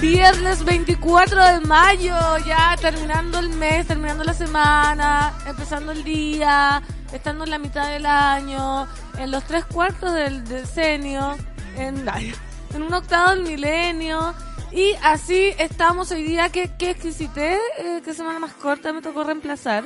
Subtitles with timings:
[0.00, 6.82] viernes 24 de mayo, ya terminando el mes, terminando la semana, empezando el día,
[7.12, 11.36] estando en la mitad del año, en los tres cuartos del decenio,
[11.76, 12.06] en,
[12.74, 14.34] en un octavo del milenio.
[14.72, 16.48] Y así estamos hoy día.
[16.48, 19.84] Qué, qué exquisité, eh, qué semana más corta me tocó reemplazar.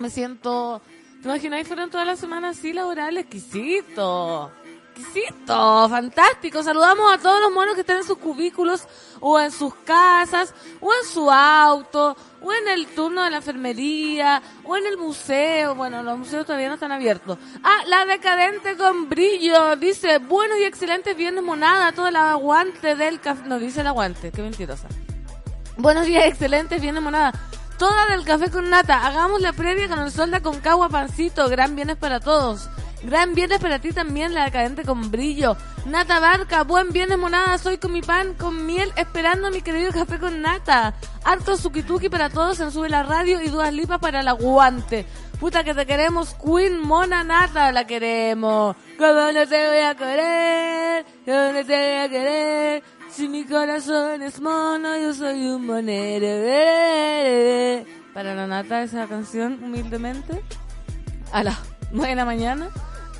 [0.00, 0.82] Me siento
[1.22, 3.16] ¿Te imagináis fueron toda la semana así laboral?
[3.16, 4.50] Exquisito.
[4.94, 6.62] Exquisito, fantástico.
[6.62, 8.86] Saludamos a todos los monos que están en sus cubículos
[9.20, 14.42] o en sus casas o en su auto o en el turno de la enfermería
[14.64, 15.74] o en el museo.
[15.74, 17.38] Bueno, los museos todavía no están abiertos.
[17.62, 19.76] Ah, la decadente con brillo.
[19.76, 21.92] Dice, bueno y excelente viernes monada.
[21.92, 23.42] Todo el aguante del café.
[23.46, 24.30] No, dice el aguante.
[24.30, 24.88] Qué mentirosa.
[25.78, 27.32] Buenos días, excelentes viernes monada
[27.78, 29.04] toda del café con nata.
[29.04, 31.48] Hagamos la previa con el sol de Concagua Pancito.
[31.48, 32.68] Gran bienes para todos.
[33.04, 35.56] Gran viernes para ti también, la decadente con brillo.
[35.86, 37.58] Nata Barca, buen viernes monada.
[37.58, 40.94] Soy con mi pan, con miel, esperando mi querido café con nata.
[41.24, 45.04] Harto sukituki para todos en Sube la Radio y dudas lipas para el aguante.
[45.40, 48.76] Puta que te queremos, Queen Mona Nata, la queremos.
[48.96, 51.04] ¿Cómo no te voy a querer?
[51.24, 52.82] ¿Cómo no te voy a querer?
[53.10, 56.28] Si mi corazón es mono, yo soy un monero.
[58.14, 60.40] Para la nata esa canción, humildemente,
[61.32, 61.58] a las
[61.90, 62.68] 9 de la mañana,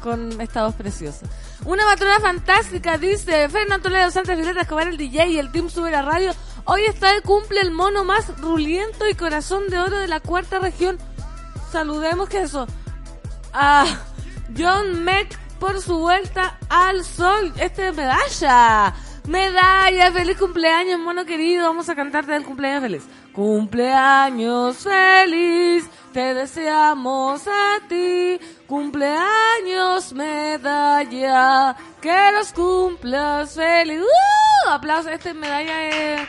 [0.02, 1.28] con estados preciosos.
[1.64, 5.90] Una matrona fantástica, dice Fernando Toledo Santa Violeta Escobar, el DJ y el Team Sube
[5.90, 6.32] la Radio.
[6.64, 10.58] Hoy está de cumple el mono más ruliento y corazón de oro de la cuarta
[10.58, 10.98] región.
[11.70, 12.66] Saludemos que eso.
[13.52, 13.86] A
[14.56, 17.52] John Meck por su vuelta al sol.
[17.56, 18.94] Este es medalla.
[19.26, 21.68] Medalla, feliz cumpleaños, mono querido.
[21.68, 23.02] Vamos a cantarte el cumpleaños feliz.
[23.32, 28.38] Cumpleaños feliz, te deseamos a ti.
[28.66, 34.02] Cumpleaños, medalla, que los cumplas feliz.
[34.02, 34.70] ¡Uh!
[34.70, 36.28] Aplausos, este medalla es,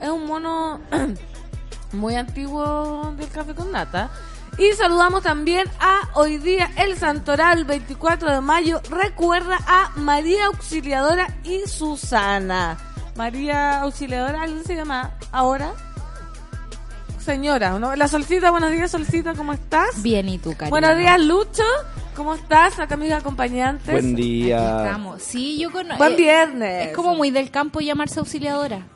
[0.00, 0.80] es un mono
[1.92, 4.10] muy antiguo del café con nata.
[4.58, 8.80] Y saludamos también a hoy día el Santoral 24 de mayo.
[8.90, 12.76] Recuerda a María Auxiliadora y Susana.
[13.14, 15.72] María Auxiliadora, ¿alguien se llama ahora?
[17.22, 17.94] Señora, ¿no?
[17.94, 20.02] La Solcita, buenos días Solcita, ¿cómo estás?
[20.02, 20.70] Bien, ¿y tú, cariño?
[20.70, 21.62] Buenos días Lucho,
[22.16, 22.80] ¿cómo estás?
[22.80, 23.92] Acá mis acompañantes.
[23.92, 24.84] Buen día.
[24.84, 25.22] Estamos.
[25.22, 25.98] Sí, yo conozco.
[25.98, 26.88] Buen viernes.
[26.88, 28.88] Es como muy del campo llamarse auxiliadora.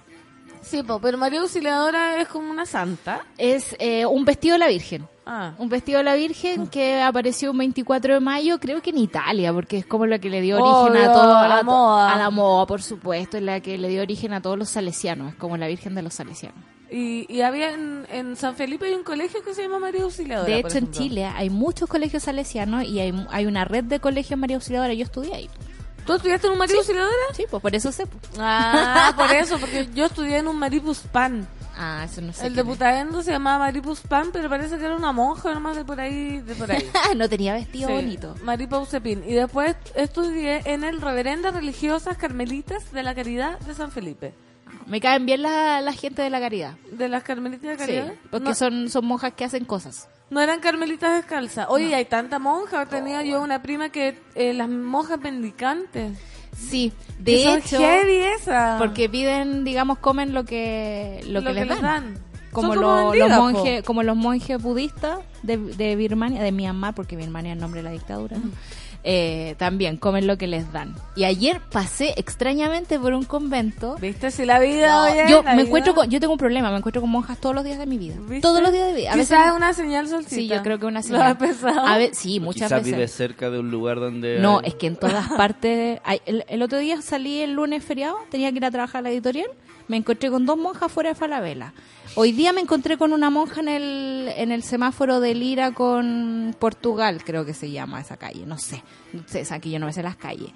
[0.60, 3.24] Sí, po, pero María Auxiliadora es como una santa.
[3.38, 5.06] Es eh, un vestido de la Virgen.
[5.24, 5.52] Ah.
[5.58, 9.52] Un vestido de la Virgen que apareció un 24 de mayo, creo que en Italia,
[9.52, 12.12] porque es como la que le dio origen Obvio, a todo a la moda.
[12.12, 15.34] A la moda, por supuesto, es la que le dio origen a todos los salesianos,
[15.34, 16.75] es como la Virgen de los salesianos.
[16.90, 20.48] Y, y había en, en San Felipe hay un colegio que se llama María Auxiliadora.
[20.48, 20.90] De hecho, en.
[20.92, 24.94] Chile hay muchos colegios salesianos y hay, hay una red de colegios María Auxiliadora.
[24.94, 25.50] Yo estudié ahí.
[26.06, 27.12] ¿Tú estudiaste en un María Auxiliadora?
[27.34, 28.06] Sí, pues por eso sé.
[28.06, 28.22] pues.
[28.38, 31.48] Ah, por eso, porque yo estudié en un Maripus Pan.
[31.76, 32.46] Ah, eso no sé.
[32.46, 32.78] El de quién es.
[32.78, 36.38] Putaendo se llamaba Maripus Pan, pero parece que era una monja nomás de por ahí,
[36.38, 36.88] de por ahí.
[37.16, 38.34] no tenía vestido Sí, bonito.
[38.44, 39.24] Maripa Usepin.
[39.28, 44.32] Y después estudié en el Reverendas Religiosas Carmelitas de la Caridad de San Felipe.
[44.86, 46.74] Me caen bien la, la gente de la caridad.
[46.92, 48.14] ¿De las Carmelitas de Sí, Caridad?
[48.30, 50.08] porque no, son, son monjas que hacen cosas.
[50.30, 51.66] no eran Carmelitas descalzas.
[51.70, 52.86] Oye, hay tanta monja.
[52.86, 56.18] Tenía yo una prima que eh, las monjas mendicantes.
[56.56, 58.78] Sí, de son hecho, esas.
[58.78, 62.18] porque piden, digamos, comen lo que, lo que, les, dan.
[62.50, 67.50] Como, lo- los monjes, como los monjes budistas de, de Birmania, de Myanmar, porque Birmania
[67.52, 68.50] es el nombre de la dictadura, ¿no?
[69.08, 70.96] Eh, también comen lo que les dan.
[71.14, 73.94] Y ayer pasé extrañamente por un convento.
[74.00, 75.66] ¿Viste si la vida No, oye, yo la me vida?
[75.68, 77.98] encuentro con, yo tengo un problema, me encuentro con monjas todos los días de mi
[77.98, 78.16] vida.
[78.18, 78.40] ¿Viste?
[78.40, 79.10] Todos los días de mi vida.
[79.10, 80.34] A Quizás veces es una señal solcita.
[80.34, 81.22] Sí, yo creo que una ¿Lo señal.
[81.22, 81.86] has pensado?
[81.86, 82.94] A ver, sí, muchas Quizás veces.
[82.94, 84.40] vive cerca de un lugar donde...
[84.40, 86.00] No, hay- es que en todas partes.
[86.02, 89.02] hay- el, el otro día salí el lunes feriado, tenía que ir a trabajar a
[89.02, 89.46] la editorial.
[89.86, 91.72] Me encontré con dos monjas fuera de Falabella.
[92.18, 96.56] Hoy día me encontré con una monja en el, en el semáforo de Lira con
[96.58, 98.82] Portugal, creo que se llama esa calle, no sé.
[99.12, 100.48] No sé, es aquí yo no me sé las calles.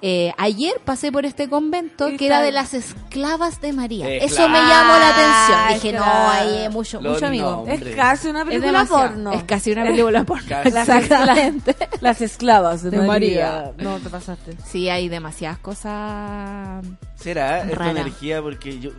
[0.00, 4.08] Eh, ayer pasé por este convento ¿Y que era de las esclavas de María.
[4.08, 5.68] Eh, Eso me llamó la atención.
[5.74, 6.06] Dije, Claro.
[6.06, 7.50] no, ahí es mucho, Los mucho amigo.
[7.50, 7.82] nombres.
[7.82, 9.08] Es casi una Es película demasiado.
[9.08, 9.32] porno.
[9.32, 10.56] Es casi una película porno.
[10.64, 11.76] Exactamente.
[12.00, 13.72] Las esclavas de, De María.
[13.72, 13.72] María.
[13.78, 14.56] No, te pasaste.
[14.64, 16.86] Sí, hay demasiadas cosas.
[17.16, 18.40] ¿Será esta energía?
[18.40, 18.90] Porque yo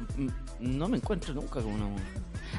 [0.60, 2.04] no me encuentro nunca con una monja.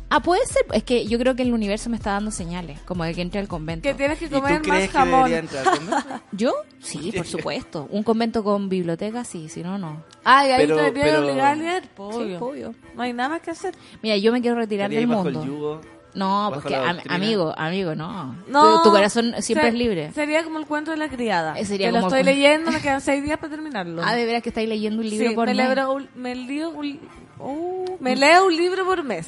[0.08, 0.64] Ah, puede ser.
[0.73, 3.41] Es que yo creo que el universo me está dando señales, como de que entre
[3.41, 3.82] al convento.
[3.88, 5.25] Que tienes que ¿Y tú comer más jamón.
[5.31, 6.20] debería entrar al convento?
[6.32, 6.52] ¿Yo?
[6.81, 7.87] Sí, por supuesto.
[7.91, 10.02] Un convento con biblioteca, sí, si no, no.
[10.25, 12.75] Ay, ahí Pero- te pero- leer, po, Sí, obvio.
[12.97, 13.75] No hay nada más que hacer.
[14.03, 15.41] Mira, yo me quiero retirar ¿Estaría del mundo.
[15.43, 15.81] el yugo?
[16.15, 18.35] No, bajo porque am- amigo, amigo, no.
[18.49, 18.79] No.
[18.79, 20.12] Tu, tu corazón siempre es libre.
[20.12, 21.59] Sería como el cuento de la criada.
[21.59, 24.03] Eh, sería que lo como estoy el cu- leyendo, me quedan seis días para terminarlo.
[24.07, 25.75] Ah, de veras que estáis leyendo un libro Sí, por me, mes.
[25.75, 27.01] leo un, me, leo un,
[27.39, 29.27] uh, me leo un libro por mes.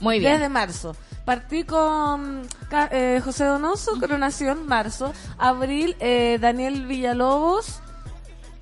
[0.00, 0.34] Muy bien.
[0.34, 0.94] Desde marzo.
[1.24, 2.42] Partí con
[2.90, 5.12] eh, José Donoso, Coronación, marzo.
[5.38, 7.80] Abril, eh, Daniel Villalobos.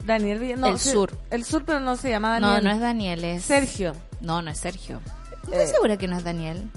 [0.04, 0.86] Daniel Villalobos.
[0.86, 1.18] El sur.
[1.30, 2.64] El sur, pero no se llama No, Daniel.
[2.64, 3.42] no es Daniel, es...
[3.44, 3.92] Sergio.
[4.20, 5.00] No, no es Sergio.
[5.44, 5.66] ¿Estoy Eh.
[5.66, 6.68] segura que no es Daniel?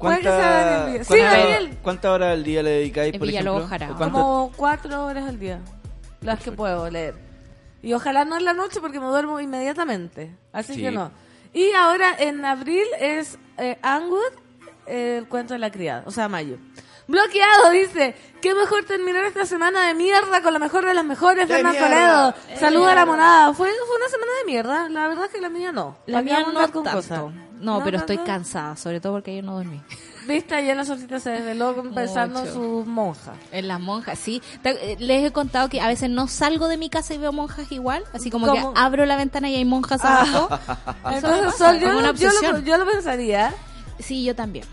[0.00, 1.78] Sí, cuánta- Daniel.
[1.82, 3.66] ¿Cuántas horas al día le dedicáis, Es por ejemplo?
[3.68, 3.90] Jara.
[3.92, 5.60] ¿O cuánto- Como cuatro horas al día.
[6.22, 7.14] Las que puedo leer.
[7.82, 10.34] Y ojalá no en la noche porque me duermo inmediatamente.
[10.52, 10.82] Así Sí.
[10.82, 11.10] que no.
[11.52, 14.32] Y ahora en abril es eh, Angwood,
[14.86, 16.02] eh, el cuento de la criada.
[16.06, 16.56] O sea, mayo.
[17.08, 18.14] Bloqueado, dice.
[18.40, 21.78] Qué mejor terminar esta semana de mierda con la mejor de las mejores, ¡De Fernando!
[21.80, 22.34] Toledo.
[22.58, 23.52] Saluda a la monada.
[23.52, 24.88] Fue, fue una semana de mierda.
[24.88, 25.96] La verdad es que la mía no.
[26.06, 26.90] La ¿Para qué mía no con tanto.
[26.98, 27.20] cosas?
[27.60, 29.80] No, pero estoy cansada, sobre todo porque ayer no dormí.
[30.26, 33.36] Viste, ayer la solcita se desveló pensando en sus monjas.
[33.52, 34.42] En las monjas, sí.
[34.64, 37.70] Eh, Les he contado que a veces no salgo de mi casa y veo monjas
[37.72, 38.74] igual, así como ¿Cómo?
[38.74, 40.48] que abro la ventana y hay monjas abajo.
[40.76, 43.54] Eso me Entonces, Sol, yo, una yo lo, yo lo pensaría.
[43.98, 44.66] Sí, yo también.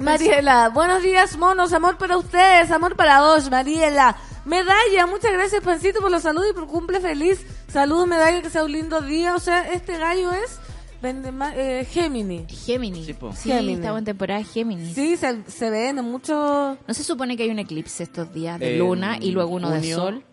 [0.00, 1.72] Mariela, buenos días, monos.
[1.74, 4.16] Amor para ustedes, amor para vos, Mariela.
[4.46, 7.44] Medalla, muchas gracias, Pancito, por los saludos y por cumple feliz.
[7.68, 9.34] Saludos, Medalla, que sea un lindo día.
[9.34, 10.58] O sea, este gallo es
[11.02, 12.46] vende ma- eh, Gemini.
[12.48, 13.06] Géminis.
[13.06, 13.32] Sí, po.
[13.34, 13.78] Sí, Géminis.
[13.78, 14.94] estamos en temporada Géminis.
[14.94, 16.78] Sí, se, se ven en mucho.
[16.86, 19.70] ¿No se supone que hay un eclipse estos días de En luna y luego uno
[19.70, 20.24] de sol?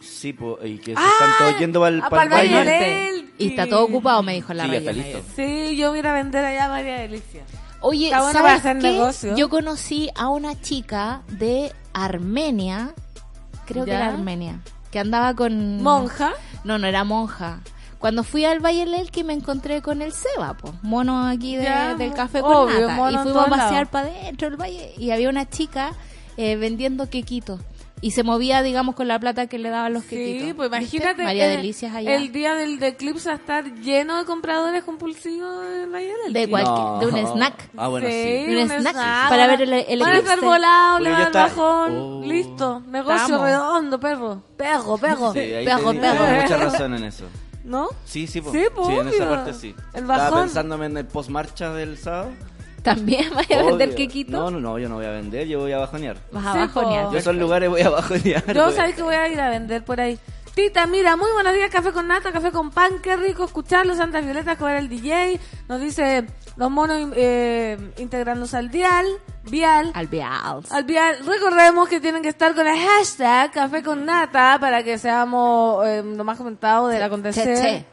[0.00, 2.70] Sí, po, y que se están todos yendo para el, ah, pa'l Valle baile.
[2.70, 3.44] del- Elqui.
[3.44, 4.92] Y está todo ocupado, me dijo la Sí, ya está.
[5.34, 7.44] Sí, yo voy a ir a vender allá María Delicia.
[7.80, 8.92] Oye, Está ¿sabes para hacer qué?
[8.92, 9.36] negocio.
[9.36, 12.94] Yo conocí a una chica de Armenia,
[13.66, 15.82] creo que era Armenia, que andaba con...
[15.82, 16.32] Monja.
[16.64, 17.60] No, no era monja.
[17.98, 21.64] Cuando fui al Valle del Elqui me encontré con el Seba, pues, mono aquí de-
[21.64, 22.94] Ya, del café con obvio, nata.
[22.94, 25.92] mono Y fuimos a pasear para adentro del valle y había una chica
[26.36, 27.60] eh, vendiendo quequitos.
[28.02, 30.48] Y se movía, digamos, con la plata que le daban los quequitos.
[30.48, 30.96] Sí, pues ¿Viste?
[30.98, 31.24] imagínate.
[31.24, 32.14] María eh, Delicias allá.
[32.14, 37.06] El día del eclipse a estar lleno de compradores compulsivos en Valle del De de
[37.06, 37.70] un snack.
[37.74, 38.12] Ah, bueno, sí.
[38.12, 39.28] De un snack snack.
[39.30, 40.44] para ver el- el Van eclipse.
[40.44, 41.96] volados, le estaba- bajón.
[41.96, 42.22] Oh.
[42.22, 42.82] Listo.
[42.86, 43.40] Negocio Estamos.
[43.46, 44.42] redondo, perro.
[44.58, 45.32] Perro, perro.
[45.32, 45.94] Sí, ahí pejo.
[45.94, 47.24] toda mucha razón en eso.
[47.66, 47.88] ¿No?
[48.04, 48.52] Sí, sí, po.
[48.52, 49.28] Sí, po, en esa obvio.
[49.30, 49.74] parte sí.
[49.92, 50.40] El Estaba bajón.
[50.44, 52.30] pensándome en el post-marcha del sábado.
[52.82, 53.96] También vaya a vender Obvio.
[53.96, 54.32] quequitos.
[54.32, 56.16] No, no, no, yo no voy a vender, yo voy a bajonear.
[56.30, 57.06] Vas a Sí, bajonear.
[57.06, 57.12] po.
[57.12, 58.46] Yo esos lugares voy a bajonear.
[58.54, 58.76] Yo güey.
[58.76, 60.18] sabéis que voy a ir a vender por ahí.
[60.54, 64.20] Tita, mira, muy buenos días, café con nata, café con pan, qué rico escucharlo, Santa
[64.22, 66.24] Violeta, coger el DJ, nos dice
[66.56, 69.06] los monos eh, integrándose al dial,
[69.50, 70.72] vial, Alveals.
[70.72, 71.18] al vial.
[71.26, 76.02] Recordemos que tienen que estar con el hashtag café con nata para que seamos eh,
[76.02, 77.56] lo más comentado del acontecer.
[77.56, 77.84] che, che.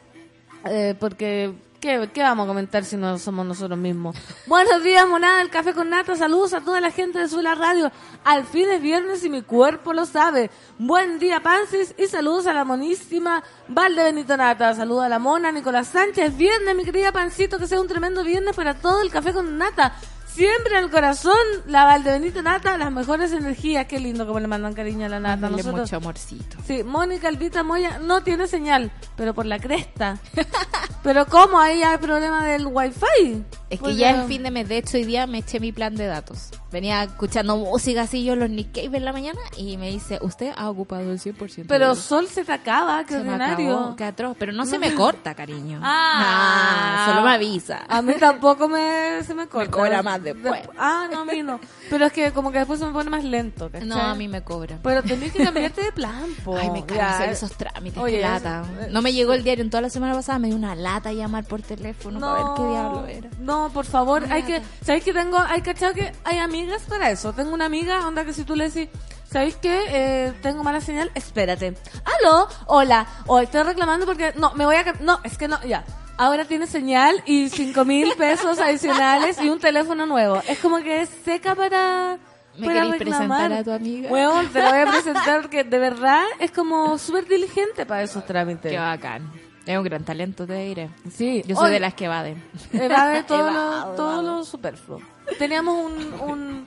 [0.66, 1.52] Eh, porque,
[1.84, 4.16] ¿qué, ¿qué vamos a comentar si no somos nosotros mismos?
[4.46, 6.16] Buenos días, monada del Café con Nata.
[6.16, 7.92] Saludos a toda la gente de Suela Radio.
[8.24, 10.50] Al fin es viernes y mi cuerpo lo sabe.
[10.78, 11.94] Buen día, Pansis.
[11.98, 14.74] Y saludos a la monísima Valde Benito Nata.
[14.74, 16.34] Saludos a la mona Nicolás Sánchez.
[16.38, 17.58] Viernes, mi querida Pancito.
[17.58, 19.92] Que sea un tremendo viernes para todo el Café con Nata.
[20.34, 21.36] Siempre en el corazón,
[21.68, 23.86] la Valde Benito Nata, las mejores energías.
[23.86, 25.42] Qué lindo como le mandan cariño a la Nata.
[25.42, 26.56] Dale Nosotros- mucho amorcito.
[26.66, 30.18] Sí, Mónica Albita Moya no tiene señal, pero por la cresta.
[31.04, 31.60] pero ¿cómo?
[31.60, 33.44] Ahí hay problema del wifi.
[33.70, 34.68] Es que Porque- ya es fin de mes.
[34.68, 36.50] De hecho, hoy día me eché mi plan de datos.
[36.74, 40.52] Venía escuchando música así yo los Nick Cave en la mañana y me dice, usted
[40.56, 41.66] ha ocupado el 100%.
[41.68, 43.76] Pero de- Sol se te acaba, qué se me ordinario.
[43.78, 44.36] acabó, qué atroz.
[44.36, 45.78] Pero no se me corta, cariño.
[45.82, 47.06] Ah.
[47.08, 47.84] solo me avisa.
[47.88, 49.70] A mí tampoco me, se me corta.
[49.70, 50.62] cobra más después.
[50.62, 51.60] De- ah, no, a mí no.
[51.90, 53.86] Pero es que como que después se me pone más lento, ¿cachai?
[53.88, 54.80] No, a mí me cobran.
[54.82, 56.56] Pero tenés que cambiarte de plan, po.
[56.56, 58.64] Ay, me cago hacer esos trámites, Oye, qué lata.
[58.80, 61.12] eso- No me llegó el diario en toda la semana pasada, me dio una lata
[61.12, 63.30] llamar por teléfono para ver qué diablo era.
[63.40, 67.32] No, por favor, hay que, ¿sabéis que tengo, hay cachado que hay amigas para eso?
[67.32, 68.88] Tengo una amiga, onda que si tú le decís,
[69.34, 69.80] ¿sabéis qué?
[69.88, 71.74] Eh, tengo mala señal, espérate.
[72.04, 75.84] Aló, hola, hoy estoy reclamando porque, no, me voy a, no, es que no, ya.
[76.16, 80.40] ahora tiene señal y cinco mil pesos adicionales y un teléfono nuevo.
[80.46, 82.16] Es como que es seca para,
[82.56, 84.08] ¿Me para queréis presentar a tu amiga?
[84.08, 88.24] Weón, te la voy a presentar porque de verdad es como súper diligente para esos
[88.24, 88.70] trámites.
[88.70, 89.32] Qué bacán.
[89.66, 90.90] Es un gran talento, te diré.
[91.10, 92.40] Sí, Yo soy de las que evaden.
[92.72, 95.00] Evade todo, Evado, lo, todo lo superfluo.
[95.40, 96.20] Teníamos un...
[96.20, 96.66] un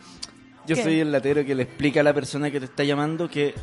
[0.68, 0.84] Yo ¿Qué?
[0.84, 3.56] soy el latero que le explica a la persona que te está llamando que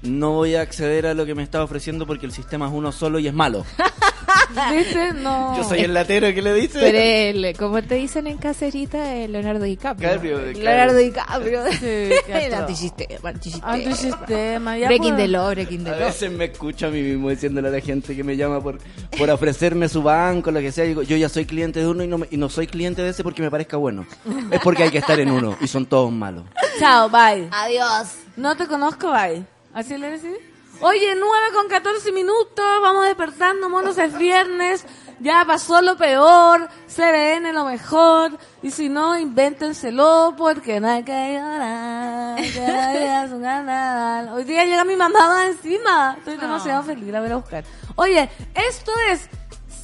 [0.00, 2.92] no voy a acceder a lo que me está ofreciendo porque el sistema es uno
[2.92, 3.66] solo y es malo.
[4.72, 5.12] ¿Viste?
[5.20, 5.56] No.
[5.56, 6.78] Yo soy el latero que le dice.
[6.80, 10.18] Pero el, como te dicen en caserita, el Leonardo DiCaprio.
[10.52, 11.60] Leonardo DiCaprio.
[11.72, 13.72] Sí, el antisistema, antisistema.
[13.72, 14.78] Antisistema.
[14.78, 16.06] Ya Breaking the law, breaking the A law.
[16.08, 18.78] veces me escucho a mí mismo diciéndole a la gente que me llama por,
[19.18, 20.84] por ofrecerme su banco, lo que sea.
[20.84, 23.10] Digo, yo ya soy cliente de uno y no, me- y no soy cliente de
[23.10, 24.06] ese porque me parezca bueno.
[24.50, 26.44] Es porque hay que estar en uno y son todos malos.
[26.78, 27.48] Chao, bye.
[27.50, 28.14] Adiós.
[28.36, 29.44] No te conozco, bye.
[29.74, 30.36] ¿Así le decís?
[30.82, 34.86] Oye, 9 con 14 minutos, vamos despertando, monos, es viernes,
[35.20, 41.34] ya pasó lo peor, CBN lo mejor, y si no, invéntenselo, porque no hay que
[41.34, 44.28] llorar, que la un canal.
[44.30, 47.64] Hoy día llega mi mamá más encima, estoy demasiado feliz, la voy a buscar.
[47.96, 49.28] Oye, esto es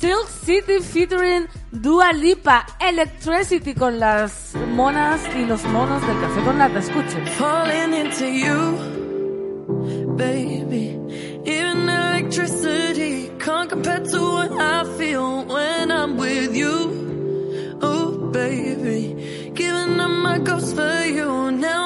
[0.01, 6.59] Silk City featuring Dua Lipa, Electricity con las monas y los monos del café con
[6.59, 7.27] lata, escuchen.
[7.39, 9.06] falling into you,
[10.17, 10.99] baby.
[11.45, 17.79] Even electricity can't compare to what I feel when I'm with you.
[17.83, 19.51] Oh, baby.
[19.55, 21.51] Giving up my ghost for you.
[21.53, 21.86] Now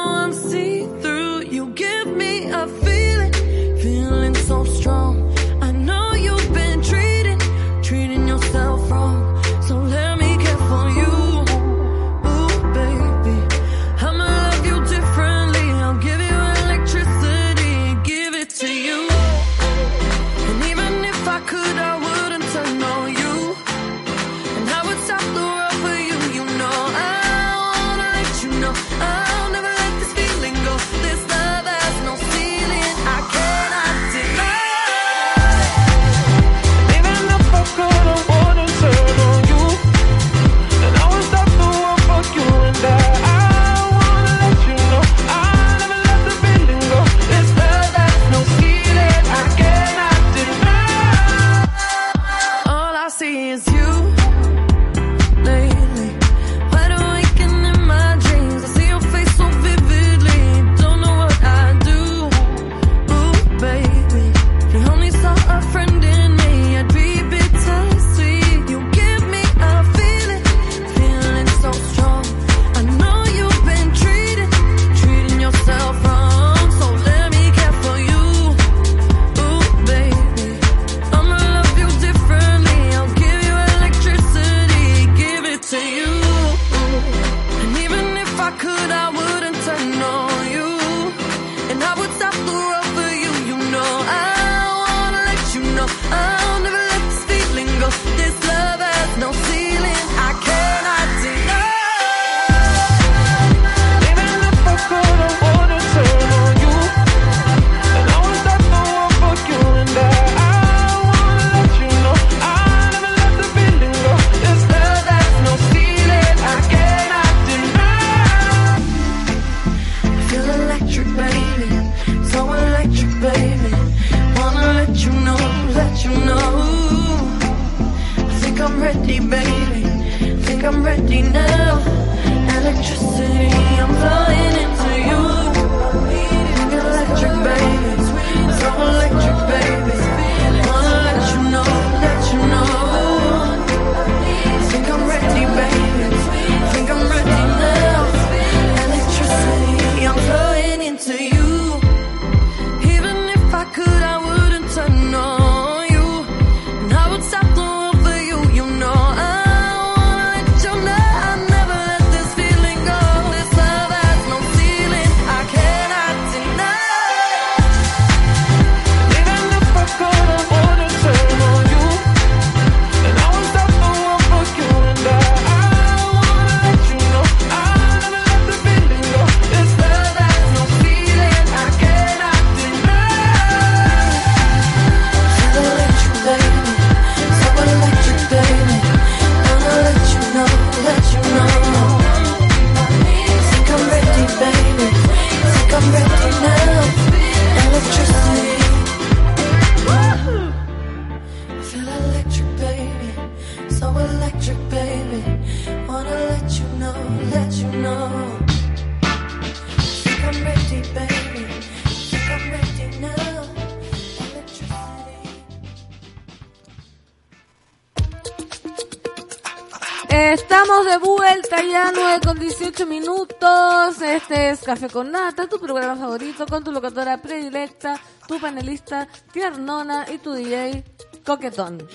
[224.71, 227.99] Café con Nata, tu programa favorito con tu locutora predilecta,
[228.29, 230.85] tu panelista tiernona y tu DJ
[231.27, 231.89] coquetón.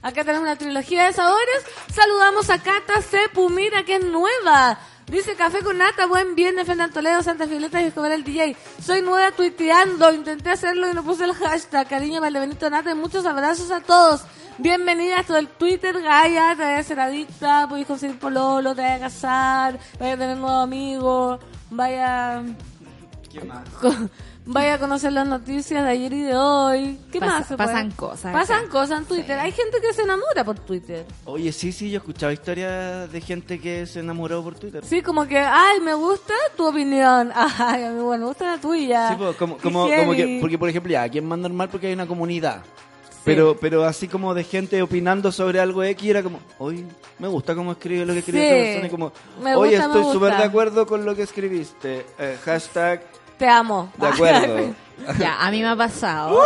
[0.00, 1.64] Acá tenemos una trilogía de sabores.
[1.92, 4.78] Saludamos a Cata Cepu, mira que es nueva.
[5.08, 8.56] Dice Café con Nata, buen viernes, Fernando Toledo, Santa Violeta y Escobar el DJ.
[8.80, 11.88] Soy nueva tuiteando, intenté hacerlo y no puse el hashtag.
[11.88, 14.22] Cariño, vale Benito Nata y muchos abrazos a todos.
[14.58, 18.80] Bienvenida a todo el Twitter, Gaia, te vaya a ser adicta, podéis conseguir pololo, te
[18.80, 22.42] vaya a casar, vaya a tener nuevos amigos, vaya...
[23.32, 23.64] ¿Qué más?
[24.48, 27.00] Vaya a conocer las noticias de ayer y de hoy.
[27.10, 27.48] ¿Qué más?
[27.48, 27.68] se puede?
[27.68, 28.68] pasan cosas Pasan acá.
[28.70, 29.36] cosas en Twitter.
[29.40, 31.04] Hay gente que se enamora por Twitter.
[31.24, 34.84] Oye, sí, sí, yo he escuchado historias de gente que se enamoró por Twitter.
[34.84, 37.32] Sí, como que, ay, me gusta tu opinión.
[37.34, 39.08] Ay, a mí, bueno, me gusta la tuya.
[39.08, 39.56] Sí, pues, como
[39.88, 42.62] que, porque por ejemplo, ya, aquí es más normal porque hay una comunidad.
[43.26, 46.84] Pero, pero así como de gente opinando sobre algo X, era como, oye,
[47.18, 48.86] me gusta cómo escribe lo que escribe esa persona.
[48.86, 52.06] Y como, me estoy súper de acuerdo con lo que escribiste.
[52.18, 53.02] Eh, hashtag,
[53.36, 53.92] Te amo.
[53.98, 54.74] de acuerdo.
[55.18, 56.40] Ya, a mí me ha pasado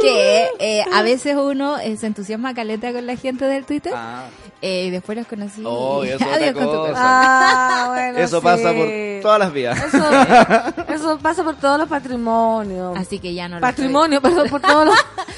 [0.00, 4.24] que eh, a veces uno eh, se entusiasma caleta con la gente del Twitter Ah,
[4.62, 5.62] eh, y después los conocí.
[5.66, 6.84] Oh, y eso adiós con tu.
[6.94, 8.44] Ah, bueno, eso sí.
[8.44, 8.86] pasa por
[9.20, 9.78] todas las vías.
[9.84, 9.98] Eso,
[10.94, 12.96] eso pasa por todos los patrimonios.
[12.96, 14.96] Así que ya no lo Patrimonio, perdón, por todos los...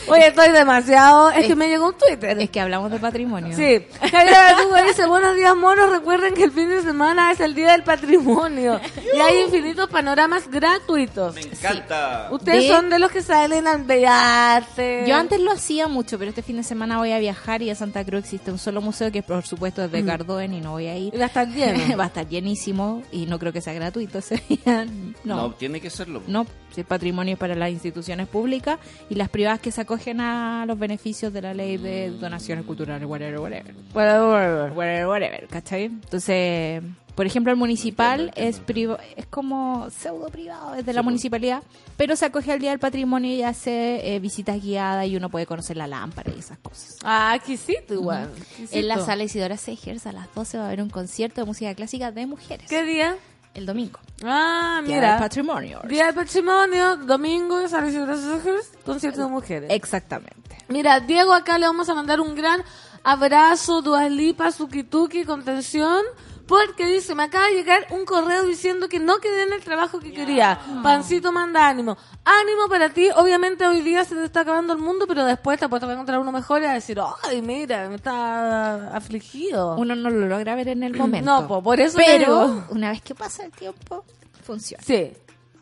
[0.09, 1.31] Oye, estoy demasiado...
[1.31, 2.39] Es que me llegó un Twitter.
[2.39, 3.57] Es que hablamos de patrimonio.
[3.57, 3.87] Sí.
[4.01, 7.83] Javier dice, buenos días monos, recuerden que el fin de semana es el día del
[7.83, 8.81] patrimonio
[9.15, 11.35] y hay infinitos panoramas gratuitos.
[11.35, 12.29] Me encanta.
[12.31, 15.05] Ustedes De- son de los que salen al Bellarse.
[15.07, 17.75] Yo antes lo hacía mucho, pero este fin de semana voy a viajar y a
[17.75, 20.07] Santa Cruz existe un solo museo que por supuesto es de Mm.
[20.07, 21.15] Cardoen y no voy a ir.
[21.19, 21.97] Va a estar lleno.
[21.97, 24.87] Va a estar llenísimo y no creo que sea gratuito ese día.
[25.25, 25.51] No, No.
[25.53, 26.21] tiene que serlo.
[26.27, 26.45] No,
[26.75, 30.65] si el patrimonio es para las instituciones públicas y las privadas que se acogen a
[30.67, 33.73] los beneficios de la ley de donaciones culturales, whatever, whatever.
[33.93, 35.85] Bueno, bueno, Whatever, whatever, ¿cachai?
[35.85, 36.83] Entonces,
[37.15, 41.63] por ejemplo, el municipal es priva- es como pseudo privado, es de la municipalidad,
[41.97, 45.47] pero se acoge al Día del Patrimonio y hace eh, visitas guiadas y uno puede
[45.47, 46.97] conocer la lámpara y esas cosas.
[47.05, 48.31] Ah, exquisito igual.
[48.37, 48.77] exquisito.
[48.77, 51.75] En la sala Isidora Segers a las 12 va a haber un concierto de música
[51.75, 52.69] clásica de mujeres.
[52.69, 53.17] ¿Qué día?
[53.55, 54.01] El domingo.
[54.25, 55.19] Ah, Día del mira.
[55.19, 55.81] Patrimonio.
[55.89, 59.71] Día del Patrimonio, domingo, Sala Isidro Sánchez, concierto de mujeres.
[59.71, 60.57] Exactamente.
[60.67, 62.65] Mira, Diego, acá le vamos a mandar un gran
[63.05, 66.03] abrazo, Dualipa, Sukituki, contención,
[66.47, 69.99] porque dice, me acaba de llegar un correo diciendo que no quedé en el trabajo
[69.99, 70.61] que quería.
[70.83, 71.97] Pancito manda ánimo.
[72.25, 75.69] Ánimo para ti, obviamente hoy día se te está acabando el mundo, pero después te
[75.69, 79.77] puedes encontrar uno mejor y a decir, ay, mira, me está afligido.
[79.77, 81.31] Uno no lo logra ver en el momento.
[81.31, 82.65] No, po, por eso Pero digo.
[82.71, 84.05] una vez que pasa el tiempo,
[84.43, 84.83] funciona.
[84.85, 85.13] Sí,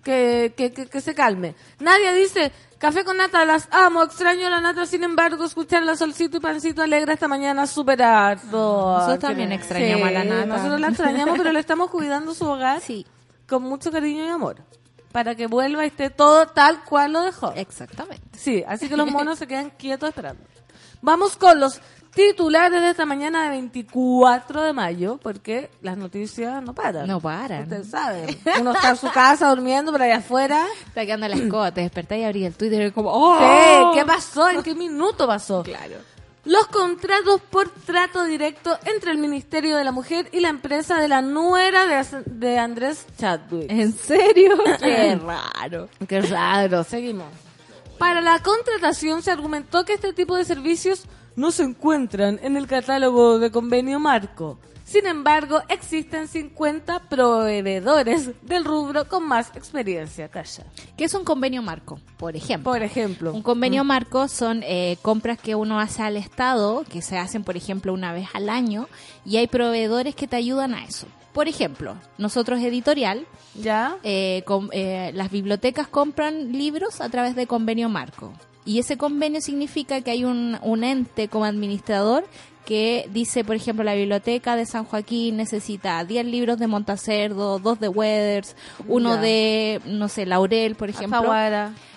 [0.02, 1.54] que, que, que, que se calme.
[1.78, 2.50] Nadia dice,
[2.82, 6.82] café con nata, las amo, extraño la nata, sin embargo, escuchar la solcito y pancito
[6.82, 8.96] alegre esta mañana súper harto.
[8.98, 10.46] Nosotros también extrañamos a la nata.
[10.46, 13.06] Nosotros la extrañamos, pero le estamos cuidando su hogar Sí,
[13.48, 14.56] con mucho cariño y amor.
[15.12, 17.52] Para que vuelva y esté todo tal cual lo dejó.
[17.52, 18.36] exactamente.
[18.36, 20.42] Sí, así que los monos se quedan quietos esperando.
[21.02, 21.80] Vamos con los
[22.14, 27.06] titulares de esta mañana de 24 de mayo, porque las noticias no paran.
[27.06, 27.64] No paran.
[27.64, 28.38] Ustedes saben.
[28.60, 30.66] Uno está en su casa durmiendo, pero allá afuera.
[30.86, 33.38] Está quedando la escoba, te despertás y abrís el Twitter y como, ¡oh!
[33.38, 34.00] ¿Qué?
[34.00, 34.48] ¿Qué pasó?
[34.50, 35.62] ¿En qué minuto pasó?
[35.62, 35.96] Claro.
[36.44, 41.06] Los contratos por trato directo entre el Ministerio de la Mujer y la empresa de
[41.06, 43.70] la nuera de, de Andrés Chadwick.
[43.70, 44.58] ¿En serio?
[44.80, 45.88] Qué raro.
[46.08, 47.28] Qué raro, seguimos.
[47.96, 51.04] Para la contratación se argumentó que este tipo de servicios
[51.36, 54.58] no se encuentran en el catálogo de convenio marco.
[54.84, 60.28] Sin embargo, existen 50 proveedores del rubro con más experiencia.
[60.28, 60.64] Calla.
[60.96, 61.98] ¿Qué es un convenio marco?
[62.18, 62.72] Por ejemplo.
[62.72, 63.32] Por ejemplo.
[63.32, 67.56] Un convenio marco son eh, compras que uno hace al Estado, que se hacen, por
[67.56, 68.88] ejemplo, una vez al año,
[69.24, 71.06] y hay proveedores que te ayudan a eso.
[71.32, 73.96] Por ejemplo, nosotros editorial, ¿Ya?
[74.02, 78.32] eh, com- eh, las bibliotecas compran libros a través de convenio marco.
[78.64, 82.24] Y ese convenio significa que hay un, un ente como administrador
[82.64, 87.80] que dice, por ejemplo, la biblioteca de San Joaquín necesita 10 libros de Montacerdo, 2
[87.80, 88.54] de Weathers,
[88.86, 89.20] uno Ya.
[89.20, 91.24] de, no sé, Laurel, por ejemplo.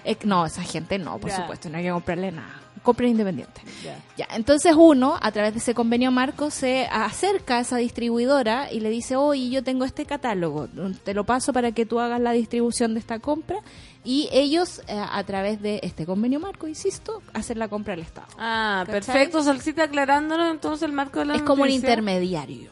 [0.03, 1.37] Eh, no, esa gente no, por Ya.
[1.37, 2.61] supuesto, no hay que comprarle nada.
[2.81, 3.61] Compren independiente.
[3.83, 3.97] Ya.
[4.17, 8.79] Ya, entonces uno, a través de ese convenio marco, se acerca a esa distribuidora y
[8.79, 10.67] le dice, oye, yo tengo este catálogo,
[11.03, 13.57] te lo paso para que tú hagas la distribución de esta compra.
[14.05, 18.27] Y ellos, eh, a través de este convenio marco, insisto, hacen la compra al Estado.
[18.37, 19.01] Ah, ¿Cachai?
[19.01, 19.43] perfecto.
[19.43, 22.69] Solcita aclarándolo entonces el marco de la es como un intermediario.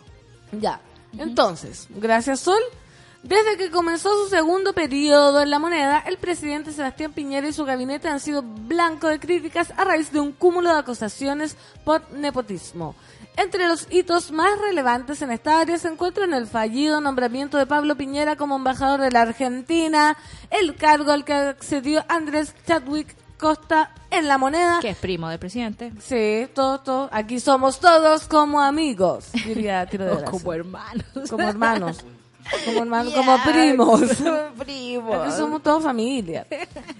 [0.51, 0.79] Ya.
[1.17, 2.61] Entonces, gracias Sol.
[3.23, 7.63] Desde que comenzó su segundo periodo en la moneda, el presidente Sebastián Piñera y su
[7.63, 12.95] gabinete han sido blanco de críticas a raíz de un cúmulo de acusaciones por nepotismo.
[13.35, 17.95] Entre los hitos más relevantes en esta área se encuentran el fallido nombramiento de Pablo
[17.95, 20.15] Piñera como embajador de la Argentina,
[20.51, 24.79] el cargo al que accedió Andrés Chadwick Costa en la moneda.
[24.79, 25.91] Que es primo del presidente.
[25.99, 27.09] Sí, todo, todo.
[27.11, 31.29] Aquí somos todos como amigos, diría Tiro de como hermanos.
[31.29, 32.05] Como hermanos.
[32.65, 34.01] Como hermanos, como primos.
[34.57, 35.33] primos.
[35.35, 36.45] Somos todos familia.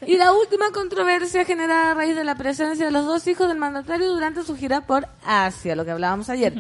[0.06, 3.58] Y la última controversia generada a raíz de la presencia de los dos hijos del
[3.58, 6.54] mandatario durante su gira por Asia, lo que hablábamos ayer.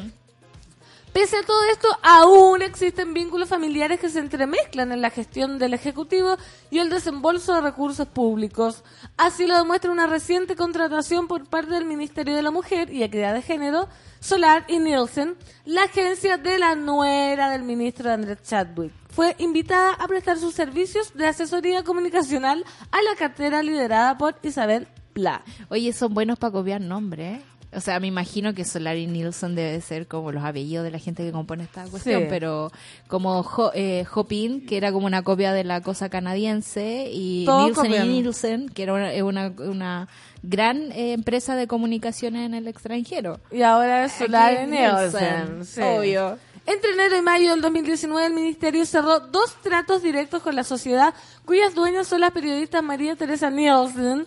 [1.13, 5.75] Pese a todo esto, aún existen vínculos familiares que se entremezclan en la gestión del
[5.75, 6.37] Ejecutivo
[6.71, 8.83] y el desembolso de recursos públicos.
[9.15, 13.35] Así lo demuestra una reciente contratación por parte del Ministerio de la Mujer y Equidad
[13.35, 13.89] de Género,
[14.21, 18.91] Solar y Nielsen, la agencia de la nuera del ministro Andrés Chadwick.
[19.11, 24.87] Fue invitada a prestar sus servicios de asesoría comunicacional a la cartera liderada por Isabel
[25.13, 25.43] Pla.
[25.69, 27.45] Oye, son buenos para copiar nombres, ¿eh?
[27.75, 31.23] O sea, me imagino que Solari Nilsson debe ser como los apellidos de la gente
[31.23, 32.27] que compone esta cuestión, Sí.
[32.29, 32.71] pero
[33.07, 37.73] como Jo- eh, Hopin, que era como una copia de la cosa canadiense, y Nielsen
[37.73, 38.05] copian.
[38.05, 40.07] y Nielsen, que era una, una, una
[40.43, 43.39] gran eh, empresa de comunicaciones en el extranjero.
[43.51, 45.65] Y ahora es Solar Aquí y Nielsen, Nielsen.
[45.65, 45.81] sí.
[45.81, 46.37] obvio.
[46.65, 51.13] Entre enero y mayo del 2019, el Ministerio cerró dos tratos directos con la sociedad,
[51.43, 54.25] cuyas dueñas son las periodistas María Teresa Nielsen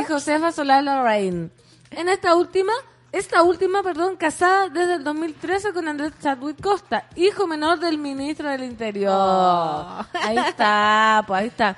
[0.00, 1.50] y Josefa Solar Lorraine.
[1.90, 2.72] En esta última,
[3.12, 8.48] esta última, perdón, casada desde el 2013 con Andrés Chadwick Costa, hijo menor del ministro
[8.48, 9.12] del Interior.
[9.14, 10.06] Oh.
[10.14, 11.76] Ahí está, pues ahí está.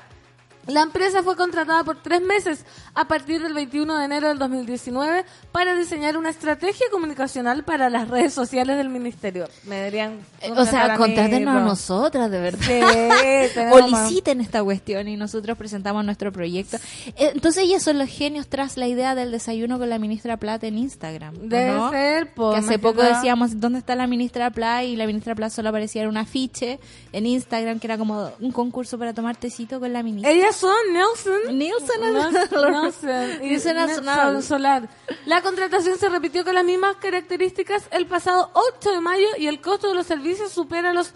[0.67, 2.65] La empresa fue contratada por tres meses
[2.99, 8.09] a partir del 21 de enero del 2019 para diseñar una estrategia comunicacional para las
[8.09, 9.47] redes sociales del ministerio.
[9.65, 12.67] Me deberían Eh, O sea, mí, contrátenos a nosotras, de verdad.
[12.67, 16.79] Sí, o liciten esta cuestión y nosotros presentamos nuestro proyecto.
[17.15, 20.67] Eh, Entonces ellos son los genios tras la idea del desayuno con la ministra Plata
[20.67, 21.37] en Instagram.
[21.37, 21.91] ¿o Debe no?
[21.93, 25.51] ser, pues, Que hace poco decíamos dónde está la ministra Plata y la ministra Plata
[25.51, 26.81] solo aparecía en un afiche
[27.13, 30.33] en Instagram que era como un concurso para tomar tecito con la ministra.
[30.33, 31.57] Ellas son Nelson.
[31.57, 32.88] Nielsen Nelson
[33.43, 34.43] y Nielsen Nelson Nacional.
[34.43, 34.89] Solar.
[35.27, 39.61] La contratación se repitió con las mismas características el pasado 8 de mayo y el
[39.61, 41.13] costo de los servicios supera los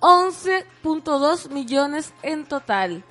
[0.00, 3.04] 11.2 millones en total.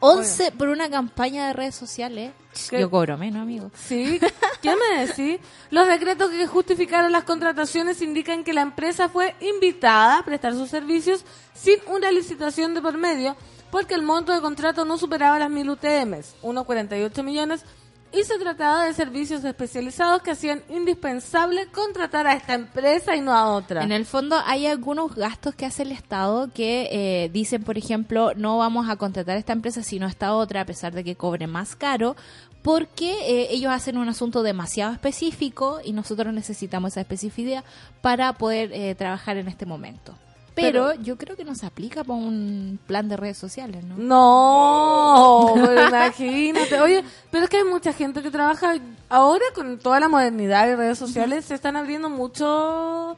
[0.00, 2.32] 11 por una campaña de redes sociales.
[2.68, 2.80] ¿Qué?
[2.80, 3.70] Yo cobro menos, amigo.
[3.74, 4.18] Sí,
[4.62, 5.38] ¿qué me decís?
[5.70, 10.70] Los decretos que justificaron las contrataciones indican que la empresa fue invitada a prestar sus
[10.70, 13.36] servicios sin una licitación de por medio,
[13.70, 17.64] porque el monto de contrato no superaba las 1000 UTMs, unos 48 millones,
[18.12, 23.32] y se trataba de servicios especializados que hacían indispensable contratar a esta empresa y no
[23.32, 23.84] a otra.
[23.84, 28.32] En el fondo hay algunos gastos que hace el Estado que eh, dicen, por ejemplo,
[28.34, 31.14] no vamos a contratar a esta empresa sino a esta otra, a pesar de que
[31.14, 32.16] cobre más caro,
[32.62, 37.64] porque eh, ellos hacen un asunto demasiado específico y nosotros necesitamos esa especificidad
[38.00, 40.14] para poder eh, trabajar en este momento.
[40.54, 43.96] Pero, yo creo que no se aplica para un plan de redes sociales, ¿no?
[43.96, 46.80] No, pero imagínate.
[46.80, 48.74] Oye, pero es que hay mucha gente que trabaja
[49.08, 51.44] ahora con toda la modernidad y redes sociales.
[51.44, 53.16] Se están abriendo mucho.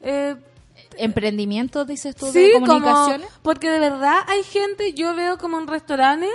[0.00, 0.36] Eh,
[0.96, 2.66] Emprendimiento, dices tú, sí, de como.
[2.66, 3.28] comunicaciones.
[3.42, 6.30] Porque de verdad hay gente, yo veo como en restaurantes,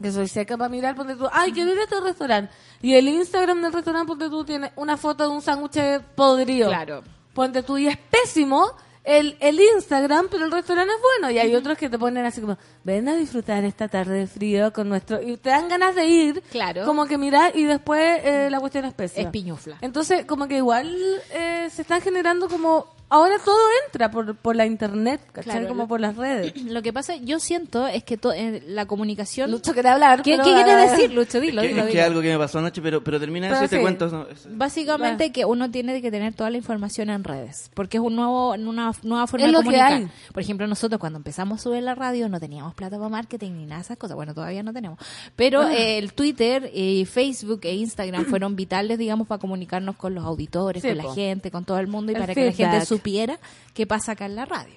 [0.00, 2.52] que soy seca para mirar, ponte tú, ay, quiero ir a este restaurante.
[2.82, 6.68] Y el Instagram del restaurante, ponte tú, tiene una foto de un sándwich podrido.
[6.68, 7.02] Claro.
[7.34, 8.72] Ponte tú, y es pésimo
[9.06, 11.30] el, el Instagram, pero el restaurante es bueno.
[11.32, 14.72] Y hay otros que te ponen así como, ven a disfrutar esta tarde de frío
[14.72, 15.22] con nuestro...
[15.22, 16.84] Y te dan ganas de ir, Claro.
[16.84, 19.22] como que mirar, y después eh, la cuestión es pésima.
[19.26, 19.78] Es piñufla.
[19.80, 20.94] Entonces, como que igual
[21.32, 22.95] eh, se están generando como...
[23.08, 25.52] Ahora todo entra por, por la internet, ¿cachai?
[25.52, 26.52] Claro, como lo- por las redes.
[26.64, 29.50] Lo que pasa, yo siento, es que to- eh, la comunicación...
[29.50, 31.40] Lucho quiere hablar, ¿Qué, pero- ¿qué quieres decir, Lucho?
[31.40, 32.04] Dilo, Es que, dilo, es que dilo.
[32.06, 34.08] algo que me pasó anoche, pero, pero termina Pero eso y te cuento.
[34.08, 38.16] no, Básicamente que uno tiene que tener toda la información en redes, porque es un
[38.16, 39.92] nuevo, una nueva forma Es de lo que comunicar.
[39.92, 40.08] hay.
[40.32, 43.64] Por ejemplo, nosotros cuando empezamos a subir la radio no teníamos plata para marketing ni
[43.66, 44.16] nada de esas cosas.
[44.16, 44.98] Bueno, todavía no tenemos.
[45.36, 45.72] Pero Ah.
[45.74, 50.82] eh, el Twitter, eh, Facebook e Instagram fueron vitales, digamos, para comunicarnos con los auditores,
[50.82, 52.76] Sí, con la gente, con todo el mundo y El para que la gente.
[52.96, 53.38] Supiera
[53.74, 54.74] qué pasa acá en la radio.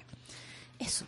[0.78, 1.04] Eso.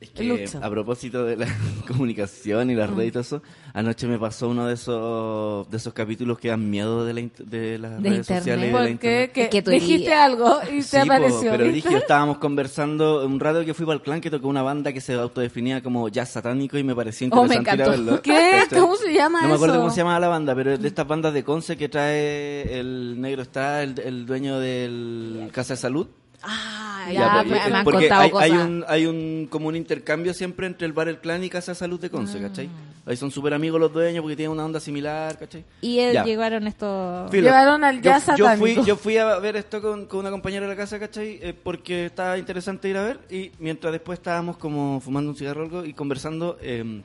[0.00, 0.60] Es que Lucho.
[0.62, 1.46] a propósito de la
[1.88, 3.42] comunicación y las redes y todo eso,
[3.76, 7.78] anoche me pasó uno de esos de esos capítulos que dan miedo de, la, de
[7.78, 8.24] las De redes internet.
[8.24, 9.32] sociales y de la Porque internet.
[9.32, 11.50] que Es que tú dijiste algo y Sí, te po, apareció.
[11.50, 11.88] pero ¿viste?
[11.88, 15.00] dije, estábamos conversando un rato que fui para el clan que tocó una banda que
[15.00, 18.22] se autodefinía como jazz satánico y me pareció Oh, me interesante ir a verlo.
[18.22, 18.58] ¿Qué?
[18.62, 18.78] ¿Cachai?
[18.80, 19.80] ¿Cómo se llama No me acuerdo eso?
[19.82, 23.20] cómo se llama la banda, pero es de estas bandas de Conce que trae el
[23.20, 26.06] negro está, el, el dueño del Casa de Salud.
[26.46, 28.50] Ah, Ya, ya, pues, me, me han porque contado hay, cosas.
[28.50, 31.74] hay un, hay un como un intercambio siempre entre el bar El Clan y Casa
[31.74, 32.66] Salud de Conce, ¿cachai?
[32.66, 33.10] Ah.
[33.10, 35.62] Ahí son súper amigos los dueños porque tienen una onda similar, ¿cachai?
[35.82, 36.24] Y él Ya.
[36.24, 37.30] llegaron estos...
[37.30, 38.84] Filo, Llevaron al yo, jazz yo fui, satánico.
[38.86, 41.38] yo fui a ver esto con, con una compañera de la casa, ¿cachai?
[41.42, 45.60] Eh, porque estaba interesante ir a ver y mientras después estábamos como fumando un cigarro
[45.60, 47.02] o algo y conversando, eh,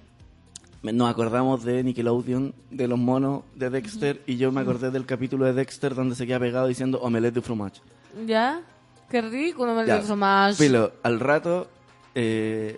[0.81, 5.05] me- nos acordamos de Nickelodeon, de los monos, de Dexter y yo me acordé del
[5.05, 7.81] capítulo de Dexter donde se queda pegado diciendo omelette de fromage.
[8.25, 8.61] ¿Ya?
[9.09, 9.97] Qué rico, no me Ya.
[10.09, 10.57] lo más.
[10.57, 11.67] Filo, al rato...
[12.15, 12.77] Eh,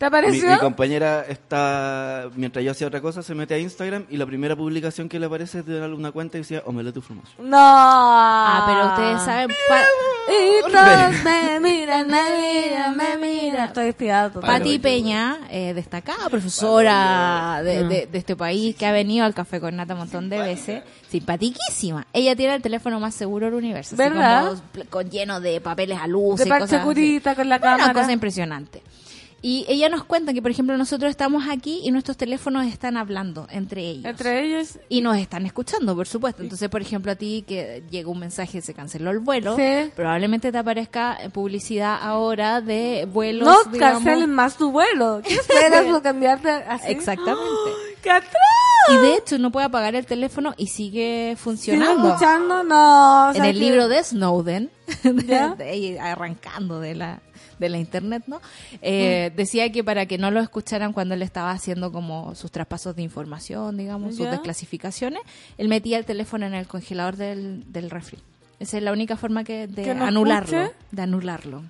[0.00, 0.50] ¿Te mi, apareció?
[0.52, 4.56] mi compañera está, mientras yo hacía otra cosa, se mete a Instagram y la primera
[4.56, 7.28] publicación que le aparece es de una cuenta y decía omelette de fromage.
[7.38, 7.58] No.
[7.60, 9.48] Ah, pero ustedes saben...
[9.68, 9.84] pa-
[10.32, 13.66] Y todos me miran, me miran, me miran.
[13.68, 14.40] Estoy espiado.
[14.40, 19.60] Pati Peña, eh, destacada profesora de, de- de este país que ha venido al Café
[19.60, 22.06] con Nata un montón de veces, simpatiquísima.
[22.14, 24.54] Ella tiene el teléfono más seguro del universo, así ¿Verdad?
[24.72, 27.20] como con lleno de papeles a luz De y cosas así.
[27.36, 27.92] con la Una cámara.
[27.92, 28.82] cosa impresionante.
[29.42, 33.46] Y ella nos cuenta que, por ejemplo, nosotros estamos aquí y nuestros teléfonos están hablando
[33.50, 34.04] entre ellos.
[34.04, 34.78] Entre ellos.
[34.90, 36.42] Y nos están escuchando, por supuesto.
[36.42, 39.90] Entonces, por ejemplo, a ti que llega un mensaje, se canceló el vuelo, Sí.
[39.96, 43.48] probablemente te aparezca publicidad ahora de vuelos.
[43.48, 45.22] No digamos- cancelen más tu vuelo.
[45.26, 46.88] ¿Qué esperas por cambiarte así?
[46.92, 47.40] Exactamente.
[48.02, 48.32] ¡Qué atroz!
[48.90, 52.08] Y de hecho no puede apagar el teléfono y sigue ¿Sigue funcionando.
[52.08, 52.62] escuchando?
[52.62, 53.28] No.
[53.30, 54.70] o En el que- libro de Snowden,
[56.00, 57.20] arrancando de la,
[57.60, 58.40] de la internet, ¿no?
[58.82, 62.96] Eh, Decía que para que no lo escucharan cuando él estaba haciendo como sus traspasos
[62.96, 64.32] de información, digamos, sus ¿Ya?
[64.32, 65.20] desclasificaciones,
[65.58, 68.18] él metía el teléfono en el congelador del, del refri.
[68.58, 70.62] Esa es la única forma que de ¿Que no anularlo.
[70.62, 70.76] escuche?
[70.90, 71.62] De anularlo.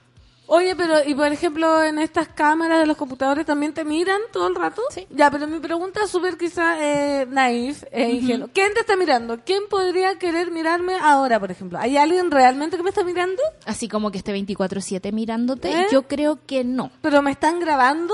[0.52, 4.48] Oye, pero, y por ejemplo, en estas cámaras de los computadores también te miran todo
[4.48, 4.82] el rato.
[4.90, 5.06] Sí.
[5.08, 8.48] Ya, pero mi pregunta es súper quizá eh, naif, eh, ingenua.
[8.52, 9.38] ¿Quién te está mirando?
[9.44, 11.78] ¿Quién podría querer mirarme ahora, por ejemplo?
[11.78, 13.40] ¿Hay alguien realmente que me está mirando?
[13.64, 15.86] Así como que esté 24/7 mirándote, ¿Eh?
[15.92, 16.90] yo creo que no.
[17.00, 18.12] ¿Pero me están grabando?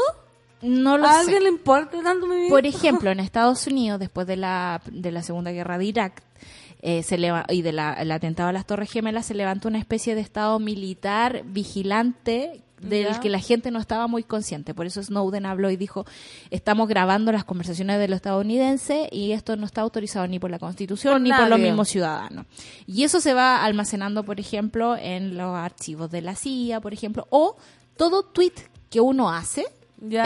[0.60, 1.20] No lo ¿A sé.
[1.20, 2.48] alguien le importa tanto mi vida?
[2.50, 6.22] Por ejemplo, en Estados Unidos, después de la, de la Segunda Guerra de Irak
[6.88, 10.20] eh, se leva- y del atentado a las Torres Gemelas, se levantó una especie de
[10.20, 14.72] estado militar vigilante del que la gente no estaba muy consciente.
[14.72, 16.04] Por eso Snowden habló y dijo,
[16.50, 20.60] estamos grabando las conversaciones de los estadounidenses y esto no está autorizado ni por la
[20.60, 22.46] Constitución Por ni por los mismos ciudadanos.
[22.86, 27.26] Y eso se va almacenando, por ejemplo, en los archivos de la CIA, por ejemplo,
[27.30, 27.56] o
[27.96, 28.52] todo tweet
[28.90, 29.64] que uno hace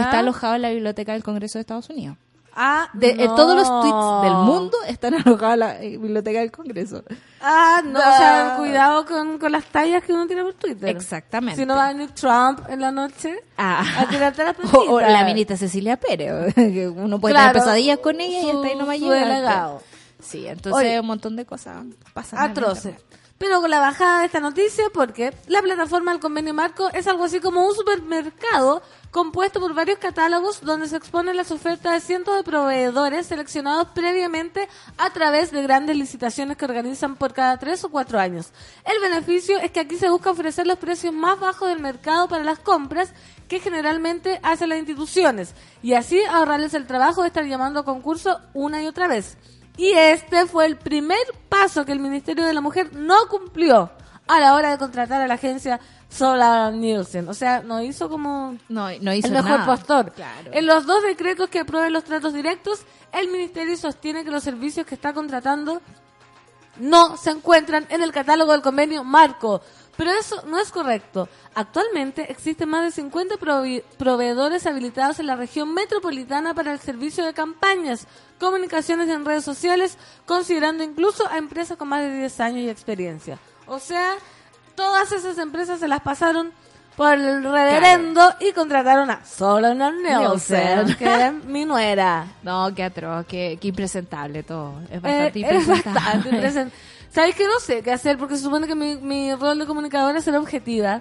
[0.01, 2.18] está alojado en la biblioteca del Congreso de Estados Unidos.
[2.55, 6.51] Ah, De, eh, todos los tweets del mundo están alojados en la eh, biblioteca del
[6.51, 7.05] Congreso.
[7.41, 7.99] Ah, no, No.
[7.99, 10.89] o sea, cuidado con, con las tallas que uno tira por Twitter.
[10.89, 11.61] Exactamente.
[11.61, 13.85] Si no va a venir Trump en la noche Ah.
[13.99, 17.53] a tirarte las O, o la ministra Cecilia Pérez, que uno puede Claro.
[17.53, 19.71] tener pesadillas con ella y hasta ahí no va a llegar.
[20.23, 21.01] Sí, entonces Oye.
[21.01, 22.39] un montón de cosas pasan.
[22.41, 22.95] atroces.
[23.40, 27.24] Pero con la bajada de esta noticia, porque la plataforma del convenio marco es algo
[27.24, 32.37] así como un supermercado compuesto por varios catálogos donde se exponen las ofertas de cientos
[32.37, 37.88] de proveedores seleccionados previamente a través de grandes licitaciones que organizan por cada tres o
[37.88, 38.53] cuatro años.
[38.85, 42.44] El beneficio es que aquí se busca ofrecer los precios más bajos del mercado para
[42.44, 43.14] las compras
[43.48, 48.38] que generalmente hacen las instituciones y así ahorrarles el trabajo de estar llamando a concurso
[48.53, 49.38] una y otra vez.
[49.81, 51.16] Y este fue el primer
[51.49, 53.90] paso que el Ministerio de la Mujer no cumplió
[54.29, 57.27] a la hora de contratar a la agencia Solar Nielsen.
[57.31, 59.64] O sea, no hizo como No, no hizo el mejor nada.
[59.64, 60.12] postor.
[60.12, 60.51] Claro.
[60.53, 64.85] En los dos decretos que aprueben los tratos directos, el Ministerio sostiene que los servicios
[64.85, 65.81] que está contratando
[66.79, 69.62] no se encuentran en el catálogo del convenio marco.
[70.01, 71.29] Pero eso no es correcto.
[71.55, 77.23] Actualmente existen más de 50 provi- proveedores habilitados en la región metropolitana para el servicio
[77.23, 78.07] de campañas,
[78.39, 83.39] comunicaciones en redes sociales, considerando incluso a empresas con más de 10 años y experiencia.
[83.67, 84.15] O sea,
[84.75, 86.51] todas esas empresas se las pasaron
[86.97, 92.27] por el reverendo y contrataron a Solana Nelson, que es mi nuera.
[92.43, 94.81] No, qué atroz, qué, qué impresentable todo.
[94.91, 96.81] Es Eh, es bastante impresentable.
[97.11, 98.16] ¿Sabes que no sé qué hacer?
[98.18, 101.01] Porque se supone que mi, mi rol de comunicadora es ser objetiva.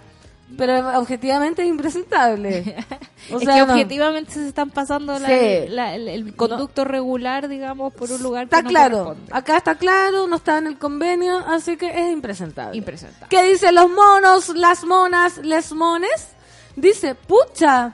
[0.58, 2.76] Pero objetivamente es impresentable.
[3.32, 3.74] O es sea, que no.
[3.74, 5.68] objetivamente se están pasando la- Sí.
[5.68, 9.16] la- el, el conducto regular, digamos, por un lugar Está que no claro.
[9.30, 12.76] Acá está claro, no está en el convenio, así que es impresentable.
[12.76, 13.28] Impresentable.
[13.30, 16.30] ¿Qué dicen los monos, las monas, les mones?
[16.76, 17.94] Dice, pucha.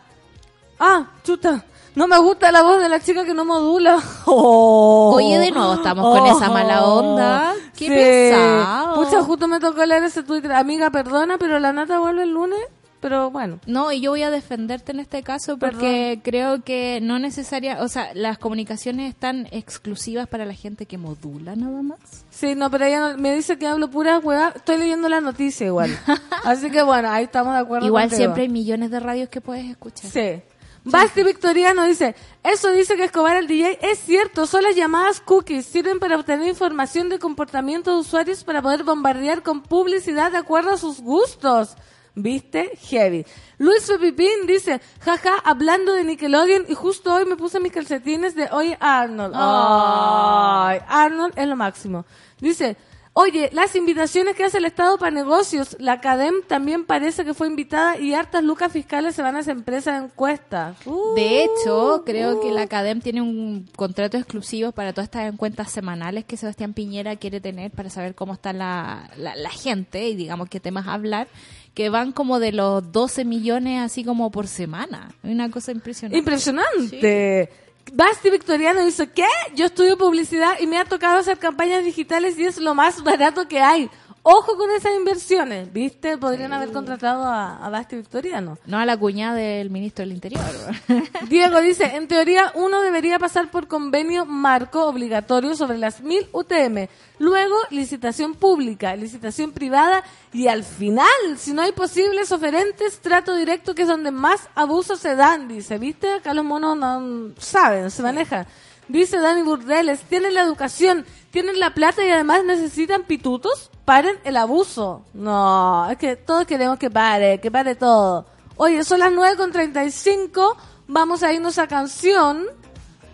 [0.79, 1.65] Ah, chuta.
[1.95, 4.01] No me gusta la voz de la chica que no modula.
[4.25, 5.11] Oh.
[5.17, 7.53] Oye, de nuevo estamos con esa mala onda.
[7.77, 7.89] Qué Sí.
[7.89, 8.95] pesado.
[9.03, 10.51] Pucha, justo me tocó leer ese Twitter.
[10.53, 12.59] Amiga, perdona, pero la nata vuelve el lunes.
[13.01, 13.59] pero bueno.
[13.67, 17.87] No, y yo voy a defenderte en este caso porque creo que no necesaria, o
[17.87, 21.99] sea, las comunicaciones están exclusivas para la gente que modula nada más.
[22.31, 24.53] Sí, no, pero ella no- me dice que hablo pura hueá.
[24.55, 25.91] Estoy leyendo la noticia igual.
[26.45, 27.85] Así que bueno, ahí estamos de acuerdo.
[27.85, 28.17] Igual contigo.
[28.17, 30.09] siempre hay millones de radios que puedes escuchar.
[30.09, 30.41] Sí.
[30.85, 35.65] Basti Victoriano dice, eso dice que Escobar el DJ es cierto, son las llamadas cookies,
[35.65, 40.71] sirven para obtener información de comportamiento de usuarios para poder bombardear con publicidad de acuerdo
[40.71, 41.75] a sus gustos.
[42.17, 42.77] ¿Viste?
[42.77, 43.25] Heavy.
[43.57, 48.47] Luis Pepipín dice, jaja, hablando de Nickelodeon y justo hoy me puse mis calcetines de
[48.51, 49.33] Oye Arnold.
[49.35, 52.05] Ay, Arnold es lo máximo.
[52.39, 52.77] Dice,
[53.17, 57.47] oye, las invitaciones que hace el Estado para negocios, la CADEM también parece que fue
[57.47, 60.75] invitada y hartas lucas fiscales se van a esa empresa de encuesta.
[60.85, 65.71] Uh, De hecho, creo que la CADEM tiene un contrato exclusivo para todas estas encuestas
[65.71, 70.15] semanales que Sebastián Piñera quiere tener para saber cómo está la, la, la gente y
[70.15, 71.29] digamos qué temas hablar,
[71.73, 75.09] que van como de los 12 millones así como por semana.
[75.23, 76.17] Es una cosa impresionante.
[76.17, 77.49] Impresionante.
[77.93, 79.27] Basti Victoriano dice, ¿qué?
[79.55, 83.47] Yo estudio publicidad y me ha tocado hacer campañas digitales y es lo más barato
[83.47, 83.89] que hay.
[84.27, 86.17] Ojo con esas inversiones, ¿viste?
[86.17, 88.57] Podrían haber contratado a, a Basti Victoriano.
[88.65, 90.41] No a la cuñada del ministro del Interior.
[91.29, 96.87] Diego dice, en teoría uno debería pasar por convenio marco obligatorio sobre las 1000 UTM,
[97.19, 101.05] luego licitación pública, licitación privada y al final,
[101.37, 105.77] si no hay posibles oferentes, trato directo que es donde más abusos se dan, dice,
[105.77, 106.11] ¿viste?
[106.11, 108.47] Acá los monos no saben, se manejan.
[108.87, 114.35] Dice Dani Burdeles, tienen la educación, tienen la plata y además necesitan pitutos, paren el
[114.37, 115.03] abuso.
[115.13, 118.25] No, es que todos queremos que pare, que pare todo.
[118.57, 122.45] Oye, son las 9 con 35, vamos a irnos a canción,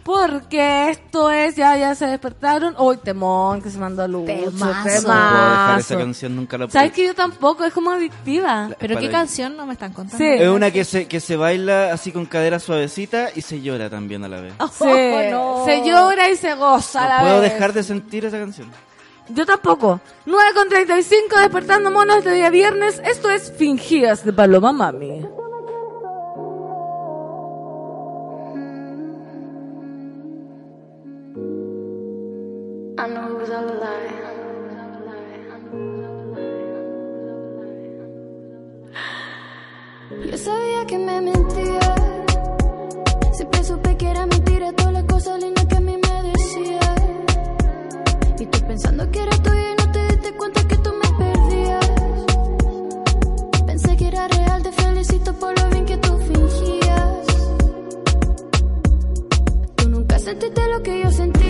[0.03, 2.75] porque esto es, ya, ya se despertaron.
[2.79, 4.25] Uy, temón, que se mandó a luz.
[4.25, 4.51] Temazo.
[4.51, 4.87] No puedo dejar
[5.79, 5.97] esa Temazo.
[5.97, 6.73] canción, nunca la pude.
[6.73, 7.63] ¿Sabes que yo tampoco?
[7.65, 8.69] Es como adictiva.
[8.79, 10.17] Pero qué canción no me están contando.
[10.17, 10.27] Sí.
[10.27, 14.23] Es una que se, que se baila así con cadera suavecita y se llora también
[14.23, 14.53] a la vez.
[14.73, 15.63] Se, no.
[15.65, 17.53] se llora y se goza a No la puedo vez.
[17.53, 18.71] dejar de sentir esa canción.
[19.29, 20.01] Yo tampoco.
[20.25, 23.01] 9 con 35, despertando monos este día viernes.
[23.05, 25.25] Esto es Fingías de Paloma Mami.
[40.25, 41.80] Yo sabía que me mentía.
[48.81, 51.91] Pensando que era tuya y no te diste cuenta que tú me perdías.
[53.67, 57.25] Pensé que era real, te felicito por lo bien que tú fingías.
[59.75, 61.40] Tú nunca sentiste lo que yo sentía.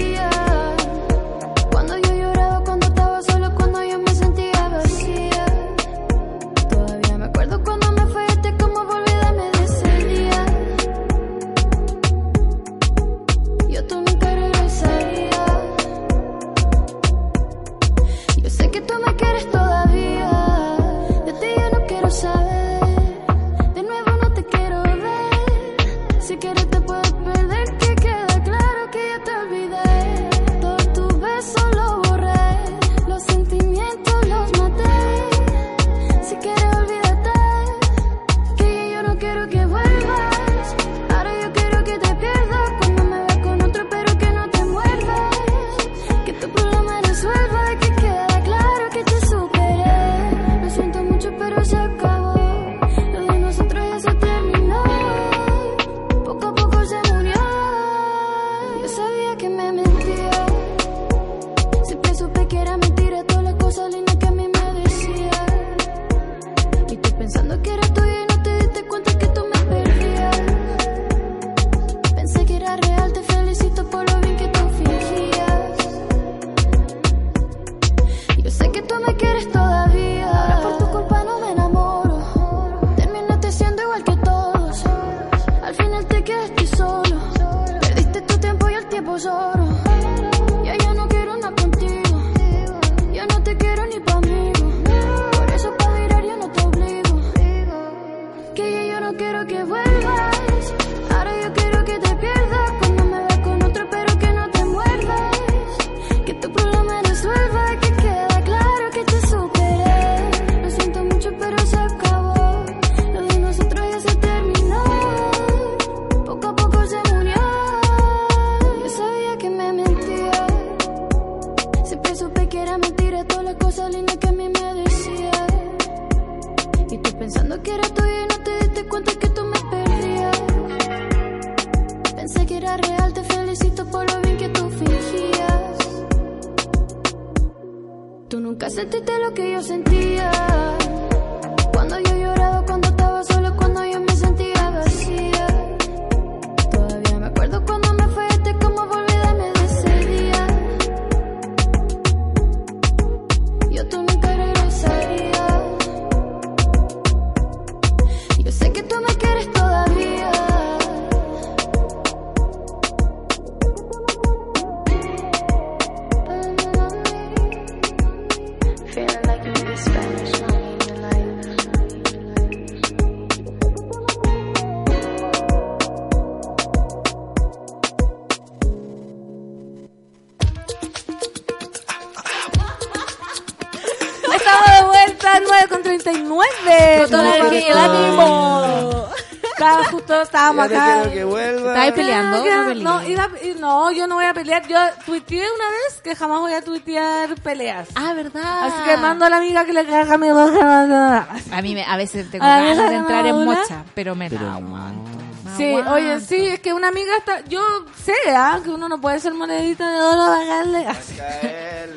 [193.72, 194.68] No, yo no voy a pelear.
[194.68, 197.88] Yo tuiteé una vez que jamás voy a tuitear peleas.
[197.96, 198.64] Ah, ¿verdad?
[198.66, 200.52] Así que mando a la amiga que le caga mi voz.
[200.62, 204.30] A mí me, a veces tengo ¿A mí ganas de entrar en mocha, pero me
[204.30, 204.58] Pero la no.
[204.68, 205.10] aguanto.
[205.46, 205.94] me Sí, aguanto.
[205.94, 207.42] oye, sí, es que una amiga está.
[207.46, 207.62] Yo
[208.04, 208.60] sé, ¿ah?
[208.64, 210.88] Que uno no puede ser monedita de oro para caerle,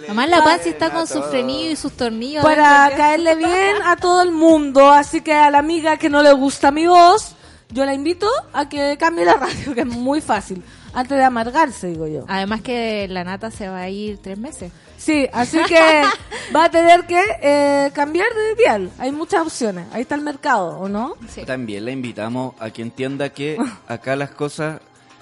[0.05, 2.43] Además la Pansy está con su frenillo y sus tornillos.
[2.45, 4.91] para caerle bien a todo el mundo.
[4.93, 7.35] Así que a la amiga que no le gusta mi voz,
[7.71, 10.63] yo la invito a que cambie la radio, que es muy fácil.
[10.95, 12.25] Antes de amargarse, digo yo.
[12.29, 14.73] Además que la nata se va a ir tres meses.
[14.97, 15.79] Sí, así que
[16.55, 18.91] va a tener que eh, cambiar de dial.
[18.99, 19.87] Hay muchas opciones.
[19.93, 21.15] Ahí está el mercado, ¿o no?
[21.29, 21.45] Sí.
[21.45, 24.81] También la invitamos a que entienda que acá las cosas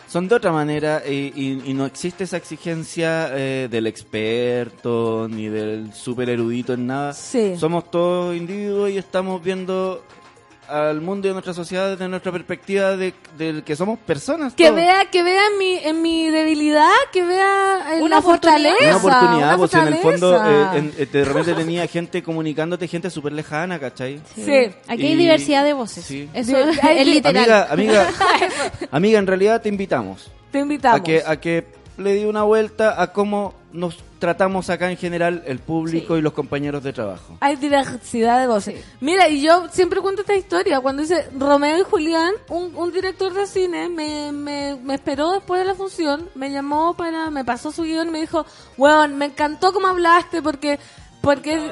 [0.08, 5.48] son de otra manera y, y- y no existe esa exigencia eh, del experto ni
[5.48, 7.12] del super erudito en nada.
[7.14, 7.56] Sí.
[7.56, 10.04] Somos todos individuos y estamos viendo
[10.72, 14.54] al mundo y a nuestra sociedad desde nuestra perspectiva de, de que somos personas.
[14.54, 14.76] Que todos.
[14.76, 18.22] vea, que vea en mi, en mi debilidad, que vea en Una la oportunidad.
[18.22, 18.76] fortaleza.
[18.84, 22.88] Una oportunidad, una pues en el fondo eh, en- eh, de repente tenía gente comunicándote,
[22.88, 24.20] gente súper lejana, ¿cachai?
[24.34, 24.70] Sí.
[24.88, 26.04] Aquí hay Y- diversidad de voces.
[26.04, 26.28] sí.
[26.34, 27.44] Eso es, hay- literal.
[27.68, 28.06] Amiga, amiga,
[28.90, 30.30] amiga, en realidad te invitamos.
[30.50, 31.00] Te invitamos.
[31.00, 31.66] a que a que
[31.98, 36.18] le di una vuelta a cómo nos tratamos acá en general el público Sí.
[36.20, 37.36] y los compañeros de trabajo.
[37.40, 38.74] Hay diversidad de voces.
[38.84, 38.90] Sí.
[39.00, 40.80] Mira, y yo siempre cuento esta historia.
[40.80, 45.60] Cuando dice Romeo y Julián, un, un director de cine me, me, me esperó después
[45.60, 48.44] de la función, me llamó para, me pasó su guion y me dijo,
[48.76, 50.78] weón, me encantó cómo hablaste porque,
[51.20, 51.70] porque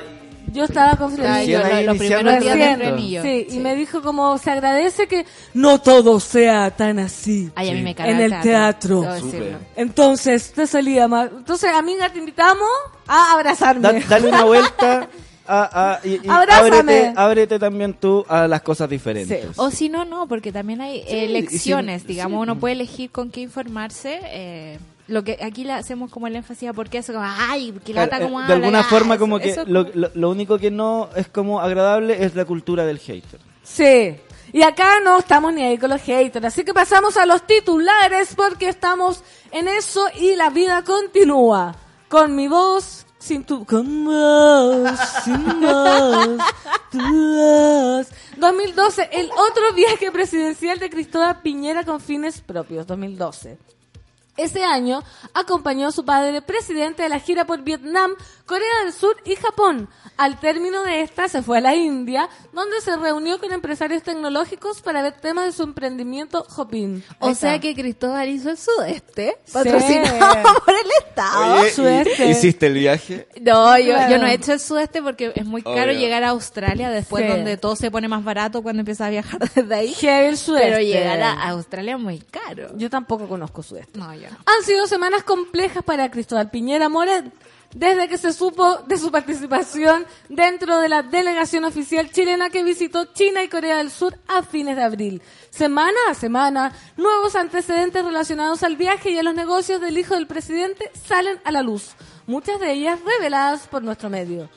[0.53, 1.59] yo estaba con frenillo.
[1.61, 1.99] los iniciando
[2.30, 3.22] primeros días Recién, frenillo.
[3.22, 7.72] sí, y me dijo como se agradece que no todo sea tan así Ay, a
[7.72, 7.84] mí Sí.
[7.84, 9.03] me en el teatro.
[9.03, 9.59] decirlo.
[9.76, 11.30] Entonces, te salía más.
[11.30, 12.68] Entonces, amiga, te invitamos
[13.07, 13.80] a abrazarme.
[13.82, 15.09] Da- dale una vuelta
[15.47, 16.68] a, a- y, y Abrázame.
[16.78, 19.43] ábrete, ábrete también tú a las cosas diferentes.
[19.43, 19.49] Sí.
[19.57, 22.43] O si no, no, porque también hay elecciones, y si- digamos, sí.
[22.43, 24.20] uno puede elegir con qué informarse.
[24.26, 24.78] eh,
[25.11, 27.92] lo que aquí le hacemos como el énfasis a por qué eso, como, ay, que
[27.92, 30.00] lata Claro, como eh, de habla, alguna ya, forma eso- como que es lo, como-
[30.00, 33.40] lo- lo único que no es como agradable es la cultura del hater.
[33.62, 34.16] Sí.
[34.52, 36.44] Y acá no estamos ni ahí con los haters.
[36.46, 41.76] Así que pasamos a los titulares porque estamos en eso y la vida continúa.
[42.08, 43.64] Con mi voz, sin tu...
[43.64, 46.28] Con voz, sin voz,
[46.90, 48.08] tu voz.
[48.38, 52.86] 2012, el otro viaje presidencial de Cristóbal Piñera con fines propios.
[52.88, 53.56] 2012.
[54.43, 55.03] Ese año
[55.34, 58.12] acompañó a su padre presidente de la gira por Vietnam,
[58.47, 59.88] Corea del Sur y Japón.
[60.16, 64.80] Al término de esta se fue a la India, donde se reunió con empresarios tecnológicos
[64.82, 67.05] para ver temas de su emprendimiento Hopin.
[67.20, 69.53] O sea que Cristóbal hizo el sudeste, Sí.
[69.53, 71.55] patrocinado por el Estado.
[71.61, 72.26] Oye, suerte.
[72.26, 73.28] ¿Hiciste el viaje?
[73.41, 74.11] No, yo, Claro.
[74.12, 75.99] yo no he hecho el sudeste porque es muy caro Obvio.
[76.01, 77.28] llegar a Australia después Sí.
[77.30, 79.93] donde todo se pone más barato cuando empiezas a viajar desde ahí.
[79.95, 80.68] Heavy el sudeste.
[80.70, 82.68] Pero llegar a Australia es muy caro.
[82.76, 83.99] Yo tampoco conozco sudeste.
[83.99, 84.28] No, yo.
[84.46, 87.32] Han sido semanas complejas para Cristóbal Piñera Moret,
[87.74, 93.06] desde que se supo de su participación dentro de la delegación oficial chilena que visitó
[93.12, 95.22] China y Corea del Sur a fines de abril.
[95.50, 100.26] Semana a semana, nuevos antecedentes relacionados al viaje y a los negocios del hijo del
[100.26, 101.92] presidente salen a la luz,
[102.26, 104.48] muchas de ellas reveladas por nuestro medio.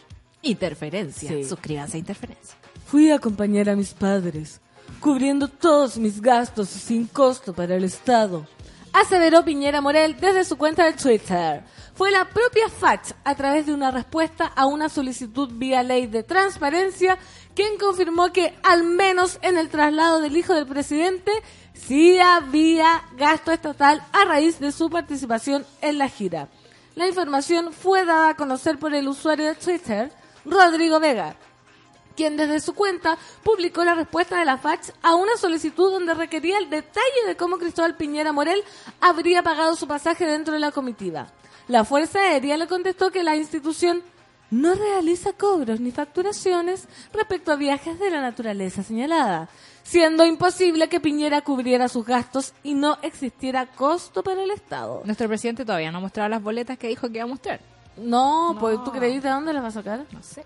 [0.41, 1.29] Interferencia.
[1.29, 1.43] Sí.
[1.43, 2.57] Suscríbanse a Interferencia.
[2.85, 4.59] Fui a acompañar a mis padres,
[4.99, 8.45] cubriendo todos mis gastos sin costo para el Estado.
[8.93, 11.63] Aseveró Piñera Morel desde su cuenta de Twitter.
[11.95, 16.21] Fue la propia FACH, a través de una respuesta a una solicitud vía ley de
[16.21, 17.17] transparencia,
[17.55, 21.31] quien confirmó que, al menos en el traslado del hijo del presidente,
[21.73, 26.49] sí había gasto estatal a raíz de su participación en la gira.
[26.93, 30.11] La información fue dada a conocer por el usuario de Twitter,
[30.45, 31.35] Rodrigo Vega,
[32.15, 36.57] quien desde su cuenta publicó la respuesta de la FACH a una solicitud donde requería
[36.57, 38.63] el detalle de cómo Cristóbal Piñera Morel
[39.01, 41.27] habría pagado su pasaje dentro de la comitiva.
[41.67, 44.03] La Fuerza Aérea le contestó que la institución
[44.51, 49.49] no realiza cobros ni facturaciones respecto a viajes de la naturaleza señalada,
[49.81, 55.01] siendo imposible que Piñera cubriera sus gastos y no existiera costo para el Estado.
[55.05, 57.61] Nuestro presidente todavía no ha mostrado las boletas que dijo que iba a mostrar.
[57.97, 60.05] No, pues tú creís de dónde las va a sacar.
[60.11, 60.45] No sé.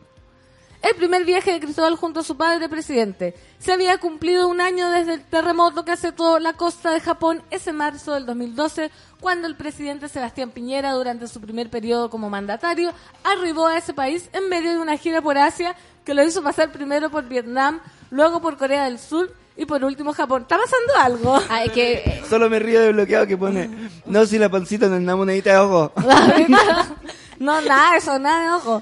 [0.81, 3.33] El primer viaje de Cristóbal junto a su padre presidente.
[3.59, 7.73] Se había cumplido un año desde el terremoto que azotó la costa de Japón ese
[7.73, 13.67] marzo del 2012, cuando el presidente Sebastián Piñera, durante su primer periodo como mandatario, arribó
[13.67, 15.75] a ese país en medio de una gira por Asia
[16.05, 20.13] que lo hizo pasar primero por Vietnam, luego por Corea del Sur y por último
[20.13, 20.43] Japón.
[20.43, 21.41] ¿Está pasando algo?
[21.49, 23.69] Ah, es que eh, Solo me río de bloqueado que pone,
[24.05, 25.91] no, si la pancita no es una monedita de ojo.
[27.39, 28.81] no, nada de eso, nada de ojo.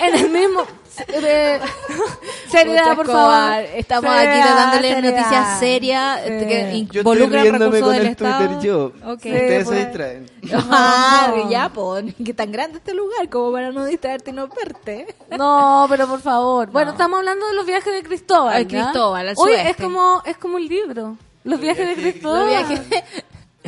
[0.00, 0.66] En el mismo...
[1.08, 1.60] eh,
[2.50, 3.64] seriedad, por favor.
[3.74, 5.16] Estamos Seriedad, aquí dándole seriedad.
[5.18, 6.46] noticias serias Sí.
[6.46, 8.38] que involucran recursos con del el Estado.
[8.48, 8.84] Twitter yo.
[9.04, 9.14] Ok.
[9.16, 9.78] Ustedes pues.
[9.78, 10.30] se distraen.
[10.70, 11.50] Ah, No.
[11.50, 15.14] ya, pues, que tan grande este lugar como para no distraerte y no verte.
[15.36, 16.70] No, pero por favor.
[16.70, 18.54] Bueno, estamos hablando de los viajes de Cristóbal.
[18.54, 18.82] Al ¿ya?
[18.84, 19.70] Cristóbal, al sudeste.
[19.70, 21.16] es como, es como un libro.
[21.44, 22.40] Los viajes de viajes de Cristóbal.
[22.40, 22.80] Los viajes,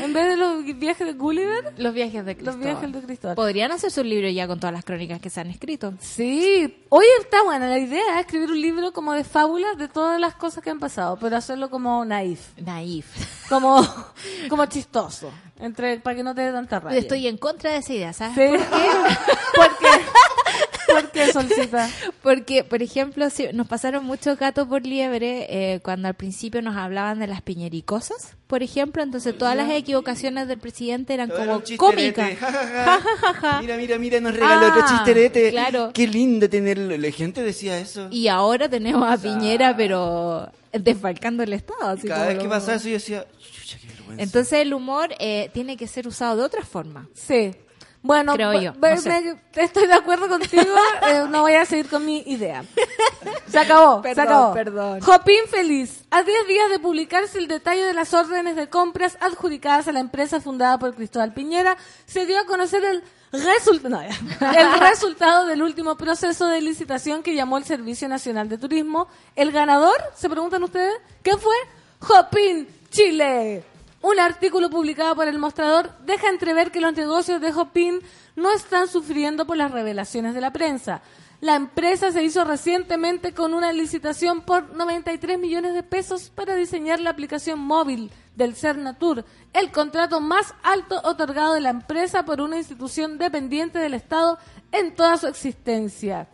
[0.03, 2.61] En vez de los viajes de Gulliver, los viajes de los Cristóbal.
[2.61, 3.37] viajes de Cristóbal.
[3.37, 5.95] Podrían hacer su libro ya con todas las crónicas que se han escrito.
[6.01, 6.85] Sí.
[6.89, 8.21] Oye, está buena la idea, ¿eh?
[8.21, 11.71] escribir un libro como de fábulas de todas las cosas que han pasado, pero hacerlo
[11.71, 13.07] como naif, Naif.
[13.49, 13.87] como,
[14.49, 16.99] como chistoso, entre para que no te dé tanta rabia.
[16.99, 18.35] Estoy en contra de esa idea, ¿sabes?
[18.35, 18.65] Sí.
[19.55, 19.87] ¿Por qué?
[21.01, 21.89] ¿Por qué, Solcita?
[22.23, 26.77] Porque, por ejemplo, si nos pasaron muchos gatos por liebre eh, cuando al principio nos
[26.77, 31.53] hablaban de las piñericosas, por ejemplo, entonces todas las equivocaciones del presidente eran Todo era
[31.53, 32.39] como chisterete, cómicas.
[32.39, 33.61] ja, ja, ja.
[33.61, 35.51] Mira, mira, mira, nos regaló Ah, otro chisterete.
[35.51, 35.91] claro.
[35.93, 36.97] Qué lindo tenerlo.
[36.97, 38.09] La gente decía eso.
[38.11, 41.89] Y ahora tenemos a Piñera, pero desfalcando el Estado.
[41.91, 43.27] así Cada como vez que pasaba eso yo decía.
[44.17, 47.07] Entonces el humor eh, tiene que ser usado de otra forma.
[47.15, 47.53] Sí.
[48.01, 49.09] Bueno, Creo ve- yo, ve- no sé.
[49.55, 50.63] me- estoy de acuerdo contigo,
[51.09, 52.65] eh, no voy a seguir con mi idea.
[53.49, 54.55] Se acabó, se Perdón, acabó.
[54.55, 55.01] perdón.
[55.01, 56.05] Jopín feliz.
[56.11, 60.01] A 10 días de publicarse el detalle de las órdenes de compras adjudicadas a la
[60.01, 61.77] empresa fundada por Cristóbal Piñera,
[62.07, 64.01] se dio a conocer el resultado,
[64.57, 69.09] el resultado del último proceso de licitación que llamó el Servicio Nacional de Turismo.
[69.35, 71.55] El ganador, se preguntan ustedes, ¿qué fue?
[72.01, 73.65] Jopín Chile.
[74.01, 77.99] Un artículo publicado por El Mostrador deja entrever que los negocios de Hopin
[78.37, 81.03] no están sufriendo por las revelaciones de la prensa.
[81.41, 87.01] La empresa se hizo recientemente con una licitación por 93 millones de pesos para diseñar
[87.01, 92.59] la aplicación móvil del Cernatur, el contrato más alto otorgado de la empresa por una
[92.59, 94.39] institución dependiente del Estado
[94.71, 96.29] en toda su existencia.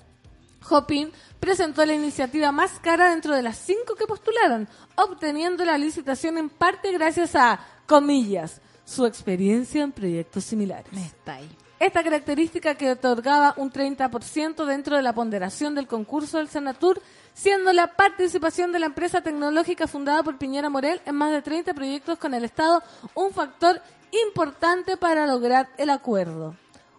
[0.68, 1.12] Hopin
[1.44, 4.66] presentó la iniciativa más cara dentro de las cinco que postularon,
[4.96, 10.90] obteniendo la licitación en parte gracias a, comillas, su experiencia en proyectos similares.
[10.96, 11.50] Está ahí.
[11.78, 17.02] Esta característica que otorgaba un 30% dentro de la ponderación del concurso del Senatur,
[17.34, 21.74] siendo la participación de la empresa tecnológica fundada por Piñera Morel en más de 30
[21.74, 22.82] proyectos con el Estado
[23.12, 23.82] un factor
[24.26, 26.56] importante para lograr el acuerdo.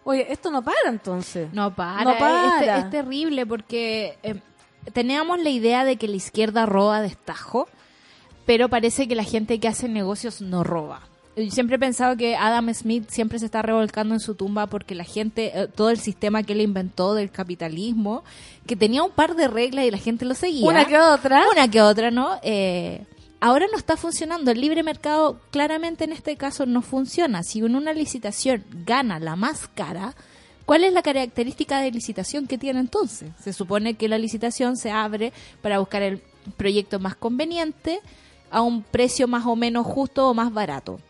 [0.08, 1.52] Oye, esto no para entonces.
[1.52, 2.04] No para.
[2.04, 2.78] No Es- para.
[2.78, 4.36] Es, es terrible porque eh,
[4.92, 7.68] teníamos la idea de que la izquierda roba destajo,
[8.46, 11.00] pero parece que la gente que hace negocios no roba.
[11.36, 14.94] Yo siempre he pensado que Adam Smith siempre se está revolcando en su tumba porque
[14.94, 18.22] la gente, eh, todo el sistema que él inventó del capitalismo,
[18.66, 20.66] que tenía un par de reglas y la gente lo seguía.
[20.66, 21.42] Una que otra.
[21.52, 22.38] Una que otra, ¿no?
[22.42, 23.02] Eh,
[23.40, 24.50] ahora no está funcionando.
[24.50, 27.42] El libre mercado claramente en este caso no funciona.
[27.42, 30.14] Si en una licitación gana la más cara,
[30.64, 33.30] ¿cuál es la característica de licitación que tiene entonces?
[33.40, 35.32] Se supone que la licitación se abre
[35.62, 36.22] para buscar el
[36.56, 38.00] proyecto más conveniente
[38.50, 41.00] a un precio más o menos justo o más barato.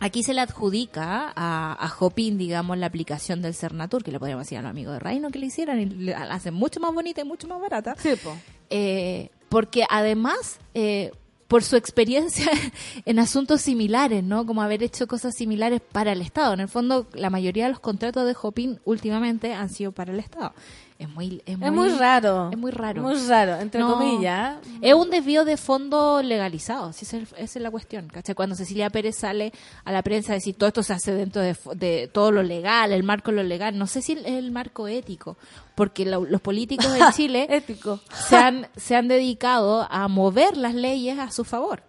[0.00, 4.44] Aquí se le adjudica a, a Jopin, digamos, la aplicación del Cernatur, que le podríamos
[4.44, 7.22] decir a los amigos de Reino que le hicieran y la hacen mucho más bonita
[7.22, 7.96] y mucho más barata.
[7.98, 8.36] Sí, po.
[8.70, 11.10] Eh, porque además, eh,
[11.48, 12.50] por su experiencia
[13.06, 14.46] en asuntos similares, ¿no?
[14.46, 16.54] Como haber hecho cosas similares para el Estado.
[16.54, 20.20] En el fondo, la mayoría de los contratos de Hopin últimamente han sido para el
[20.20, 20.52] Estado.
[20.98, 22.48] Es muy, es Es muy raro.
[22.50, 23.02] Es muy raro.
[23.02, 23.92] Muy raro, entre No.
[23.92, 24.56] comillas.
[24.80, 28.08] Es un desvío de fondo legalizado, si esa es, la cuestión.
[28.08, 28.34] ¿cachai?
[28.34, 29.52] Cuando Cecilia Pérez sale
[29.84, 32.90] a la prensa a decir todo esto se hace dentro de, de todo lo legal,
[32.90, 35.36] el marco de lo legal, no sé si es el marco ético,
[35.76, 38.00] porque lo- los políticos de Chile Ético.
[38.28, 41.84] se han, se han dedicado a mover las leyes a su favor.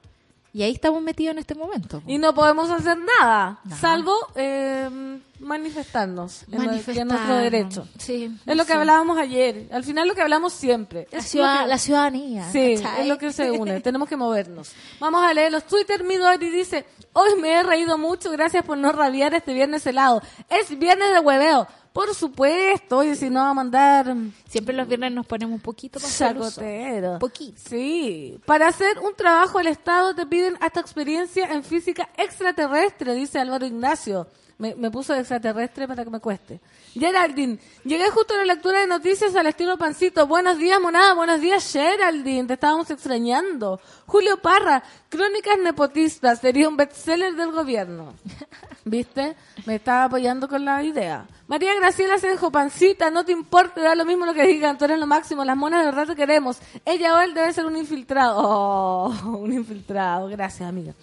[0.54, 2.04] Y ahí estamos metidos en este momento.
[2.06, 3.82] Y no podemos hacer nada, Nada.
[3.82, 6.66] salvo eh, manifestarnos en,
[7.08, 7.88] nuestro derecho.
[7.98, 9.68] Sí, Es lo que hablábamos ayer.
[9.72, 11.08] Al final lo que hablamos siempre.
[11.12, 12.52] La, Es ciudad- lo que- la ciudadanía.
[12.52, 13.02] Sí, ¿cachai?
[13.02, 13.80] es lo que se une.
[13.82, 14.72] Tenemos que movernos.
[15.00, 16.04] Vamos a leer los Twitter.
[16.04, 20.22] Midori dice, hoy me he reído mucho, gracias por no rabiar este viernes helado.
[20.50, 21.68] Es viernes de hueveo.
[21.92, 24.16] Por supuesto, oye, si no va a mandar
[24.48, 27.18] Siempre los viernes nos ponemos un poquito más chacotero.
[27.18, 27.60] Poquito.
[27.68, 28.40] Sí.
[28.46, 33.66] Para hacer un trabajo al Estado te piden hasta experiencia en física extraterrestre, dice Álvaro
[33.66, 34.28] Ignacio.
[34.60, 36.60] Me, me puso de extraterrestre para que me cueste.
[36.94, 40.28] Geraldine, llegué justo a la lectura de noticias al estilo pancito.
[40.28, 41.14] Buenos días, monada.
[41.14, 42.46] Buenos días, Geraldine.
[42.46, 43.80] Te estábamos extrañando.
[44.06, 46.40] Julio Parra, Crónicas Nepotistas.
[46.40, 48.14] Sería un bestseller del gobierno.
[48.86, 49.36] ¿Viste?
[49.66, 51.28] Me estaba apoyando con la idea.
[51.48, 55.00] María Graciela Senjo, pancita, no te importa, da lo mismo lo que digan, tú eres
[55.00, 56.60] lo máximo, las monas de te queremos.
[56.86, 58.40] Ella o él debe ser un infiltrado.
[58.50, 60.94] Oh, un infiltrado, gracias amiga.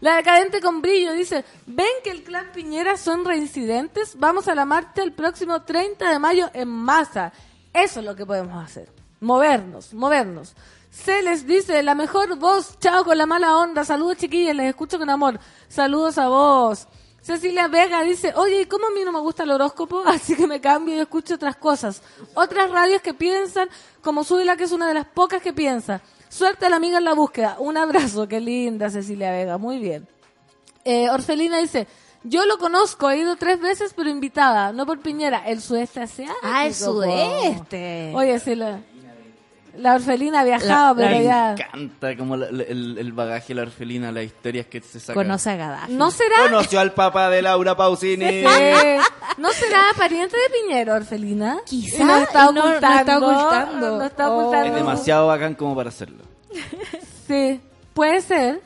[0.00, 4.16] La decadente con brillo dice, ¿ven que el clan Piñera son reincidentes?
[4.18, 7.32] Vamos a la marcha el próximo 30 de mayo en masa.
[7.72, 8.88] Eso es lo que podemos hacer.
[9.20, 10.54] Movernos, movernos.
[11.04, 14.98] Se les dice la mejor voz, chao con la mala onda, saludos chiquillas, les escucho
[14.98, 15.38] con amor.
[15.68, 16.88] Saludos a vos.
[17.20, 20.02] Cecilia Vega dice, oye, ¿y cómo a mí no me gusta el horóscopo?
[20.06, 22.02] Así que me cambio y escucho otras cosas.
[22.34, 23.68] Otras radios que piensan,
[24.00, 26.00] como Súbela, que es una de las pocas que piensa.
[26.28, 27.56] Suerte a la amiga en la búsqueda.
[27.58, 30.08] Un abrazo, qué linda Cecilia Vega, muy bien.
[30.84, 31.86] Eh, Orfelina dice,
[32.24, 36.38] yo lo conozco, he ido tres veces, pero invitada, no por Piñera, el sudeste asiático.
[36.42, 38.12] Ah, el sudeste.
[38.14, 38.80] Oye, sí, la,
[39.78, 41.52] la Orfelina ha viajado, La- pero me ya...
[41.52, 45.14] encanta como la- la- el, el bagaje de la orfelina, las historias que se sacan.
[45.22, 45.92] Conoce a Gaddafi.
[45.92, 46.36] ¿No será?
[46.44, 48.24] Conoció al papá de Laura Pausini.
[48.24, 48.98] Eh,
[49.38, 51.58] ¿No será pariente de Piñera, Orfelina?
[51.66, 53.96] Quizá, está no- no está ocultando.
[53.98, 54.38] nos está Oh.
[54.40, 54.68] ocultando.
[54.68, 56.24] Es demasiado bacán como para hacerlo.
[57.26, 57.60] Sí,
[57.94, 58.60] puede ser.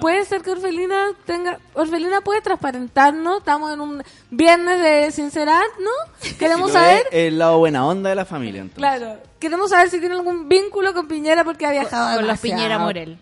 [0.00, 1.58] Puede ser que Orfelina tenga...
[1.72, 3.38] Orfelina puede transparentarnos.
[3.38, 6.28] Estamos en un viernes de sincerar, ¿no?
[6.38, 7.06] Queremos Si lo saber...
[7.10, 8.76] es, el lado buena onda de la familia, entonces.
[8.76, 9.18] Claro.
[9.46, 12.56] Queremos saber si tiene algún vínculo con Piñera porque ha viajado Con los demasiado.
[12.56, 13.16] Piñera Morel.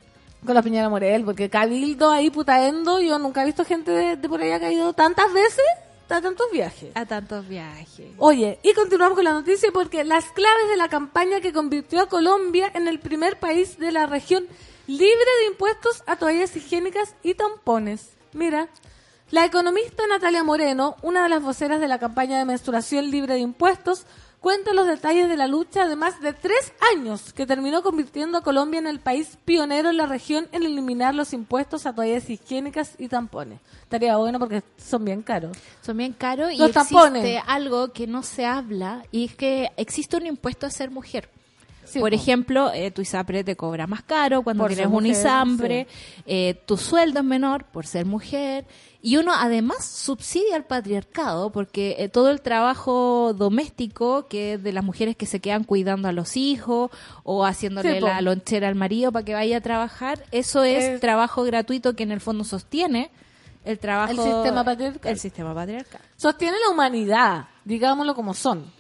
[0.46, 4.26] Con los Piñera Morel, porque Cabildo ahí putaendo, yo nunca he visto gente de, de
[4.26, 5.66] por allá que ha ido tantas veces
[6.08, 6.92] a tantos viajes.
[6.94, 8.06] A tantos viajes.
[8.16, 12.08] Oye, y continuamos con la noticia porque las claves de la campaña que convirtió a
[12.08, 14.46] Colombia en el primer país de la región
[14.86, 18.12] libre de impuestos a toallas higiénicas y tampones.
[18.32, 18.68] Mira,
[19.30, 23.40] la economista Natalia Moreno, una de las voceras de la campaña de menstruación libre de
[23.40, 24.06] impuestos,
[24.44, 28.42] cuenta los detalles de la lucha de más de tres años que terminó convirtiendo a
[28.42, 32.94] Colombia en el país pionero en la región en eliminar los impuestos a toallas higiénicas
[32.98, 33.58] y tampones.
[33.84, 35.56] Estaría bueno porque son bien caros.
[35.80, 37.42] Son bien caros y Los existe tampones.
[37.46, 41.30] algo que no se habla y es que existe un impuesto a ser mujer.
[41.86, 42.16] Sí, Por po.
[42.16, 45.86] ejemplo, eh, tu ISAPRE te cobra más caro cuando Por tienes un ISAMPRE,
[46.26, 48.66] eh, tu sueldo es menor por ser mujer
[49.06, 54.72] y uno además subsidia al patriarcado porque eh, todo el trabajo doméstico que es de
[54.72, 56.90] las mujeres que se quedan cuidando a los hijos
[57.22, 61.00] o haciéndole Sí, la lonchera al marido para que vaya a trabajar, eso es, Es-
[61.00, 63.10] trabajo gratuito que en el fondo sostiene
[63.66, 65.12] el trabajo El sistema patriarcal.
[65.12, 66.00] el sistema patriarcal.
[66.16, 68.72] sostiene la humanidad, digámoslo como son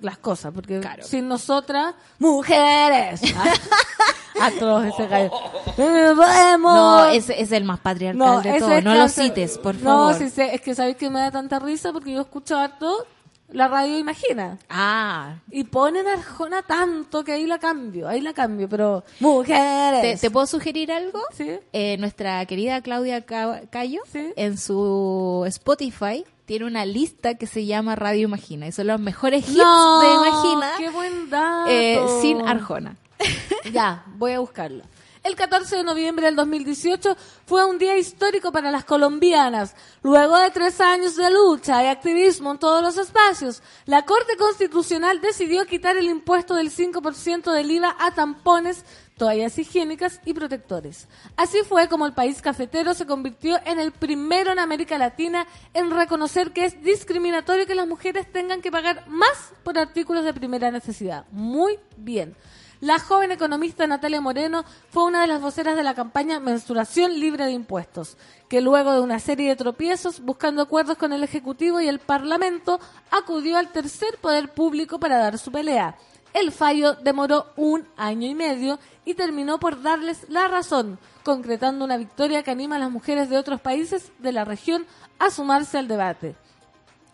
[0.00, 1.02] las cosas, porque Claro.
[1.04, 3.20] sin nosotras, mujeres,
[4.40, 5.30] a todos ese gallo.
[5.76, 6.74] Podemos.
[6.74, 8.72] No, es, es el más patriarcal de ese todo.
[8.72, 10.30] es No lo cites, por No, favor.
[10.30, 13.06] sé, es que sabéis que me da tanta risa porque yo escucho harto
[13.50, 14.58] la radio Imagina.
[14.68, 20.02] Ah, Y ponen a Arjona tanto que ahí la cambio, ahí la cambio, pero mujeres.
[20.02, 21.20] ¿te, te puedo sugerir algo?
[21.32, 21.50] Sí.
[21.72, 24.32] Eh, nuestra querida Claudia Ca- Cayo, Sí.
[24.36, 28.66] en su Spotify, tiene una lista que se llama Radio Imagina.
[28.66, 31.70] Y son los mejores hits No, de Imagina Qué buen dato.
[31.70, 32.96] eh, sin Arjona.
[33.72, 34.84] Ya, voy a buscarlo.
[35.28, 37.14] El 14 de noviembre del 2018
[37.44, 39.76] fue un día histórico para las colombianas.
[40.02, 45.20] Luego de tres años de lucha y activismo en todos los espacios, la Corte Constitucional
[45.20, 48.86] decidió quitar el impuesto del 5% del IVA a tampones,
[49.18, 51.08] toallas higiénicas y protectores.
[51.36, 55.90] Así fue como el país cafetero se convirtió en el primero en América Latina en
[55.90, 60.70] reconocer que es discriminatorio que las mujeres tengan que pagar más por artículos de primera
[60.70, 61.26] necesidad.
[61.30, 62.34] Muy bien.
[62.80, 67.44] La joven economista Natalia Moreno fue una de las voceras de la campaña Menstruación Libre
[67.44, 68.16] de Impuestos,
[68.48, 72.78] que luego de una serie de tropiezos, buscando acuerdos con el Ejecutivo y el Parlamento,
[73.10, 75.96] acudió al tercer poder público para dar su pelea.
[76.32, 81.96] El fallo demoró un año y medio y terminó por darles la razón, concretando una
[81.96, 84.86] victoria que anima a las mujeres de otros países de la región
[85.18, 86.36] a sumarse al debate.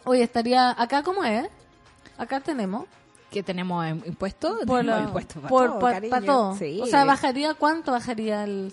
[0.05, 1.49] Hoy estaría acá como es.
[2.19, 2.85] Acá tenemos
[3.35, 4.57] que tenemos en impuestos.
[4.67, 6.11] por, tenemos impuestos para por- todo, pa- cariño.
[6.11, 6.57] pa todo.
[6.57, 6.81] Sí.
[6.83, 8.73] O sea, bajaría cuánto bajaría el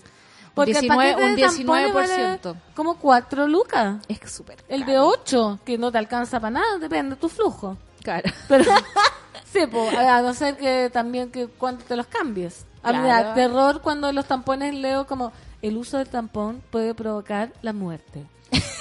[0.53, 2.43] porque el 19 paquete un de tampones 19%.
[2.43, 3.95] vale como 4 lucas.
[4.07, 5.07] Es súper El de caro.
[5.07, 7.77] 8, que no te alcanza para nada, depende de tu flujo.
[8.03, 8.29] Claro.
[8.47, 8.65] Pero
[9.51, 12.65] sí, pues, a no ser que también que cuando te los cambies.
[12.83, 15.31] A mí da terror cuando los tampones leo como
[15.61, 18.25] el uso del tampón puede provocar la muerte.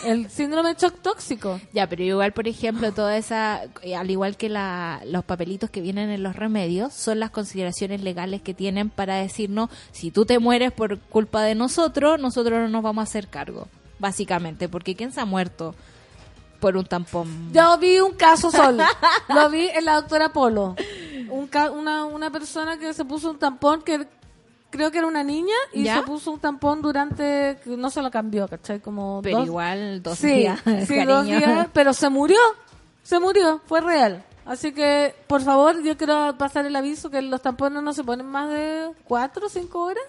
[0.04, 1.60] El síndrome de shock tóxico.
[1.72, 5.80] Ya, pero igual, por ejemplo, toda esa, eh, al igual que la, los papelitos que
[5.80, 10.38] vienen en los remedios, son las consideraciones legales que tienen para decirnos, si tú te
[10.38, 13.68] mueres por culpa de nosotros, nosotros no nos vamos a hacer cargo,
[13.98, 15.74] básicamente, porque ¿quién se ha muerto
[16.60, 17.52] por un tampón?
[17.52, 18.84] Yo vi un caso solo.
[19.28, 20.76] Lo vi en la doctora Polo.
[21.30, 24.06] Un ca- una, una persona que se puso un tampón que
[24.70, 25.96] creo que era una niña y ¿Ya?
[25.96, 28.80] se puso un tampón durante no se lo cambió, ¿cachai?
[28.80, 31.06] Como Pero dos- igual, dos sí, días, sí, cariño.
[31.06, 32.38] dos días, pero se murió.
[33.02, 34.24] Se murió, fue real.
[34.44, 38.26] Así que, por favor, yo quiero pasar el aviso que los tampones no se ponen
[38.26, 40.02] más de cuatro o cinco horas.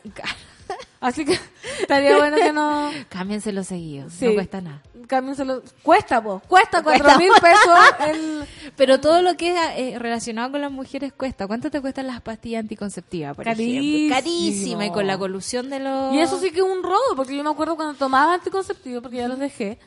[1.00, 1.38] Así que
[1.80, 4.26] estaría bueno que no Cámbienselo seguido, Sí.
[4.26, 4.82] no cuesta nada.
[5.08, 5.64] cámbienselo.
[5.84, 8.44] Cuesta, po, cuesta cuatro mil pesos el...
[8.78, 11.48] Pero todo lo que es eh, relacionado con las mujeres cuesta.
[11.48, 13.80] ¿Cuánto te cuestan las pastillas anticonceptivas, por Carísimo.
[13.80, 14.16] ejemplo?
[14.16, 14.86] Carísima.
[14.86, 16.14] Y con la colusión de los...
[16.14, 19.18] Y eso sí que es un robo, porque yo me acuerdo cuando tomaba anticonceptivos, porque
[19.18, 19.80] ya los dejé.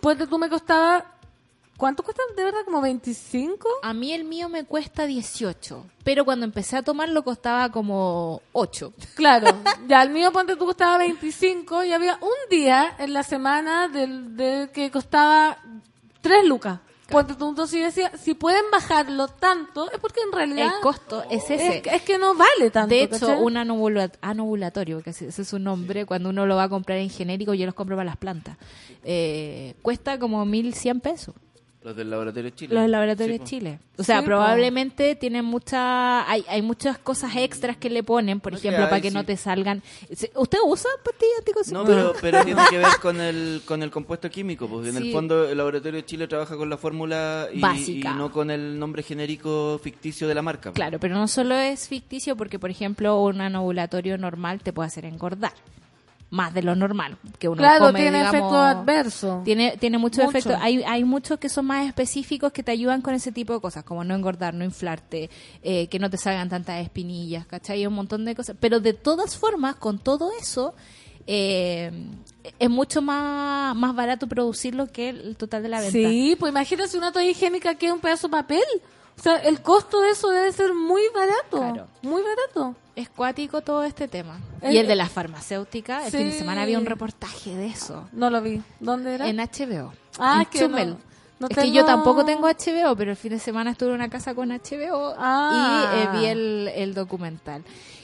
[0.00, 1.04] Pues tú me costaba.
[1.80, 2.58] ¿Cuánto cuesta de verdad?
[2.66, 3.66] ¿Como 25?
[3.82, 8.92] A mí el mío me cuesta 18, pero cuando empecé a tomarlo costaba como 8.
[9.14, 9.46] Claro,
[9.88, 14.36] ya el mío, ponte tú, costaba 25 y había un día en la semana del,
[14.36, 15.56] de que costaba
[16.20, 16.80] 3 lucas.
[17.08, 20.74] Ponte tú, entonces yo decía, si pueden bajarlo tanto, es porque en realidad...
[20.76, 21.78] El costo es ese.
[21.78, 22.94] Es, es que no vale tanto.
[22.94, 23.42] de hecho, ¿cachai?
[23.42, 26.98] un anovula- anovulatorio, que ese ese es su nombre, cuando uno lo va a comprar
[26.98, 28.58] en genérico, yo los compro para las plantas,
[29.02, 31.34] eh, cuesta como 1.100 pesos.
[31.82, 32.74] Los del Laboratorio Chile.
[32.74, 33.44] Los laboratorios Sí, po.
[33.46, 33.78] Chile.
[33.96, 34.26] O sea, Sí, po.
[34.26, 38.90] probablemente tienen mucha, hay, hay muchas cosas exras que le ponen, por No, ejemplo, hay,
[38.90, 39.14] para que sí.
[39.14, 39.82] no te salgan.
[40.12, 41.32] ¿Se- ¿Usted usa pastillas
[41.72, 41.86] No, anticonceptivas?
[41.88, 45.06] pero, pero tiene que ver con el, con el compuesto químico, porque en Sí.
[45.08, 48.10] el fondo el Laboratorio Chile trabaja con la fórmula y, Básica.
[48.12, 50.70] y no con el nombre genérico ficticio de la marca.
[50.70, 50.74] po.
[50.74, 55.06] Claro, pero no solo es ficticio porque, por ejemplo, un anovulatorio normal te puede hacer
[55.06, 55.52] engordar.
[56.30, 57.18] Más de lo normal.
[57.38, 59.42] Que uno Claro, come, tiene digamos, efecto adverso.
[59.44, 60.38] Tiene, tiene muchos Mucho.
[60.38, 60.56] efectos.
[60.62, 63.82] Hay, hay muchos que son más específicos que te ayudan con ese tipo de cosas,
[63.82, 65.28] como no engordar, no inflarte,
[65.62, 67.84] eh, que no te salgan tantas espinillas, ¿cachai?
[67.86, 68.56] Un montón de cosas.
[68.60, 70.74] Pero de todas formas, con todo eso,
[71.26, 71.90] eh,
[72.58, 75.92] es mucho más, más barato producirlo que el total de la venta.
[75.92, 78.62] Sí, pues imagínate una toalla higiénica que es un pedazo de papel.
[79.20, 81.58] O sea, el costo de eso debe ser muy barato.
[81.58, 81.86] Claro.
[82.02, 82.74] Muy barato.
[82.96, 84.40] Es cuático todo este tema.
[84.62, 88.08] Y el de las farmacéuticas, el fin de semana había un reportaje de eso.
[88.12, 88.62] No lo vi.
[88.80, 89.28] ¿Dónde era?
[89.28, 89.92] En HBO.
[90.18, 90.90] Ah, en es que Chumel.
[90.90, 91.10] no-
[91.40, 94.10] no es que yo tampoco tengo HBO, pero el fin de semana estuve en una
[94.10, 95.92] casa con HBO Ah.
[95.94, 97.62] y eh, vi el, el documental.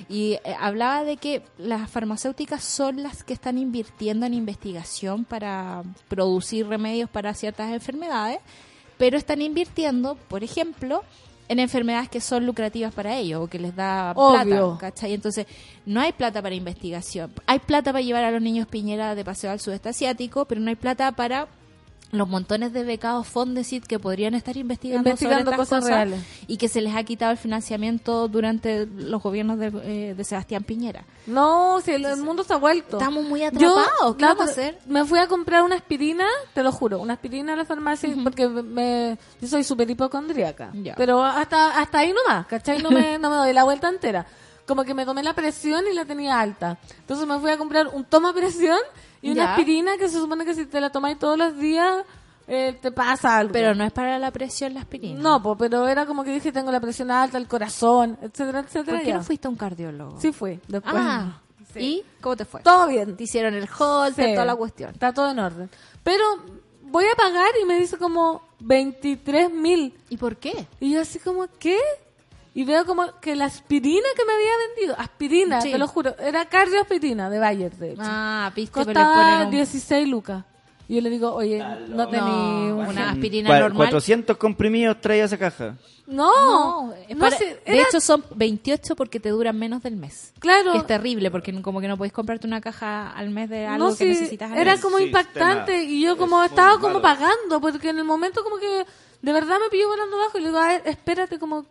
[0.08, 5.82] Y eh, hablaba de que las farmacéuticas son las que están invirtiendo en investigación para
[6.08, 8.38] producir remedios para ciertas enfermedades,
[8.99, 11.03] pero están invirtiendo, por ejemplo,
[11.49, 14.76] en enfermedades que son lucrativas para ellos o que les da Obvio.
[14.76, 15.14] plata, ¿cachai?
[15.14, 15.47] Entonces,
[15.84, 17.32] no hay plata para investigación.
[17.47, 20.68] Hay plata para llevar a los niños Piñera de paseo al sudeste asiático, pero no
[20.70, 21.47] hay plata para
[22.12, 26.20] los montones de becados Fondesit que podrían estar investigando, Investigando sobre estas cosas reales.
[26.46, 30.62] y que se les ha quitado el financiamiento durante los gobiernos de, eh, de Sebastián
[30.62, 31.04] Piñera.
[31.26, 32.98] No, si el, el mundo se ha vuelto.
[32.98, 34.16] Estamos muy Yo, atrapados.
[34.16, 34.78] ¿Qué la vamos a otra- hacer?
[34.86, 38.48] Me fui a comprar una aspirina, te lo juro, una aspirina a la farmacia porque
[38.48, 40.72] me, yo soy súper hipocondríaca.
[40.96, 42.82] Pero hasta hasta ahí nomás, ¿cachai?
[42.82, 44.26] No me, no me doy la vuelta entera.
[44.66, 46.78] Como que me tomé la presión y la tenía alta.
[46.98, 48.78] Entonces me fui a comprar un toma presión
[49.22, 49.50] y una Ya.
[49.52, 52.04] aspirina que se supone que si te la tomáis todos los días
[52.48, 53.52] eh, te pasa algo.
[53.52, 55.20] Pero no es para la presión la aspirina.
[55.20, 58.96] No, po, pero era como que dije tengo la presión alta, el corazón, etcétera, etcétera.
[58.98, 59.16] ¿Por qué ya.
[59.16, 60.20] no fuiste a un cardiólogo?
[60.20, 60.94] Sí fui, después.
[60.96, 61.40] Ah,
[61.72, 61.80] Sí.
[61.80, 62.62] ¿y cómo te fue?
[62.62, 63.16] Todo bien.
[63.16, 64.90] Te hicieron el holter, Sí, toda la cuestión.
[64.92, 65.68] Está todo en orden.
[66.02, 66.24] Pero
[66.84, 69.92] voy a pagar y me dice como 23 mil.
[70.08, 70.66] ¿Y por qué?
[70.80, 71.76] Y yo así como, ¿qué?
[72.57, 75.70] Y veo como que la aspirina que me había vendido, aspirina, Sí.
[75.72, 78.02] te lo juro, era cardioaspirina de Bayer, de hecho.
[78.02, 80.42] Ah, le Costaba un- 16 lucas.
[80.88, 82.86] Y yo le digo, oye, no tenía No, un...
[82.86, 83.76] una aspirina normal.
[83.90, 85.76] 400 comprimidos trae esa caja.
[86.07, 89.82] No, No, es no para- sé, de era- hecho son 28 porque te duran menos
[89.82, 90.32] del mes.
[90.38, 93.66] claro, Que es terrible porque como que no podéis comprarte una caja al mes de
[93.66, 94.80] algo no, que sí, necesitas al era mes.
[94.80, 95.82] como Sí, impactante tema.
[95.82, 97.02] y yo como Es estaba como malo.
[97.02, 98.86] pagando porque en el momento como que
[99.20, 101.66] de verdad me pilló volando abajo y le digo, a ver, espérate como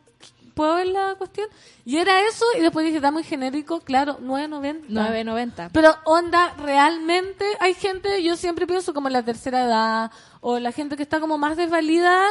[0.55, 1.47] ¿puedo ver la cuestión?
[1.85, 4.87] Y era eso y después dije, está muy genérico, claro, 9.90.
[4.89, 5.69] 9.90.
[5.71, 10.97] Pero onda, realmente hay gente, yo siempre pienso como la tercera edad o la gente
[10.97, 12.23] que está como más desvalida,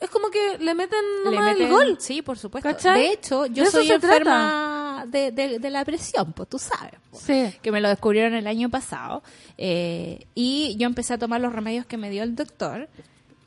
[0.00, 1.96] es como que le meten Le nomás meten- el gol.
[2.00, 2.68] Sí, por supuesto.
[2.68, 3.00] ¿Cachai?
[3.00, 6.92] De hecho, yo De soy enferma de, de- de la presión, pues tú sabes.
[7.10, 7.18] po.
[7.18, 7.54] Sí.
[7.62, 9.22] Que me lo descubrieron el año pasado.
[9.58, 12.88] eh, y yo empecé a tomar los remedios que me dio el doctor,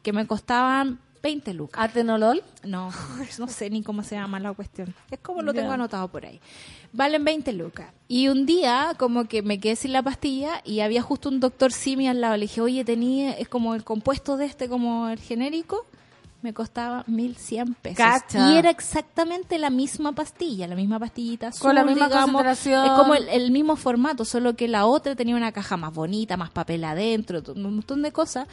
[0.04, 1.82] que me costaban 20 lucas.
[1.82, 2.44] ¿Atenolol?
[2.64, 2.92] No,
[3.40, 4.94] no sé ni cómo se llama la cuestión.
[5.10, 6.42] Es como lo tengo anotado por ahí.
[6.92, 7.88] Valen 20 lucas.
[8.10, 11.72] Y un día, como que me quedé sin la pastilla y había justo un doctor
[11.72, 12.36] Simi al lado.
[12.36, 15.86] Le dije, oye, tenía, es como el compuesto de este, como el genérico.
[16.42, 17.98] Me costaba 1100 pesos.
[17.98, 18.52] Cacha.
[18.52, 22.32] Y era exactamente la misma pastilla, la misma pastillita azul, Con la misma digamos.
[22.44, 22.86] concentración.
[22.86, 26.36] Es como el, el mismo formato, solo que la otra tenía una caja más bonita,
[26.36, 28.46] más papel adentro, un montón de cosas.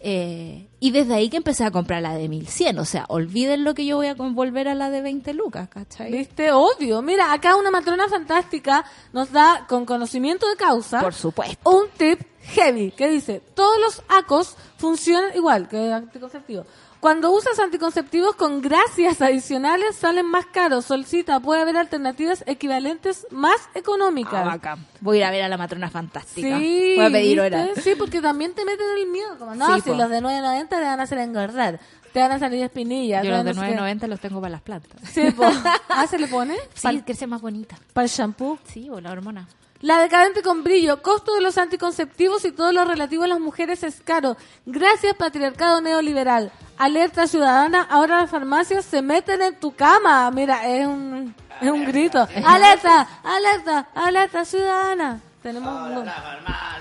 [0.00, 2.78] Eh, y desde ahí que empecé a comprar la de 1100.
[2.78, 6.12] O sea, olviden lo que yo voy a volver a la de 20 lucas, ¿cachai?
[6.12, 6.52] ¿Viste?
[6.52, 7.02] Obvio.
[7.02, 11.68] Mira, acá una matrona fantástica nos da, con conocimiento de causa, Por supuesto.
[11.70, 12.20] un tip
[12.54, 16.66] heavy que dice, todos los ACOS funcionan igual que anticonceptivos.
[17.00, 20.84] Cuando usas anticonceptivos con gracias adicionales salen más caros.
[20.84, 24.34] Solicita, puede haber alternativas equivalentes más económicas.
[24.34, 24.84] Ah, bacán.
[25.00, 26.58] Voy a ir a ver a la matrona fantástica.
[26.58, 27.68] Sí, Voy a pedir hora.
[27.76, 29.38] Sí, porque también te meten el miedo.
[29.38, 29.96] Como, no, Sí, si po.
[29.96, 31.78] los de 9.90 te van a hacer engordar.
[32.12, 33.22] Te van a salir espinillas.
[33.24, 33.76] Yo los de a no sé qué.
[33.76, 35.00] 9.90 los tengo para las plantas.
[35.08, 35.44] Sí, po.
[35.88, 36.56] Ah, ¿se le pone?
[36.74, 37.76] Sí, que sea más bonita.
[37.92, 38.58] Para el shampoo.
[38.64, 39.46] Sí, o la hormona.
[39.80, 43.84] La decadente con brillo, costo de los anticonceptivos y todo lo relativo a las mujeres
[43.84, 44.36] es caro.
[44.66, 46.50] Gracias patriarcado neoliberal.
[46.78, 50.28] Alerta ciudadana, ahora las farmacias se meten en tu cama.
[50.32, 52.26] Mira, es un, es un grito.
[52.44, 55.20] Alerta, alerta, alerta ciudadana.
[55.42, 56.04] Tenemos un-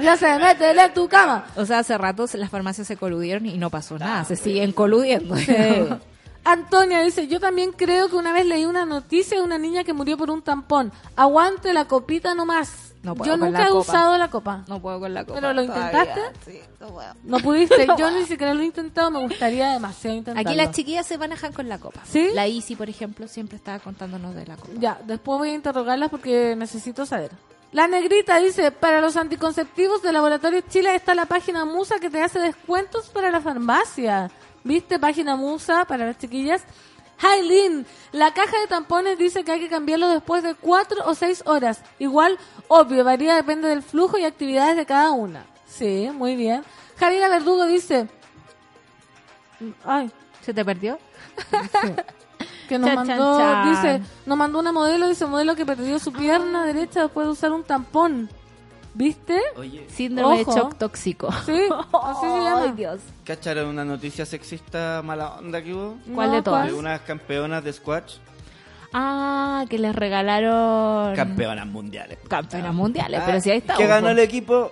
[0.03, 1.45] Ya se meten en tu cama.
[1.55, 4.23] O sea, hace rato las farmacias se coludieron y no pasó nada.
[4.25, 5.35] Se siguen coludiendo.
[6.43, 9.93] Antonia dice, yo también creo que una vez leí una noticia de una niña que
[9.93, 10.91] murió por un tampón.
[11.15, 12.86] Aguante la copita nomás.
[13.07, 13.79] No puedo yo con nunca la he copa.
[13.91, 14.63] usado la copa.
[14.67, 15.35] No puedo con la copa.
[15.39, 16.01] ¿Pero lo todavía.
[16.01, 16.51] intentaste?
[16.51, 17.13] Sí, no puedo.
[17.23, 20.49] No pudiste, yo ni siquiera lo he intentado, me gustaría demasiado intentarlo.
[20.49, 22.01] Aquí las chiquillas se manejan con la copa.
[22.05, 22.31] ¿Sí?
[22.33, 24.73] La Isi, por ejemplo, siempre estaba contándonos de la copa.
[24.77, 27.31] Ya, después voy a interrogarlas porque necesito saber.
[27.71, 32.21] La negrita dice, para los anticonceptivos de Laboratorio Chile está la página Musa que te
[32.21, 34.29] hace descuentos para la farmacia.
[34.63, 34.99] ¿Viste?
[34.99, 36.63] Página Musa para las chiquillas.
[37.19, 41.41] Hailin, la caja de tampones dice que hay que cambiarlo después de cuatro o seis
[41.45, 41.81] horas.
[41.99, 42.37] Igual,
[42.67, 45.45] obvio, varía, depende del flujo y actividades de cada una.
[45.67, 46.63] Sí, muy bien.
[46.99, 48.07] Javiera Verdugo dice,
[49.83, 50.11] ay,
[50.47, 50.97] ¿Se te perdió?
[52.69, 53.69] que nos Chan, chan, mandó, chan.
[53.69, 57.51] dice, nos mandó una modelo, dice modelo que perdió su pierna derecha después de usar
[57.51, 58.29] un tampón.
[58.97, 59.39] ¿Viste?
[59.55, 60.51] Oye, Síndrome Ojo.
[60.53, 61.31] de shock tóxico.
[61.45, 62.61] Sí, así se llama.
[62.63, 62.99] Ay, Dios.
[63.23, 65.97] ¿cacharon una noticia sexista mala onda que hubo?
[66.15, 66.65] ¿Cuál de todas?
[66.65, 68.15] De unas campeonas de squash.
[68.93, 71.15] Ah, que les regalaron...
[71.15, 72.17] Campeonas mundiales.
[72.27, 73.75] Campeonas mundiales, Ah, pero si ahí está.
[73.75, 74.71] ¿Qué ganó el equipo?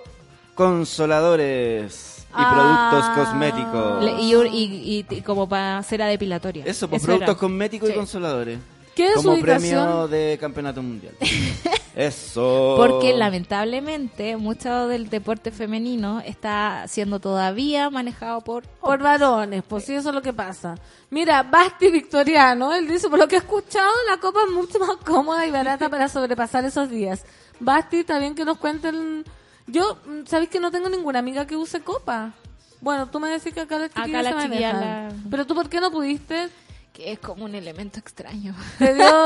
[0.54, 2.90] Consoladores y Ah.
[2.92, 4.04] productos cosméticos.
[4.20, 6.64] Y, y- y- y como para cera depilatoria.
[6.66, 7.38] Eso, pues Eso productos era.
[7.38, 7.94] cosméticos Sí.
[7.94, 8.58] y consoladores.
[8.96, 9.84] ¿Qué Como ubicación?
[9.86, 11.14] premio de campeonato mundial.
[11.94, 12.74] Eso.
[12.76, 18.64] Porque lamentablemente mucho del deporte femenino está siendo todavía manejado por...
[18.66, 20.74] Por varones, pues sí, eso es lo que pasa.
[21.10, 24.96] Mira, Basti Victoriano, él dice, por lo que he escuchado, la copa es mucho más
[25.04, 27.24] cómoda y barata para sobrepasar esos días.
[27.60, 29.24] Basti, está bien que nos cuenten...
[29.66, 32.32] Yo, ¿sabéis que no tengo ninguna amiga que use copa?
[32.80, 35.68] Bueno, tú me decís que acá las Acá chiquillas las se la- Pero tú, ¿por
[35.68, 36.48] qué no pudiste?
[36.96, 38.54] Que es como un elemento extraño.
[38.78, 39.24] Te dio,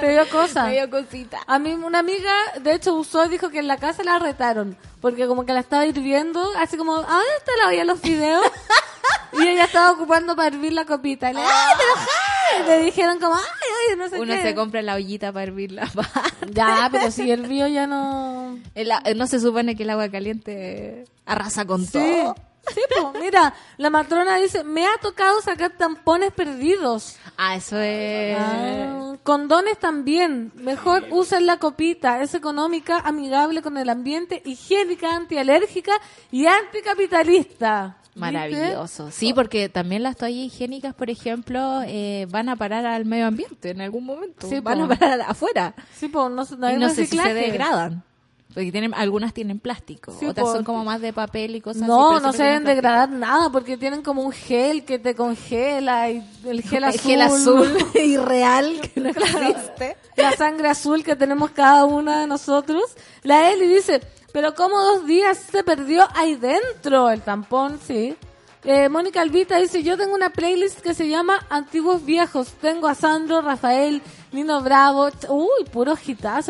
[0.00, 0.64] te dio cosa.
[0.66, 1.38] Me dio cosita.
[1.46, 4.76] A mí una amiga, de hecho, usó y dijo que en la casa la retaron.
[5.00, 8.44] Porque como que la estaba hirviendo, así como, ¿a dónde está la olla los fideos?
[9.32, 11.30] y ella estaba ocupando para hervir la copita.
[11.30, 12.66] Y le, ¡ay, ja!
[12.66, 13.42] le dijeron como, ¡ay,
[13.86, 14.42] oye, no sé Uno qué!
[14.42, 16.24] se compra la ollita para hervir la pasta.
[16.50, 18.58] Ya, pero si hirvió ya no...
[18.74, 21.92] El no se supone que el agua caliente arrasa con Sí.
[21.92, 22.34] todo.
[22.72, 27.16] Sí, pues, mira, la matrona dice, me ha tocado sacar tampones perdidos.
[27.36, 28.36] Ah, eso es...
[28.38, 30.52] Ah, condones también.
[30.54, 32.22] Mejor usen la copita.
[32.22, 35.92] Es económica, amigable con el ambiente, higiénica, antialérgica
[36.30, 37.98] y anticapitalista.
[38.14, 39.10] Maravilloso.
[39.10, 43.70] Sí, porque también las toallas higiénicas, por ejemplo, eh, van a parar al medio ambiente
[43.70, 44.48] en algún momento.
[44.48, 44.84] Sí, van po.
[44.84, 45.74] a parar afuera.
[45.96, 48.04] Sí, pues no, no hay y no sé si se degradan.
[48.52, 51.90] Porque tienen, algunas tienen plástico, Sí, otras son como más de papel y cosas así.
[51.90, 55.16] No, pero no siempre se deben degradar nada porque tienen como un gel que te
[55.16, 56.94] congela y el gel azul.
[56.94, 59.96] El gel azul irreal que no existe.
[60.16, 62.82] la sangre azul que tenemos cada una de nosotros.
[63.24, 64.00] La Eli dice,
[64.32, 68.16] pero como dos días se perdió ahí dentro el tampón, sí.
[68.64, 72.48] Eh, Mónica Albita dice, yo tengo una playlist que se llama Antiguos Viejos.
[72.62, 74.00] Tengo a Sandro, Rafael,
[74.34, 75.08] Nino Bravo.
[75.28, 75.94] Uy, puro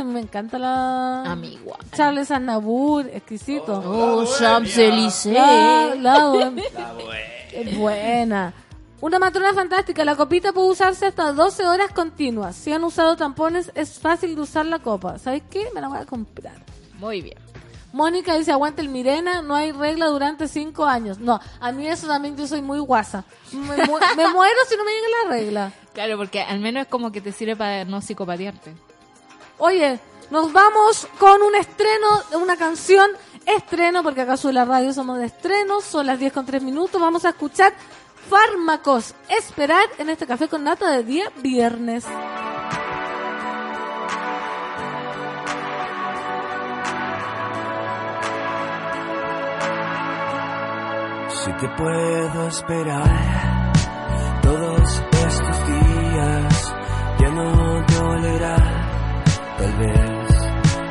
[0.05, 1.23] mí me encanta la...
[1.31, 1.77] Amigo.
[1.95, 3.75] Charles Aznavour, exquisito.
[3.85, 5.35] Oh, Champs-Élysées.
[6.01, 6.51] La,
[7.77, 8.53] buena.
[9.03, 10.03] Una matrona fantástica.
[10.05, 12.57] La copita puede usarse hasta 12 horas continuas.
[12.57, 15.19] Si han usado tampones, es fácil de usar la copa.
[15.19, 15.69] ¿Sabes qué?
[15.75, 16.65] Me la voy a comprar.
[16.99, 17.37] Muy bien.
[17.93, 21.19] Mónica dice, aguanta el Mirena, no hay regla durante cinco años.
[21.21, 23.25] No, a mí eso también yo soy muy guasa.
[23.53, 25.73] Me, mu- me muero si no me llega la regla.
[25.95, 28.75] Claro, porque al menos es como que te sirve para no psicopatearte.
[29.59, 33.11] Oye, nos vamos con un estreno de una canción.
[33.47, 35.85] Estreno, porque acaso en la radio somos de estrenos.
[35.85, 37.01] Son las 10 con 3 minutos.
[37.01, 37.73] Vamos a escuchar
[38.29, 39.15] Fármacos.
[39.29, 42.05] Esperar en este café con nata de día viernes.
[51.45, 53.73] Si te puedo esperar
[54.43, 55.14] todos
[57.35, 58.57] no dolerá.
[59.59, 60.31] Tal vez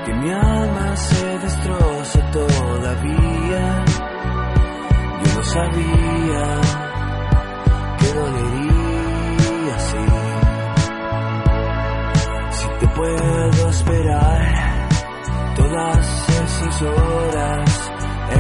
[0.06, 3.86] que mi alma se destroce todavía.
[5.24, 6.46] Yo no sabía
[8.00, 10.06] que dolería así.
[12.58, 14.90] Si te puedo esperar
[15.56, 17.92] todas esas horas,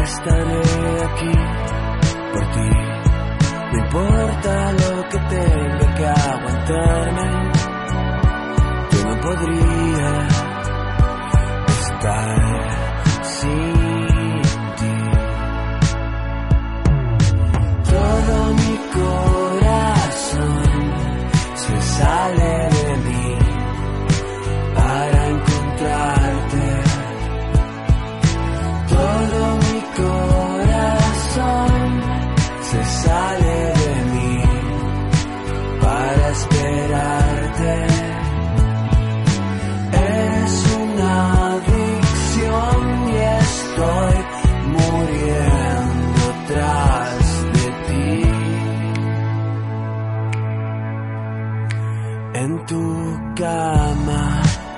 [0.03, 1.35] estaré aquí
[2.33, 2.69] por ti.
[3.71, 7.32] No importa lo que tenga que aguantarme,
[9.35, 9.72] podría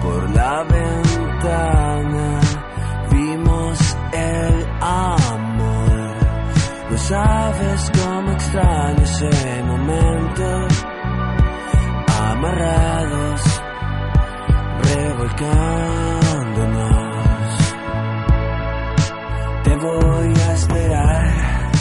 [0.02, 2.40] por la ventana,
[3.12, 6.16] vimos el amor.
[6.90, 10.68] No sabes cómo extraño ese momento.
[12.32, 13.62] Amarrados,
[14.82, 17.74] revolcándonos.
[19.64, 21.72] Te voy a esperar,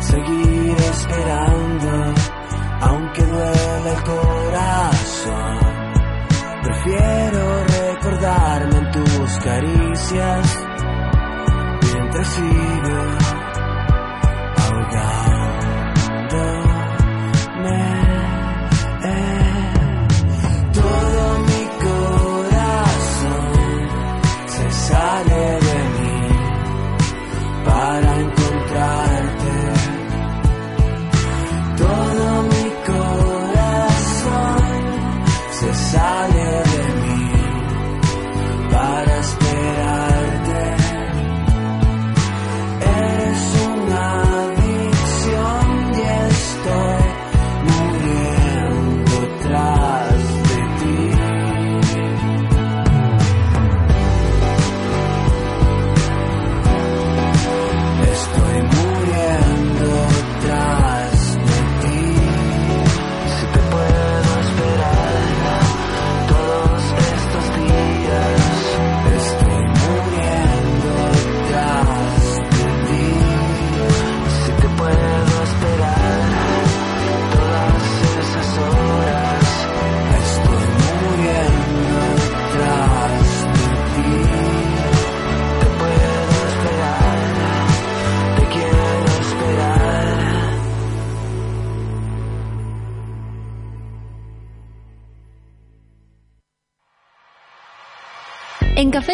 [0.00, 2.14] seguir esperando,
[2.80, 4.91] aunque duele el corazón.
[6.92, 10.58] Prefiero recordarme en tus caricias
[11.80, 13.21] mientras sigo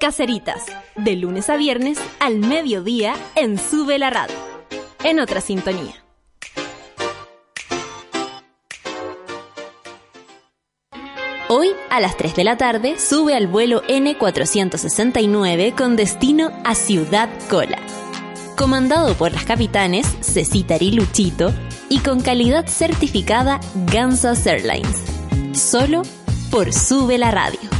[0.00, 0.64] Caceritas,
[0.96, 4.34] de lunes a viernes al mediodía en Sube la Radio.
[5.04, 5.94] En otra sintonía.
[11.50, 17.28] Hoy, a las 3 de la tarde, sube al vuelo N469 con destino a Ciudad
[17.50, 17.78] Cola.
[18.56, 21.52] Comandado por las capitanes Cecita y Luchito
[21.90, 23.60] y con calidad certificada
[23.92, 25.02] Gansas Airlines.
[25.52, 26.02] Solo
[26.50, 27.79] por Sube la Radio.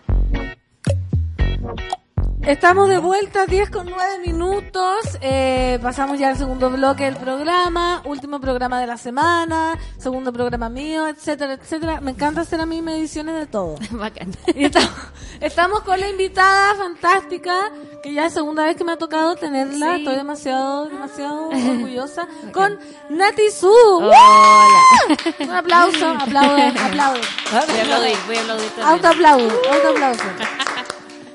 [2.45, 4.97] Estamos de vuelta, 10 con 9 minutos.
[5.21, 10.67] Eh, pasamos ya al segundo bloque del programa, último programa de la semana, segundo programa
[10.67, 12.01] mío, etcétera, etcétera.
[12.01, 13.75] Me encanta hacer a mí mediciones de todo.
[13.91, 14.31] Bacán.
[14.55, 14.89] Y estamos,
[15.39, 17.71] estamos con la invitada fantástica,
[18.01, 19.95] que ya es segunda vez que me ha tocado tenerla.
[19.95, 20.01] Sí.
[20.01, 22.27] Estoy demasiado, demasiado orgullosa.
[22.51, 22.79] Con
[23.11, 23.69] Nati Su.
[23.69, 24.15] Hola.
[25.41, 27.21] Un aplauso, aplauden, aplauden.
[27.51, 28.71] Voy a aplaudir, voy a aplaudir.
[28.83, 30.23] Autoaplauso, autoaplauso.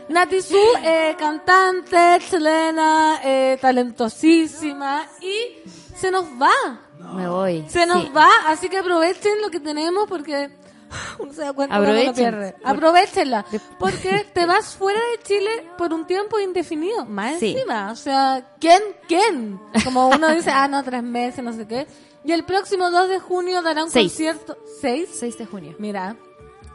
[0.09, 6.81] Nati Su, eh, cantante, chilena, eh, talentosísima y se nos va.
[7.15, 7.65] Me voy.
[7.69, 8.11] Se nos Sí.
[8.17, 10.51] va, así que aprovechen lo que tenemos porque
[11.19, 12.15] uno se da cuenta Aprovechen.
[12.15, 12.53] pierde.
[12.53, 13.45] Por- Aprovechenla,
[13.81, 17.05] porque te vas fuera de Chile por un tiempo indefinido.
[17.05, 17.53] Más Sí.
[17.53, 18.81] encima, o sea, ¿quién?
[19.09, 19.61] ¿Quién?
[19.85, 21.87] Como uno dice, ah, no, tres meses, no sé qué.
[22.25, 24.13] Y el próximo 2 de junio dará un Seis.
[24.13, 24.57] concierto.
[24.81, 25.09] ¿Seis?
[25.13, 25.75] 6 de junio.
[25.79, 26.17] Mira,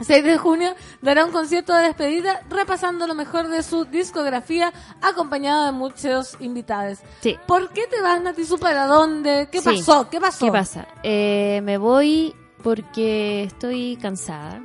[0.01, 5.65] 6 de junio dará un concierto de despedida repasando lo mejor de su discografía acompañado
[5.65, 6.99] de muchos invitados.
[7.21, 7.37] Sí.
[7.47, 8.57] ¿Por qué te vas, Natizu?
[8.57, 9.47] ¿Para dónde?
[9.51, 9.65] ¿Qué Sí.
[9.77, 10.09] pasó?
[10.09, 10.45] ¿Qué pasó?
[10.45, 10.87] ¿Qué pasa?
[11.03, 12.33] Eh, me voy
[12.63, 14.61] porque estoy cansada.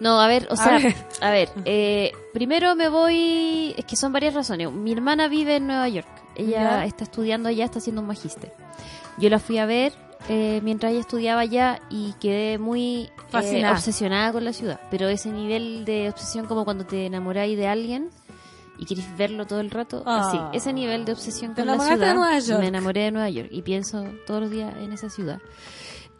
[0.00, 0.94] No, a ver, o A sea, ver.
[1.20, 4.70] a ver, eh, primero me voy, es que son varias razones.
[4.70, 6.84] Mi hermana vive en Nueva York, ella Ya.
[6.84, 8.52] está estudiando allá, está haciendo un magíster.
[9.18, 9.92] Yo la fui a ver
[10.28, 14.80] eh, mientras ella estudiaba allá y quedé muy eh, obsesionada con la ciudad.
[14.90, 18.10] Pero ese nivel de obsesión como cuando te enamoráis de alguien
[18.78, 20.28] y quieres verlo todo el rato, Ah.
[20.28, 21.98] así, ese nivel de obsesión con la ciudad.
[22.08, 22.60] de Nueva York.
[22.60, 25.40] Me enamoré de Nueva York y pienso todos los días en esa ciudad.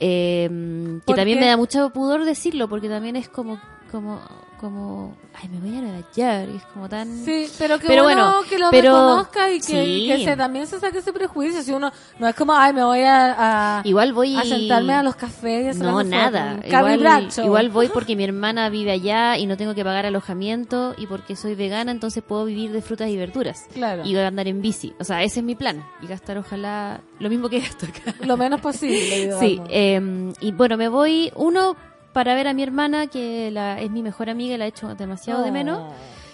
[0.01, 1.45] Eh, que ¿Por también qué?
[1.45, 4.21] me da mucho pudor decirlo porque también es como como
[4.63, 8.05] como ay me voy a Nueva York y es como tan Sí, pero que Pero
[8.05, 10.07] bueno, bueno, que lo pero- reconozca y que, sí.
[10.09, 11.61] que se, también se saque ese prejuicio.
[11.63, 15.03] Si uno no es como, ay, me voy a, a, igual voy a sentarme a
[15.03, 19.47] los cafés y hacer no nada igual, igual voy porque mi hermana vive allá y
[19.47, 23.17] no tengo que pagar alojamiento y porque soy vegana entonces puedo vivir de frutas y
[23.17, 24.03] verduras Claro.
[24.05, 27.01] y voy a andar en bici o sea ese es mi plan y gastar ojalá
[27.19, 29.41] lo mismo que gasto acá Lo menos posible, digamos.
[29.41, 31.77] Sí, eh, y bueno, me voy, uno,
[32.13, 34.95] para ver a mi hermana, que la, es mi mejor amiga y la he hecho
[34.95, 35.81] demasiado de menos.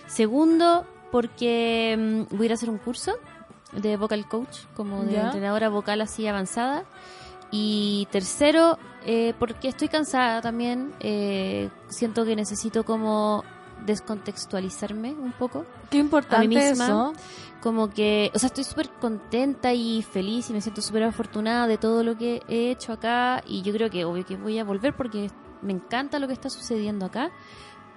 [0.06, 1.96] Segundo, porque
[2.30, 3.12] mm, voy a ir a hacer un curso
[3.72, 5.24] de vocal coach, como de Ya.
[5.26, 6.84] entrenadora vocal así avanzada.
[7.50, 13.44] Y tercero, eh, porque estoy cansada también, eh, siento que necesito como
[13.86, 16.84] descontextualizarme un poco Qué a importante mí misma.
[16.86, 17.12] eso.
[17.62, 21.76] Como que, o sea, estoy súper contenta y feliz y me siento súper afortunada de
[21.78, 24.94] todo lo que he hecho acá y yo creo que obvio que voy a volver
[24.94, 25.30] porque
[25.62, 27.30] me encanta lo que está sucediendo acá,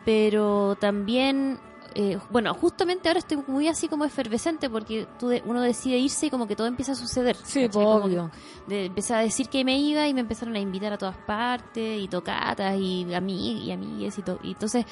[0.05, 1.59] pero también,
[1.93, 6.27] eh, bueno, justamente ahora estoy muy así como efervescente porque tú de- uno decide irse
[6.27, 7.35] y como que todo empieza a suceder.
[7.43, 7.67] Sí.
[7.69, 8.31] Como obvio.
[8.67, 11.99] de- empecé a decir que me iba y me empezaron a invitar a todas partes
[12.01, 14.39] y tocatas y a mí y amigues y todo.
[14.43, 14.85] Y entonces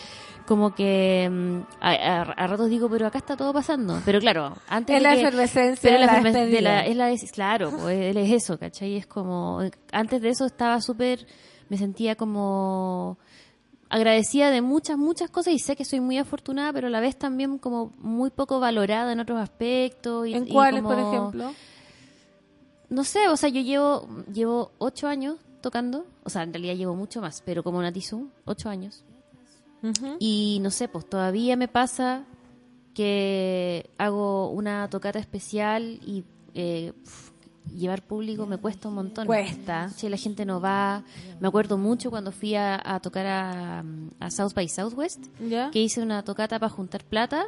[0.45, 3.99] como que mm, a, a- a ratos digo, pero acá está todo pasando.
[4.05, 6.55] Pero claro, antes Es de la que- efervescencia de la eferves- despedida.
[6.57, 8.97] de la- es la claro, pues, él es eso, ¿cachai?
[8.97, 11.25] Es como, antes de eso estaba súper,
[11.69, 13.17] me sentía como
[13.89, 17.17] agradecida de muchas, muchas cosas y sé que soy muy afortunada, pero a la vez
[17.17, 20.27] también como muy poco valorada en otros aspectos.
[20.27, 21.53] Y, ¿En cuáles, por ejemplo?
[22.89, 26.95] No sé, o sea, yo llevo, llevo ocho años tocando, o sea, en realidad llevo
[26.95, 29.03] mucho más, pero como Natizu, ocho años.
[30.19, 32.25] Y no sé, pues todavía me pasa
[32.93, 36.91] que hago una tocata especial y eh,
[37.75, 39.25] llevar público me cuesta un montón.
[39.25, 39.89] Cuesta.
[39.89, 41.03] Sí, la gente no va.
[41.39, 43.83] Me acuerdo mucho cuando fui a, a tocar a,
[44.19, 45.71] a South by Southwest, ¿Ya?
[45.71, 47.45] que hice una tocata para juntar plata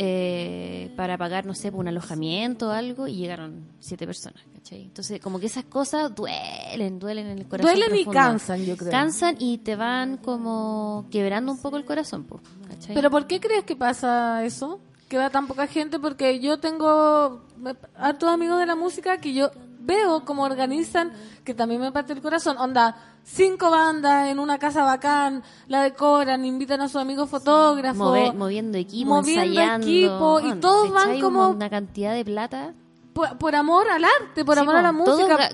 [0.00, 4.82] eh, para pagar, no sé, por un alojamiento o algo, y llegaron siete personas, ¿cachai?
[4.82, 7.74] Entonces, como que esas cosas duelen, duelen en el corazón.
[7.74, 8.92] Duelen y cansan, yo creo.
[8.92, 12.24] Cansan y te van como quebrando un poco el corazón,
[12.68, 12.94] ¿cachai?
[12.94, 14.78] ¿Pero por qué crees que pasa eso?
[15.08, 17.40] Que va tan poca gente, porque yo tengo
[17.96, 21.12] hartos amigos de la música que yo veo cómo organizan,
[21.44, 22.58] que también me parte el corazón.
[22.58, 22.94] Onda,
[23.24, 27.96] cinco bandas en una casa bacán, la decoran, invitan a sus amigos fotógrafos.
[28.18, 29.86] Move- moviendo equipo, moviendo ensayando.
[29.86, 32.74] equipo, y todos van como- Una cantidad de plata.
[33.14, 35.48] por, por amor al arte, por Sí, amor a la música.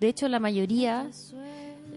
[0.00, 1.06] de hecho, la mayoría,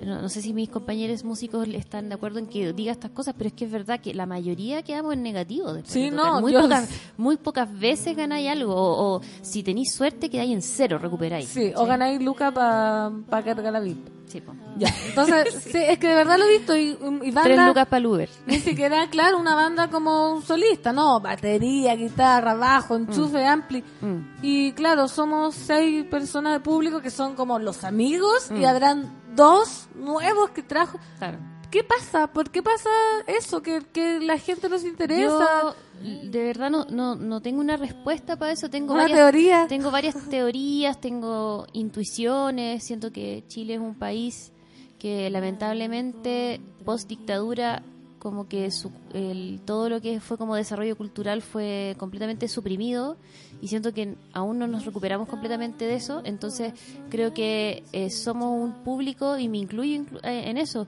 [0.05, 3.33] no, no sé si mis compañeros músicos están de acuerdo en que diga estas cosas,
[3.37, 5.73] pero es que es verdad que la mayoría quedamos en negativo.
[5.73, 9.93] después Sí, de no, muy, pocas, muy pocas veces ganáis algo, o, o si tenéis
[9.93, 11.47] suerte quedáis en cero, recuperáis.
[11.49, 14.07] Sí, o ganáis Luca para pa cargar la VIP.
[14.27, 14.53] Sí, po.
[14.77, 14.89] Ya.
[15.07, 16.89] Entonces, sí, es que de verdad lo he visto y,
[17.23, 18.29] y banda- Tres lucas para el Uber.
[18.45, 23.81] Ni siquiera, claro, una banda como un solista, no, batería, guitarra, bajo, enchufe, ampli.
[24.01, 24.17] Mm.
[24.41, 28.57] Y claro, somos seis personas de público que son como los amigos Mm.
[28.61, 30.99] y habrán dos nuevos que trajo.
[31.17, 31.39] Claro.
[31.71, 32.27] ¿Qué pasa?
[32.27, 32.89] ¿Por qué pasa
[33.27, 33.61] eso?
[33.61, 35.75] Que, que la gente nos interesa.
[36.01, 38.69] Yo de verdad no, no, no tengo una respuesta para eso.
[38.69, 39.67] Tengo Una varias, teoría.
[39.67, 42.83] Tengo varias teorías, tengo intuiciones.
[42.83, 44.51] Siento que Chile es un país
[44.99, 47.83] que lamentablemente post dictadura
[48.29, 53.17] como que su- el, todo lo que fue como desarrollo cultural fue completamente suprimido
[53.61, 56.73] y siento que aún no nos recuperamos completamente de eso entonces
[57.09, 60.87] creo que eh, somos un público y me incluyo inclu- eh, en eso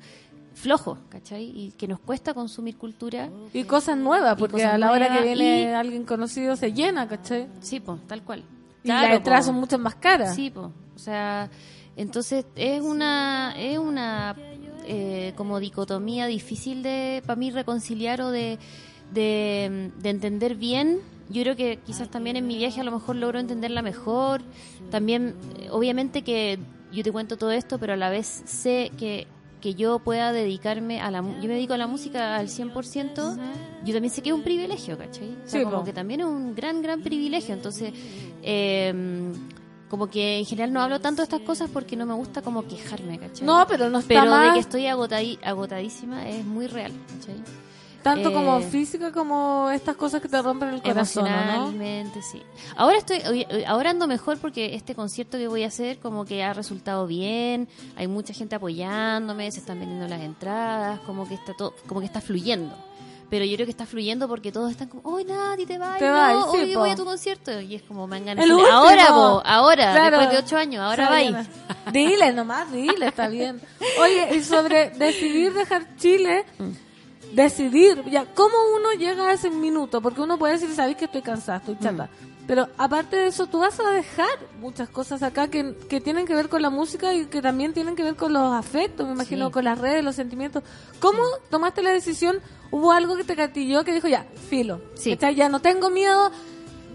[0.54, 1.46] flojo, ¿cachai?
[1.46, 5.24] Y que nos cuesta consumir cultura Y cosas nuevas, porque cosas a la hora que
[5.24, 7.48] viene y- alguien conocido se llena, ¿cachai?
[7.62, 8.44] Sí, pues, tal cual.
[8.84, 10.36] Y las entradas son mucho más caras.
[10.36, 10.68] Sí, pues.
[10.96, 11.50] O sea,
[11.96, 14.36] entonces es una es una
[14.90, 18.58] eh, como dicotomía difícil de para mí reconciliar o de,
[19.14, 21.00] de, de entender bien.
[21.30, 24.42] Yo creo que quizás también en mi viaje a lo mejor logro entenderla mejor.
[24.90, 26.58] También, eh, obviamente que
[26.92, 29.28] yo te cuento todo esto, pero a la vez sé que
[29.62, 33.38] que yo pueda dedicarme a la yo me dedico a la música al 100%,
[33.84, 35.32] yo también sé que es un privilegio, ¿cachai?
[35.32, 35.84] O sea, Sí, como po.
[35.84, 37.54] que también es un gran, gran privilegio.
[37.56, 37.92] Entonces,
[38.42, 38.94] eh,
[39.90, 42.66] como que en general no hablo tanto de estas cosas porque no me gusta como
[42.68, 43.46] quejarme, ¿cachai?
[43.46, 47.36] No, pero no está Pero de que estoy agotadi- agotadísima es muy real, ¿cachai?
[48.02, 51.36] Tanto Eh, como física como estas cosas que te rompen el corazón, ¿o ¿no?
[51.36, 52.42] Emocionalmente, sí.
[52.78, 56.54] Ahora estoy, ahora ando mejor porque este concierto que voy a hacer como que ha
[56.54, 57.68] resultado bien,
[57.98, 62.06] hay mucha gente apoyándome, se están vendiendo las entradas, como que está todo, como que
[62.06, 62.74] está fluyendo.
[63.30, 66.00] Pero yo creo que está fluyendo porque todos están como, ¡Oye, Nati, te vas!
[66.00, 66.80] Te no, sí, po.
[66.80, 67.62] voy a tu concierto.
[67.62, 68.66] Y es como, me han ganado.
[68.72, 70.18] Ahora, po, ahora, Claro.
[70.18, 71.36] después de ocho años, ahora vais.
[71.94, 73.62] Dile nomás, dile, está bien.
[74.02, 76.44] Oye, y sobre decidir dejar Chile,
[77.34, 80.02] decidir, ya, ¿cómo uno llega a ese minuto?
[80.02, 82.10] Porque uno puede decir, sabes que estoy cansada, estoy chata.
[82.50, 84.28] Pero aparte de eso, tú vas a dejar
[84.60, 87.96] muchas cosas acá que, que tienen que ver con la música y que también tienen
[87.96, 89.52] que ver con los afectos, me imagino, Sí.
[89.54, 90.64] con las redes, los sentimientos.
[91.00, 91.22] ¿Cómo
[91.52, 92.40] tomaste la decisión?
[92.72, 94.82] ¿Hubo algo que te catilló que dijo, ya, filo?
[94.96, 95.16] Sí.
[95.36, 96.32] Ya no tengo miedo,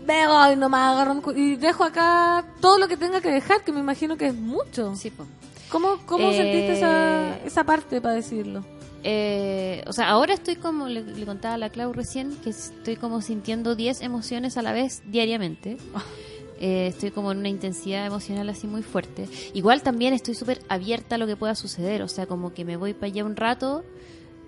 [0.05, 3.71] veo y nomás agarro un y dejo acá todo lo que tenga que dejar, que
[3.71, 4.97] me imagino que es mucho.
[4.97, 5.25] Sí, po.
[5.71, 8.65] ¿Cómo, cómo Eh, sentiste esa, esa parte para decirlo?
[9.07, 12.97] Eh, o sea, ahora estoy como le, le contaba a la Clau recién, que estoy
[12.97, 15.77] como sintiendo 10 emociones a la vez diariamente.
[16.61, 19.29] Eh, estoy como en una intensidad emocional así muy fuerte.
[19.55, 22.77] Igual también estoy súper abierta a lo que pueda suceder, o sea, como que me
[22.77, 23.85] voy para allá un rato,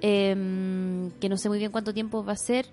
[0.01, 2.67] em, que no sé muy bien cuánto tiempo va a ser,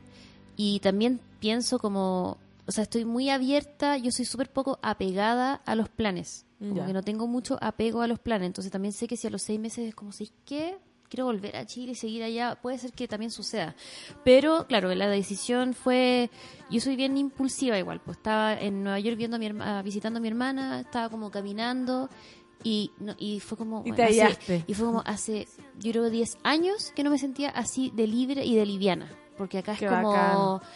[0.56, 2.38] y también pienso como,
[2.68, 6.86] o sea, estoy muy abierta, yo soy súper poco apegada a los planes, como Ya.
[6.86, 9.42] que no tengo mucho apego a los planes, entonces también sé que si a los
[9.42, 10.76] seis meses es como, si qué?
[11.14, 13.76] Quiero volver a Chile y seguir allá, puede ser que también suceda.
[14.24, 16.32] Pero, claro, la decisión fue,
[16.72, 20.18] yo soy bien impulsiva igual, pues estaba en Nueva York viendo a mi herma- visitando
[20.18, 22.10] a mi hermana, estaba como caminando
[22.64, 23.84] y, no, y fue como...
[23.86, 24.64] Y bueno, hallaste.
[24.66, 28.44] y fue como hace, yo creo, 10 años que no me sentía así de libre
[28.44, 29.08] y de liviana.
[29.38, 30.14] Porque acá es como...
[30.14, 30.68] bacán.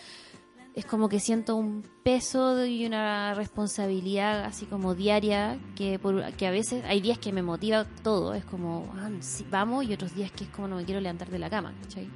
[0.77, 6.45] Es como que siento un peso y una responsabilidad así como diaria que por, que
[6.45, 8.35] a veces hay días que me motiva todo.
[8.35, 11.31] Es como, ah, sí, vamos, y otros días que es como no me quiero levantar
[11.31, 12.07] de la cama, ¿cachai?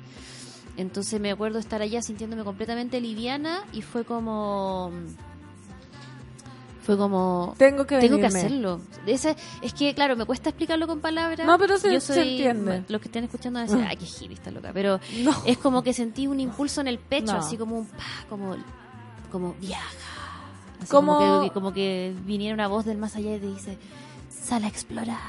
[0.78, 4.92] Entonces me acuerdo estar allá sintiéndome completamente liviana y fue como...
[6.84, 7.54] Fue como...
[7.58, 8.40] Tengo que Tengo que venirme.
[8.40, 8.82] hacerlo.
[9.06, 11.46] Ese, es que, claro, me cuesta explicarlo con palabras.
[11.46, 12.84] No, pero se- Yo se soy- entiende.
[12.88, 14.72] Los que estén escuchando van a decir, ay, qué hippie está loca.
[14.74, 15.32] Pero No.
[15.46, 17.40] es como que sentí un impulso en el pecho, No.
[17.40, 17.98] así como un pa,
[18.30, 18.56] como,
[19.32, 19.86] como viaja.
[20.90, 23.78] Como- como, que, como que viniera una voz del más allá y te dice,
[24.30, 25.20] sal a explorar.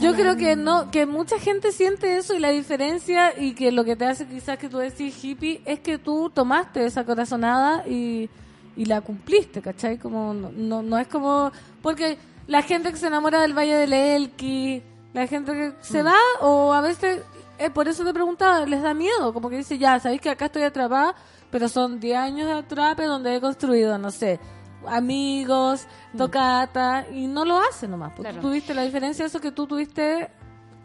[0.00, 3.84] Yo creo que no, que mucha gente siente eso y la diferencia y que lo
[3.84, 8.30] que te hace quizás que tú decís hippie es que tú tomaste esa corazonada y,
[8.76, 9.98] y la cumpliste, ¿cachai?
[9.98, 11.50] Como no, no, es como
[11.82, 14.82] porque la gente que se enamora del Valle del Elqui,
[15.12, 17.20] la gente que se va o a veces
[17.58, 20.46] eh, por eso te preguntaba, les da miedo, como que dice, ya, sabéis que acá
[20.46, 21.14] estoy atrapada,
[21.50, 24.40] pero son 10 años de atrape donde he construido, no sé,
[24.86, 25.86] amigos,
[26.16, 28.10] tocata, y no lo hace nomás.
[28.16, 28.40] Porque Claro.
[28.40, 30.30] tú tuviste la diferencia, eso que tú tuviste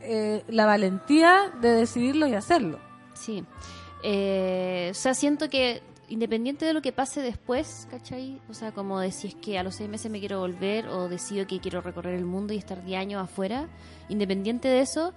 [0.02, 2.80] eh, la valentía de decidirlo y hacerlo.
[3.14, 3.44] Sí.
[4.04, 8.40] Eh, o sea, siento que independiente de lo que pase después, ¿cachai?
[8.50, 11.10] O sea, como de si es que a los seis meses me quiero volver o
[11.10, 13.68] decido que quiero recorrer el mundo y estar 10 años afuera,
[14.10, 15.14] independiente de eso,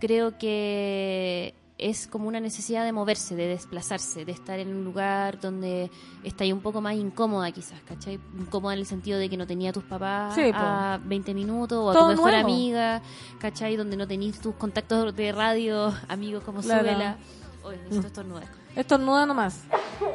[0.00, 5.40] creo que es como una necesidad de moverse, de desplazarse, de estar en un lugar
[5.40, 5.90] donde
[6.22, 8.20] está ahí un poco más incómoda quizás, ¿cachai?
[8.38, 11.78] Incómoda en el sentido de que no tenía a tus papás Sí, a 20 minutos
[11.78, 12.46] o a Todo tu mejor nuevo.
[12.48, 13.02] amiga,
[13.40, 13.74] ¿cachai?
[13.76, 16.84] Donde no tenías tus contactos de radio, amigos como Claro.
[16.84, 17.16] Suela.
[17.64, 18.63] Oye, necesito estornudar.
[18.76, 19.60] Estornuda nomás.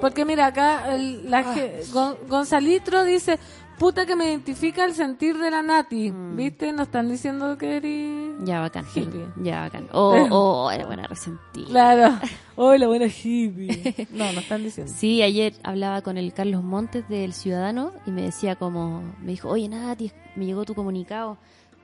[0.02, 3.40] Porque mira, acá el- la ge- Gon- Gonzalitro dice,
[3.77, 6.11] puta que me identifica el sentir de la Nati.
[6.11, 6.72] ¿Viste?
[6.73, 8.36] Nos están diciendo que eres...
[8.45, 8.86] Ya, bacán.
[8.94, 9.26] Hippie.
[9.41, 9.88] Ya, bacán.
[9.94, 11.68] Oh, oh, era buena resentida.
[11.69, 12.19] Claro.
[12.56, 14.07] Hola, buena hippie.
[14.11, 14.91] No, nos están diciendo.
[14.95, 19.48] Sí, ayer hablaba con el Carlos Montes del Ciudadano y me decía como, me dijo,
[19.49, 21.38] oye Nati, me llegó tu comunicado.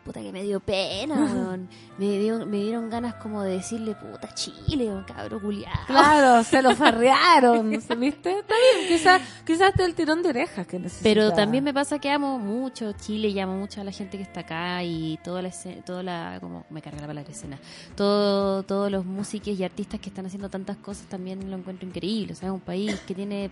[0.06, 1.68] Puta que me dio pena, weón.
[1.98, 5.80] Me, dio- me dieron ganas como de decirle, puta Chile, un cabro culiado.
[5.88, 8.40] Claro, se lo farrearon, ¿se ¿viste?
[8.40, 11.04] Está bien, quizás es el tirón de orejas que necesita.
[11.10, 14.24] Pero también me pasa que amo mucho Chile y amo mucho a la gente que
[14.24, 17.58] está acá y toda la escena, toda la, como me carga la palabra escena,
[17.96, 22.34] todo, todos los músicos y artistas que están haciendo tantas cosas también lo encuentro increíble.
[22.34, 23.50] O sea, es un país que tiene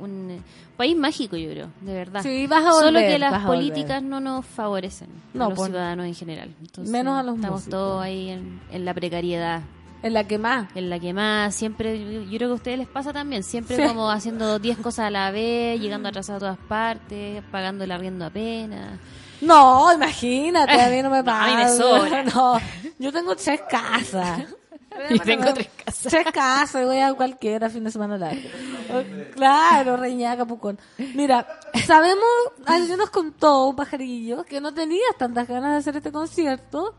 [0.00, 0.40] un eh,
[0.76, 2.22] país mágico, yo creo, de verdad.
[2.22, 6.06] Sí, vas a Solo volver, que las políticas no nos favorecen No, a los ciudadanos
[6.06, 6.50] en general.
[6.60, 7.70] Entonces, menos a los Estamos músicos.
[7.78, 9.62] todos ahí en, en la precariedad.
[10.02, 10.66] En la que más.
[10.74, 13.76] En la que más, siempre, yo yo creo que a ustedes les pasa también, siempre
[13.76, 13.82] Sí.
[13.86, 18.24] como haciendo 10 cosas a la vez, llegando atrasados a todas partes, pagando el arriendo
[18.24, 18.98] apenas.
[19.42, 21.44] No, imagínate, a mí no me No, pasa.
[21.44, 22.24] a mí me sobra.
[22.34, 22.58] No,
[22.98, 24.44] yo tengo tres casas.
[25.08, 26.02] Yo tengo tres casas.
[26.10, 28.40] Tres casas, voy a cualquiera fin de semana largo.
[29.34, 30.78] Claro, Reñaca, Pucón.
[31.14, 31.46] Mira,
[31.86, 32.24] sabemos,
[32.66, 36.94] alguien nos contó, un pajarillo, que no tenías tantas ganas de hacer este concierto,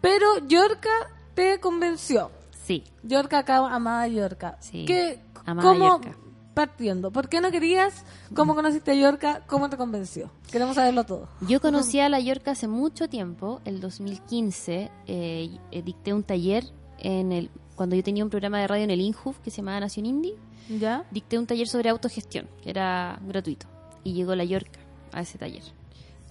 [0.00, 0.90] pero Yorka
[1.34, 2.30] te convenció.
[2.66, 4.56] Sí, Yorka acá, amada Yorka.
[4.60, 6.23] Sí, ¿Qué, amada ¿Cómo, Yorka.
[6.54, 8.04] Partiendo, por qué no querías?
[8.34, 9.42] ¿Cómo conociste a Yorka?
[9.46, 10.30] ¿Cómo te convenció?
[10.50, 11.28] Queremos saberlo todo.
[11.46, 16.64] yo conocí a la Yorca hace mucho tiempo, el 2015, eh, eh, dicté un taller
[16.98, 19.80] en el cuando yo tenía un programa de radio en el INJUF que se llamaba
[19.80, 20.36] Nación Indie,
[20.68, 21.04] ¿Ya?
[21.10, 23.66] dicté un taller sobre autogestión, que era gratuito,
[24.04, 24.78] y llegó la Yorca
[25.12, 25.64] a ese taller.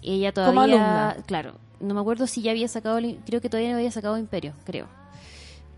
[0.01, 1.23] Ella Como todavía, alumna.
[1.25, 4.53] claro, no me acuerdo si ya había sacado, creo que todavía no había sacado Imperio,
[4.63, 4.87] creo.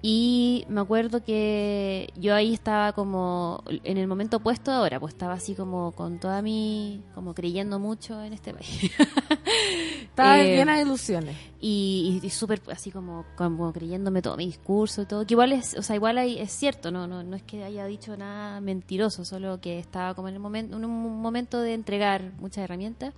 [0.08, 5.34] Y me acuerdo que yo ahí estaba como en el momento opuesto ahora, pues estaba
[5.34, 8.92] así como con toda mi, como creyendo mucho en este país.
[10.04, 11.36] Estaba Eh, llena de ilusiones.
[11.60, 15.52] y, y, y súper así como, como creyéndome todo mi discurso y todo, que igual
[15.54, 18.62] es, o sea, igual hay- es cierto, no, no, no es que haya dicho nada
[18.62, 23.14] mentiroso, solo que estaba como en el momento, en un momento de entregar muchas herramientas.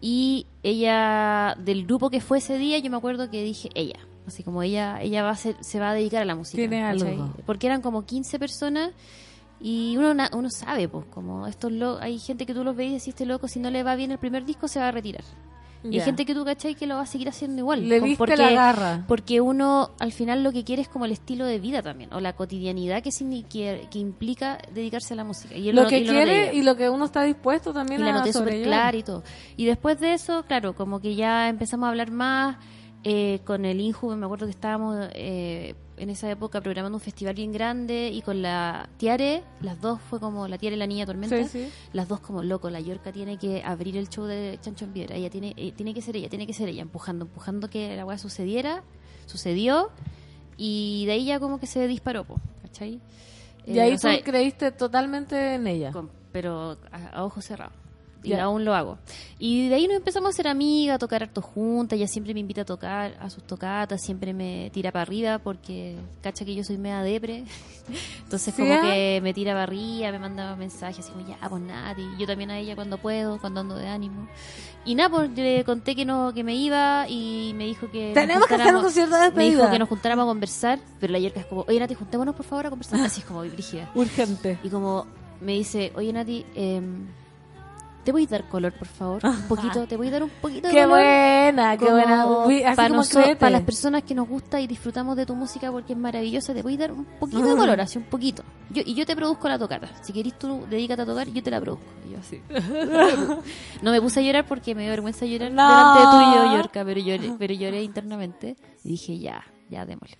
[0.00, 4.42] Y ella, del grupo que fue ese día, yo me acuerdo que dije ella, así
[4.42, 6.56] como ella, ella va a ser, se va a dedicar a la música.
[6.56, 7.32] Tiene algo.
[7.46, 8.90] Porque eran como 15 personas
[9.60, 12.92] y uno, uno sabe, pues, como estos lo, hay gente que tú los ves y
[12.94, 15.24] decís, este loco, si no le va bien el primer disco, se va a retirar.
[15.82, 16.74] Y hay gente que tú, ¿cachai?
[16.74, 17.88] Que lo va a seguir haciendo igual.
[17.88, 19.04] Le viste la garra.
[19.08, 22.20] Porque uno, al final, lo que quiere es como el estilo de vida también, o
[22.20, 23.08] la cotidianidad que,
[23.48, 25.54] que, que implica dedicarse a la música.
[25.54, 28.04] Y Lo no- que y no quiere y lo que uno está dispuesto también Y
[28.04, 28.68] la a noté súper sobrellevar.
[28.68, 29.22] clara y todo.
[29.56, 32.58] Y después de eso, claro, como que ya empezamos a hablar más
[33.04, 34.14] eh, con el Inju.
[34.16, 38.40] Me acuerdo que estábamos eh, en esa época programando un festival bien grande y con
[38.42, 41.36] la Tiare, las dos fue como la Tiare y la Niña Tormenta.
[41.44, 41.68] Sí, sí.
[41.92, 45.16] Las dos como loco, la Yorca tiene que abrir el show de Chancho en Piedra.
[45.16, 48.04] Ella tiene, eh, tiene que ser ella, tiene que ser ella, empujando, empujando que la
[48.04, 48.82] weá sucediera.
[49.26, 49.90] Sucedió.
[50.56, 53.00] Y de ahí ya como que se disparó, po, ¿cachai?
[53.66, 55.92] Y Eh, ahí sea, tú creíste totalmente en ella.
[55.92, 57.74] con- pero a, a ojos cerrados.
[58.22, 58.44] Y Ya.
[58.44, 58.98] aún lo hago.
[59.38, 61.96] Y de ahí nos empezamos a ser amigas, a tocar harto juntas.
[61.96, 65.96] Ella siempre me invita a tocar a sus tocatas, siempre me tira para arriba porque
[66.22, 67.44] cacha que yo soy media depre.
[68.24, 71.62] Entonces, ¿Sí, como que me tira para arriba, me manda mensajes así como, ya, pues
[71.62, 71.94] nada.
[71.98, 74.28] Y yo también a ella cuando puedo, cuando ando de ánimo.
[74.84, 78.12] Y nada, pues le conté que no que me iba y me dijo que.
[78.14, 79.70] Tenemos que hacer un concierto de Me dijo despedida.
[79.70, 82.66] que nos juntáramos a conversar, pero la Yerka es como, oye Nati, juntémonos por favor
[82.66, 83.00] a conversar.
[83.00, 83.90] Así es como brígida.
[83.94, 84.58] Urgente.
[84.62, 85.06] Y como
[85.40, 87.06] me dice, oye Nati, em,
[88.04, 89.24] ¿te voy a dar color, por favor?
[89.24, 90.98] Un poquito, ¿te voy a dar un poquito de Qué color?
[90.98, 92.26] buena, qué buena.
[92.26, 93.36] Uy, así para, como noso- créete.
[93.36, 96.62] para las personas que nos gusta y disfrutamos de tu música porque es maravillosa, te
[96.62, 98.42] voy a dar un poquito de color, así un poquito.
[98.70, 99.88] Yo, y yo te produzco la tocata.
[100.02, 101.84] Si querés tú, dedícate a tocar, yo te la produzco.
[102.08, 102.40] Y yo así.
[103.82, 105.68] no me puse a llorar porque me dio vergüenza llorar No.
[105.68, 108.56] delante de tuyo, Yorka, pero lloré, pero lloré internamente.
[108.84, 110.18] Y dije, ya, ya démosle.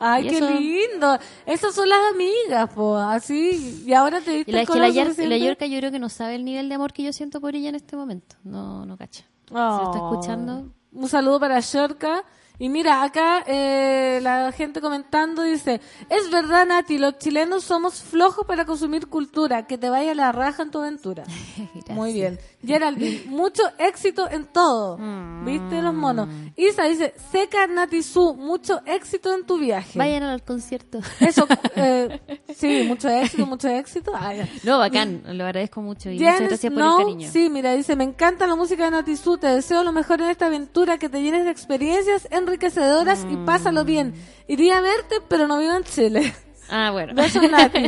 [0.00, 1.18] Ay, Y qué eso- lindo.
[1.46, 3.82] Esas son las amigas, po, así.
[3.86, 4.88] Y ahora te diste Y la, es que la,
[5.28, 7.54] la Yorka yo creo que no sabe el nivel de amor que yo siento por
[7.56, 8.36] ella en este momento.
[8.44, 9.24] No, no cacha.
[9.48, 9.80] Se Oh.
[9.82, 10.72] lo está escuchando.
[10.92, 12.24] Un saludo para Shorka.
[12.60, 15.80] Y mira, acá eh, la gente comentando dice,
[16.10, 20.64] es verdad Nati, los chilenos somos flojos para consumir cultura, que te vaya la raja
[20.64, 21.22] en tu aventura.
[21.90, 22.38] Muy bien.
[22.64, 24.98] Geraldine, mucho éxito en todo.
[24.98, 25.44] Mm.
[25.44, 26.28] ¿Viste los monos?
[26.56, 29.96] Isa dice, seca Nati Su, mucho éxito en tu viaje.
[29.96, 30.98] Vayan al concierto.
[31.20, 32.20] Eso, eh,
[32.56, 34.12] sí, mucho éxito, mucho éxito.
[34.12, 34.48] Ya.
[34.64, 37.30] No, bacán, lo agradezco mucho y muchas gracias por Snow, el cariño.
[37.30, 40.46] Sí, mira, dice, me encanta la música de Natizu, te deseo lo mejor en esta
[40.46, 44.14] aventura, que te llenes de experiencias enriquecedoras y pásalo bien.
[44.48, 46.34] Iría a verte, pero no vivo en Chile.
[46.70, 47.14] Ah, bueno.
[47.14, 47.78] Besos, Nati.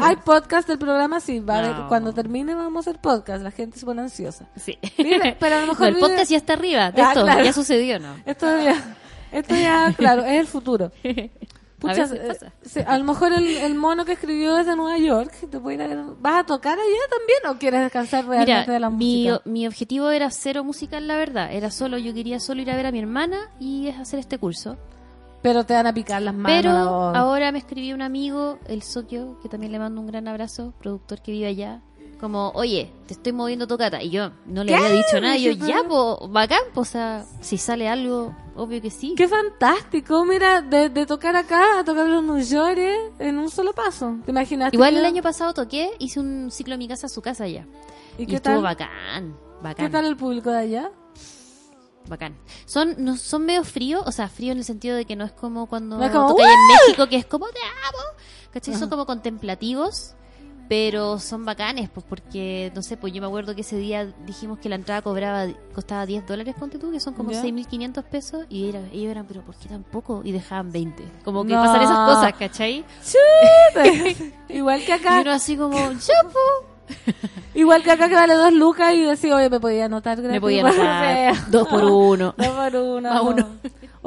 [0.00, 1.88] Hay podcast del programa, sí, va a No.
[1.88, 4.48] cuando termine vamos a hacer podcast, la gente se pone ansiosa.
[4.56, 4.78] Sí.
[4.98, 7.22] Mira, pero a lo mejor No, el vive- podcast ya está arriba de Ah, esto,
[7.24, 7.44] claro.
[7.44, 8.14] ya sucedió, ¿no?
[8.26, 8.96] Esto ya,
[9.32, 10.92] esto ya, claro, es el futuro.
[11.78, 15.60] Pucha, veces eh, a lo mejor el, el mono que escribió desde Nueva York, te
[15.60, 18.90] puede ir a ¿vas a tocar allá también o quieres descansar realmente Mira, de la
[18.90, 19.42] mi, música?
[19.44, 21.52] mi objetivo era cero musical, la verdad.
[21.52, 24.38] Era solo, yo quería solo ir a ver a mi hermana y es hacer este
[24.38, 24.76] curso.
[25.40, 26.58] Pero te van a picar las manos.
[26.62, 30.74] Pero ahora me escribió un amigo, el Sokio, que también le mando un gran abrazo,
[30.80, 31.80] productor que vive allá.
[32.18, 34.02] Como, oye, te estoy moviendo tocata.
[34.02, 34.76] Y yo no le ¿Qué?
[34.76, 35.36] había dicho nada.
[35.36, 39.14] Y yo, ya, po, bacán, po, o sea, si sale algo, obvio que sí.
[39.16, 42.78] Qué fantástico, mira, de, de tocar acá a tocar los New York
[43.18, 44.16] en un solo paso.
[44.24, 44.72] ¿Te imaginas?
[44.72, 47.66] Igual el año pasado toqué, hice un ciclo en mi casa, a su casa allá.
[48.18, 48.62] ¿Y Y, qué estuvo tal?
[48.62, 49.86] bacán, bacán.
[49.86, 50.90] ¿Qué tal el público de allá?
[52.08, 52.36] Bacán.
[52.64, 55.32] Son, no, son medio fríos, o sea, frío en el sentido de que no es
[55.32, 58.02] como cuando No es como, tocáis en México, que es como te amo.
[58.50, 58.74] ¿Cachai?
[58.76, 60.14] Son como contemplativos,
[60.68, 64.58] pero son bacanes, pues porque, no sé, pues yo me acuerdo que ese día dijimos
[64.58, 67.42] que la entrada cobraba, costaba 10 dólares, ponte tú, que son como Ya.
[67.42, 70.20] 6.500 pesos, y era, ellos eran, pero ¿por qué tan poco?
[70.24, 71.02] Y dejaban 20.
[71.24, 71.62] Como que No.
[71.62, 72.84] pasan esas cosas, ¿cachai?
[74.48, 76.38] Igual que Y acá, uno así como, chapo.
[77.54, 80.32] igual que acá que vale dos lucas y decir, oye, me podía anotar gratis.
[80.32, 82.34] Me podía anotar dos por uno.
[82.36, 83.10] Dos por uno.
[83.12, 83.48] A uno.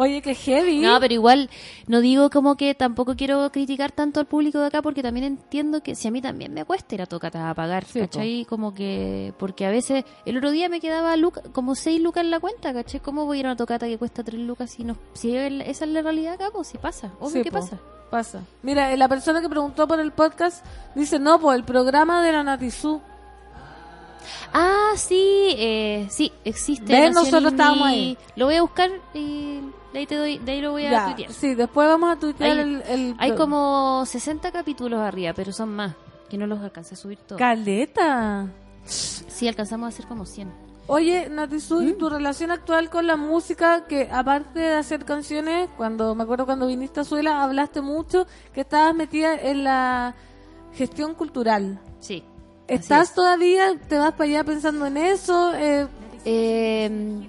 [0.02, 0.80] Oye, qué heavy.
[0.80, 1.48] No, pero igual
[1.86, 5.84] no digo como que tampoco quiero criticar tanto al público de acá porque también entiendo
[5.84, 8.46] que si a mí también me cuesta ir a tocata a pagar, Sí, ¿cachai?
[8.46, 12.32] Como que, porque a veces el otro día me quedaba luca- como 6 lucas en
[12.32, 13.00] la cuenta, ¿cachai?
[13.00, 15.86] ¿Cómo voy a ir a una tocata que cuesta 3 lucas si no, si esa
[15.86, 16.50] es la realidad acá?
[16.52, 17.60] Pues si pasa, obvio Sí, que po.
[17.60, 17.78] pasa.
[18.10, 18.42] Pasa.
[18.64, 20.66] Mira, eh, la persona que preguntó por el podcast
[20.96, 23.00] dice, no, pues el programa de la Natizú.
[24.54, 26.92] Ah, sí, eh, sí, existe.
[26.92, 27.14] ¿Ves?
[27.14, 28.18] Nosotros estábamos ahí.
[28.36, 29.60] Lo voy a buscar y
[29.94, 31.32] de ahí, te doy, de ahí lo voy a Ya, tuitear.
[31.34, 35.76] sí, después vamos a tuitear Hay- el, el- Hay como 60 capítulos arriba, pero son
[35.76, 35.96] más,
[36.30, 37.38] que no los alcancé a subir todos.
[37.40, 38.48] Caleta.
[38.86, 40.52] Sí, alcanzamos a hacer como 100.
[40.88, 41.88] Oye, Natizú, ¿Mm?
[41.90, 46.46] ¿y tu relación actual con la música, que aparte de hacer canciones, cuando me acuerdo
[46.46, 50.16] cuando viniste a Suela, hablaste mucho que estabas metida en la
[50.74, 51.80] gestión cultural.
[52.00, 52.24] Sí.
[52.68, 53.14] ¿Estás es.
[53.16, 55.54] todavía, te vas para allá pensando en eso?
[55.54, 55.88] Eh,
[56.26, 57.28] Eh,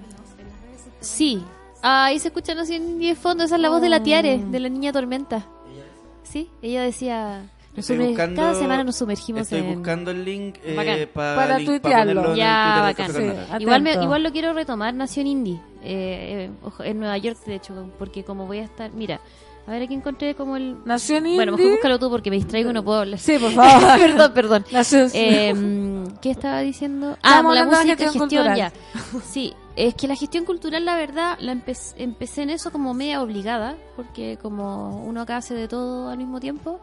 [0.99, 1.43] sí.
[1.83, 3.43] Ah, ahí se escucha así en de fondo.
[3.43, 5.45] Esa es la voz de la Tiare, de la niña Tormenta.
[6.23, 7.43] Sí, ella decía...
[7.75, 9.75] buscando- Cada semana nos sumergimos Estoy en...
[9.75, 12.23] buscando el link eh, pa- Para link- tuitearlo.
[12.25, 13.11] en el Ya, bacán.
[13.13, 13.23] Sí.
[13.59, 15.59] Igual, me, igual lo quiero retomar, Nación Indie.
[15.83, 18.91] Eh, eh, ojo, en Nueva York, de hecho, porque como voy a estar...
[18.93, 19.19] Mira,
[19.67, 20.77] a ver, aquí encontré como el...
[20.85, 21.35] Nación Indie.
[21.35, 23.19] Bueno, mejor búscalo tú porque me distraigo y no puedo hablar.
[23.19, 23.99] Sí, por favor.
[23.99, 24.65] perdón, perdón.
[24.71, 25.53] Nación Eh,
[26.21, 27.17] ¿Qué estaba diciendo?
[27.21, 28.57] Ah, la música, gestión gestión, cultural.
[28.57, 28.71] ya.
[29.27, 33.21] Sí, es que la gestión cultural, la verdad, la empe- empecé en eso como media
[33.21, 36.79] obligada, porque como uno acá hace de todo al mismo tiempo,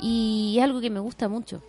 [0.00, 1.62] y es algo que me gusta mucho.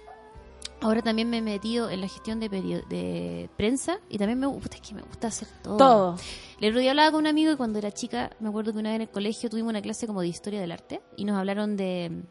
[0.83, 4.75] Ahora también me he metido en la gestión de, de prensa y también me gusta,
[4.77, 5.77] es que me gusta hacer todo.
[5.77, 6.15] Todo.
[6.59, 8.89] El otro día hablaba con un amigo y cuando era chica, me acuerdo que una
[8.89, 11.77] vez en el colegio tuvimos una clase como de historia del arte y nos hablaron
[11.77, 12.23] de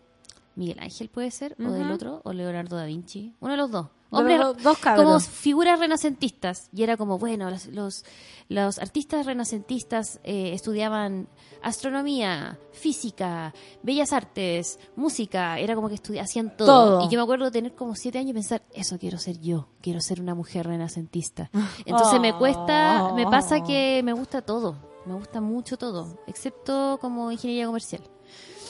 [0.60, 3.86] Miguel Ángel, puede ser, o del otro, o Leonardo da Vinci, uno de los dos.
[3.86, 5.04] De Hombres, los dos cabros.
[5.04, 6.68] como figuras renacentistas.
[6.74, 8.04] Y era como, bueno, los, los,
[8.48, 11.28] los artistas renacentistas eh, estudiaban
[11.62, 15.58] astronomía, física, bellas artes, música.
[15.58, 16.66] Era como que hacían todo.
[16.66, 17.06] Todo.
[17.06, 19.68] Y yo me acuerdo de tener como siete años y pensar, eso quiero ser yo,
[19.80, 21.50] quiero ser una mujer renacentista.
[21.86, 24.76] Entonces me cuesta, me pasa que me gusta todo.
[25.06, 28.02] Me gusta mucho todo, excepto como ingeniería comercial.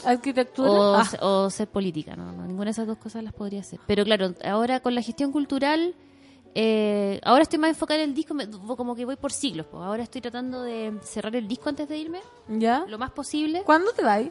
[0.05, 0.69] Arquitectura.
[0.71, 3.79] O, Ah, o ser política, no, no, ninguna de esas dos cosas las podría hacer.
[3.87, 5.95] Pero claro, ahora con la gestión cultural
[6.53, 9.65] eh, ahora estoy más enfocada en el disco, me- como que voy por siglos.
[9.67, 9.81] po.
[9.81, 12.19] Ahora estoy tratando de cerrar el disco antes de irme,
[12.49, 12.83] ¿Ya?
[12.87, 13.63] lo más posible.
[13.63, 14.23] ¿Cuándo te vas?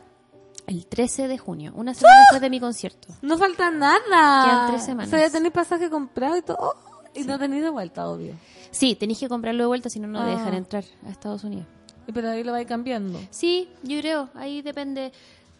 [0.66, 3.08] El 13 de junio, una semana después de mi concierto.
[3.22, 4.44] No falta nada.
[4.44, 5.08] Quedan tres semanas.
[5.08, 6.58] O sea, ya tenéis pasaje comprado y todo.
[6.60, 6.74] Oh,
[7.14, 8.34] y no tenéis de vuelta, obvio.
[8.70, 10.26] Sí, tenéis que comprarlo de vuelta, si no, no Ah.
[10.26, 11.66] dejan entrar a Estados Unidos.
[12.06, 13.18] Y Pero ahí lo vais cambiando.
[13.30, 15.10] Sí, yo creo, ahí depende,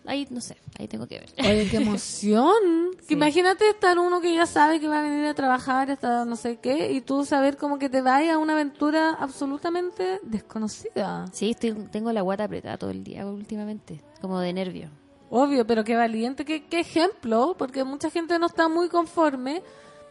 [0.07, 1.31] ahí no sé, ahí tengo que ver.
[1.39, 2.91] Oye, qué emoción.
[3.07, 6.37] Que imagínate estar uno que ya sabe que va a venir a trabajar hasta no
[6.37, 11.27] sé qué y tú saber como que te vayas a una aventura absolutamente desconocida.
[11.33, 14.91] Sí, estoy, tengo la guata apretada todo el día últimamente, como de nervio.
[15.31, 19.63] Obvio, pero qué valiente, qué, qué ejemplo, porque mucha gente no está muy conforme,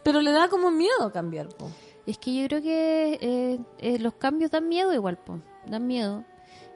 [0.02, 1.48] pero le da como miedo cambiar.
[1.48, 1.70] po.
[2.06, 5.38] Es que yo creo que eh, eh, los cambios dan miedo igual, po.
[5.66, 6.24] dan miedo.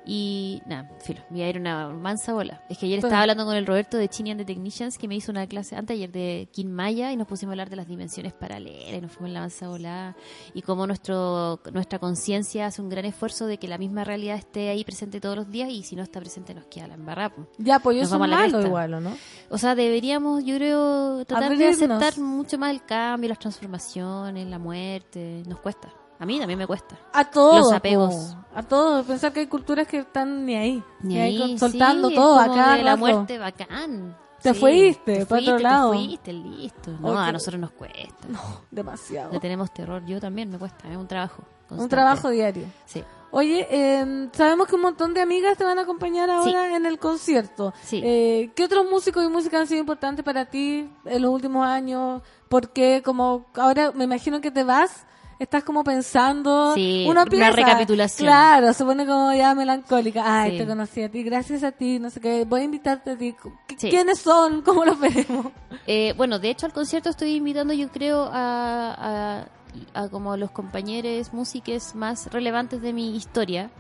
[0.07, 2.63] Y nada, filo, voy a ir una mansa bola.
[2.69, 5.15] Es que ayer estaba hablando con el Roberto de Chini and the Technicians que me
[5.15, 7.89] hizo una clase antes ayer de Kim Maya y nos pusimos a hablar de las
[7.89, 10.17] dimensiones paralelas y nos fuimos en la mansa bola
[10.53, 14.69] y cómo nuestro, nuestra conciencia hace un gran esfuerzo de que la misma realidad esté
[14.69, 17.33] ahí presente todos los días y si no está presente nos queda la embarrada.
[17.59, 19.17] Ya, pues Nos a la malo igual, ¿o ¿no?
[19.49, 21.79] O sea, deberíamos, yo creo, tratar Abrirnos.
[21.79, 25.43] de aceptar mucho más el cambio, las transformaciones, la muerte.
[25.47, 25.93] Nos cuesta.
[26.19, 26.97] A mí también me cuesta.
[27.13, 27.59] A todos.
[27.59, 28.15] Los apegos.
[28.15, 28.59] po.
[28.59, 29.05] A todos.
[29.07, 30.83] Pensar que hay culturas que están ni ahí.
[31.01, 32.77] Ni ahí, ahí, soltando sí, todo acá.
[32.77, 34.17] la muerte bacán.
[34.41, 35.91] Te Sí, fuiste, te pa' otro lado.
[35.93, 36.91] Te fuiste, listo.
[37.01, 38.27] No, Oh, a qué- nosotros nos cuesta.
[38.71, 39.33] Demasiado.
[39.33, 40.05] Le tenemos terror.
[40.05, 40.89] Yo también me cuesta.
[40.91, 41.43] Es un trabajo.
[41.63, 41.89] Un constante.
[41.97, 42.67] trabajo diario.
[42.85, 43.03] Sí.
[43.31, 46.99] Oye, eh, sabemos que un montón de amigas te van a acompañar ahora en el
[46.99, 47.73] concierto.
[47.83, 48.01] Sí.
[48.05, 52.23] Eh, ¿Qué otros músicos y músicas han sido importantes para ti en los últimos años?
[52.49, 55.05] Porque como ahora me imagino que te vas,
[55.45, 56.75] estás como pensando...
[56.75, 58.27] Sí, uno una recapitulación.
[58.27, 60.23] Claro, se pone como ya melancólica.
[60.43, 60.59] Ay, Sí.
[60.59, 63.35] te conocí a ti, gracias a ti, no sé qué, voy a invitarte a ti.
[63.69, 63.91] ¿Qui- Sí.
[63.91, 64.63] ¿Quiénes son?
[64.65, 65.47] ¿Cómo los veremos?
[65.87, 69.45] Eh, bueno, de hecho al concierto estoy invitando yo creo a,
[69.95, 73.71] a, a como los compañeros músicos más relevantes de mi historia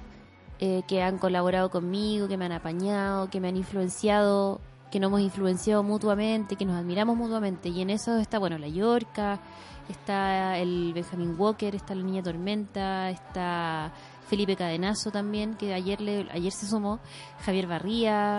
[0.60, 4.60] eh, que han colaborado conmigo, que me han apañado, que me han influenciado,
[4.90, 7.68] que nos hemos influenciado mutuamente, que nos admiramos mutuamente.
[7.68, 9.40] Y en eso está, bueno, la Yorca,
[9.88, 13.92] está el Benjamin Walker, está la Niña Tormenta, está
[14.28, 17.00] Felipe Cadenazo también, que ayer, le, ayer se sumó,
[17.44, 18.38] Javier Barría,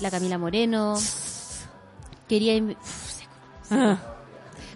[0.00, 0.94] la Camila Moreno.
[2.28, 2.62] Quería...
[2.62, 3.20] Uf,
[3.62, 4.16] seco.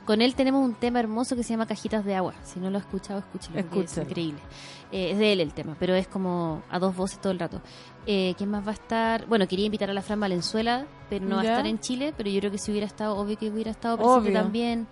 [0.05, 2.35] Con él tenemos un tema hermoso que se llama Cajitas de Agua.
[2.43, 3.61] Si no lo has escuchado, escúchalo.
[3.61, 4.41] Es increíble.
[4.91, 7.61] Eh, es de él el tema, pero es como a dos voces todo el rato.
[8.07, 9.27] Eh, ¿Quién más va a estar?
[9.27, 12.13] Bueno, quería invitar a la Fran Valenzuela, pero no va a estar en Chile.
[12.17, 14.33] Pero yo creo que si hubiera estado, obvio que hubiera estado presente Obvio.
[14.33, 14.89] también.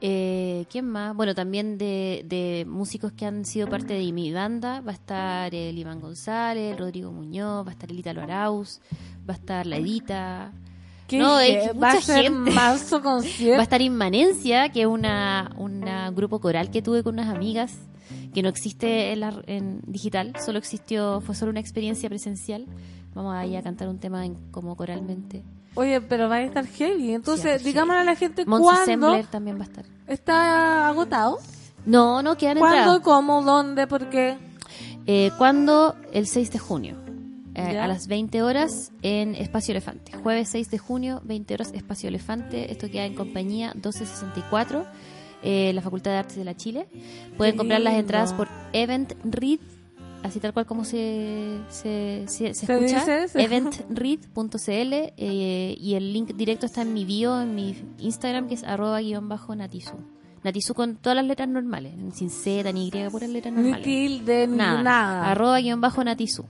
[0.00, 1.14] Eh, ¿Quién más?
[1.14, 4.80] Bueno, también de, de músicos que han sido parte de mi banda.
[4.80, 8.80] Va a estar el Iván González, el Rodrigo Muñoz, va a estar el Italo Arauz,
[9.28, 10.52] va a estar la Edita.
[11.06, 12.50] ¿Qué No, es va a mucha ser gente.
[13.02, 13.54] concierto.
[13.56, 17.76] Va a estar Inmanencia, que es una, una grupo coral que tuve con unas amigas,
[18.32, 22.66] que no existe en, la, en digital, solo existió, fue solo una experiencia presencial.
[23.12, 25.42] Vamos ahí a cantar un tema en- como coralmente.
[25.80, 27.14] Oye, pero va a estar heavy.
[27.14, 29.84] Entonces, Sí, digámosle a la gente cuándo también va a estar.
[30.06, 31.38] está agotado.
[31.86, 33.00] No, no, quedan ¿Cuándo, entradas.
[33.00, 34.36] cómo, dónde, por qué?
[35.06, 35.96] Eh, ¿Cuándo?
[36.12, 36.96] El 6 de junio.
[37.54, 40.12] eh, a las 20 horas en Espacio Elefante.
[40.22, 42.70] Jueves 6 de junio, 20 horas Espacio Elefante.
[42.70, 44.84] Esto queda en compañía 1264,
[45.42, 46.86] eh, la Facultad de Artes de la Chile.
[47.38, 49.58] Pueden comprar las entradas por Eventread,
[50.22, 53.26] así tal cual como se, se, se, se ¿Se escucha.
[53.34, 58.64] Eventread.cl eh, y el link directo está en mi bio, en mi Instagram, que es
[58.64, 59.94] arroba guion bajo natizu.
[60.42, 63.84] Natizu con todas las letras normales, sin Z ni Y, puras letras Ni normales.
[63.84, 64.82] tilde, ni Nada.
[64.82, 65.30] nada.
[65.30, 66.44] Arroba guion bajo natizu.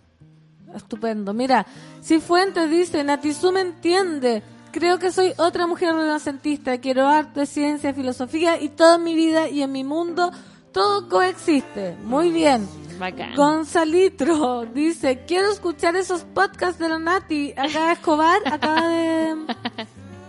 [0.75, 1.35] Estupendo.
[1.35, 1.67] Mira,
[2.01, 4.43] si Fuentes dice, Natizú me entiende.
[4.71, 6.79] Creo que soy otra mujer renacentista.
[6.79, 10.31] Quiero arte, ciencia, filosofía y toda mi vida y en mi mundo
[10.73, 11.97] todo coexiste.
[12.05, 12.69] Muy bien.
[13.01, 13.35] Bacán.
[13.35, 17.53] Gonzalitro dice, quiero escuchar esos podcasts de la Nati.
[17.57, 19.35] Acá Escobar acaba de,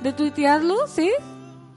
[0.03, 1.11] de tuitearlo, ¿sí?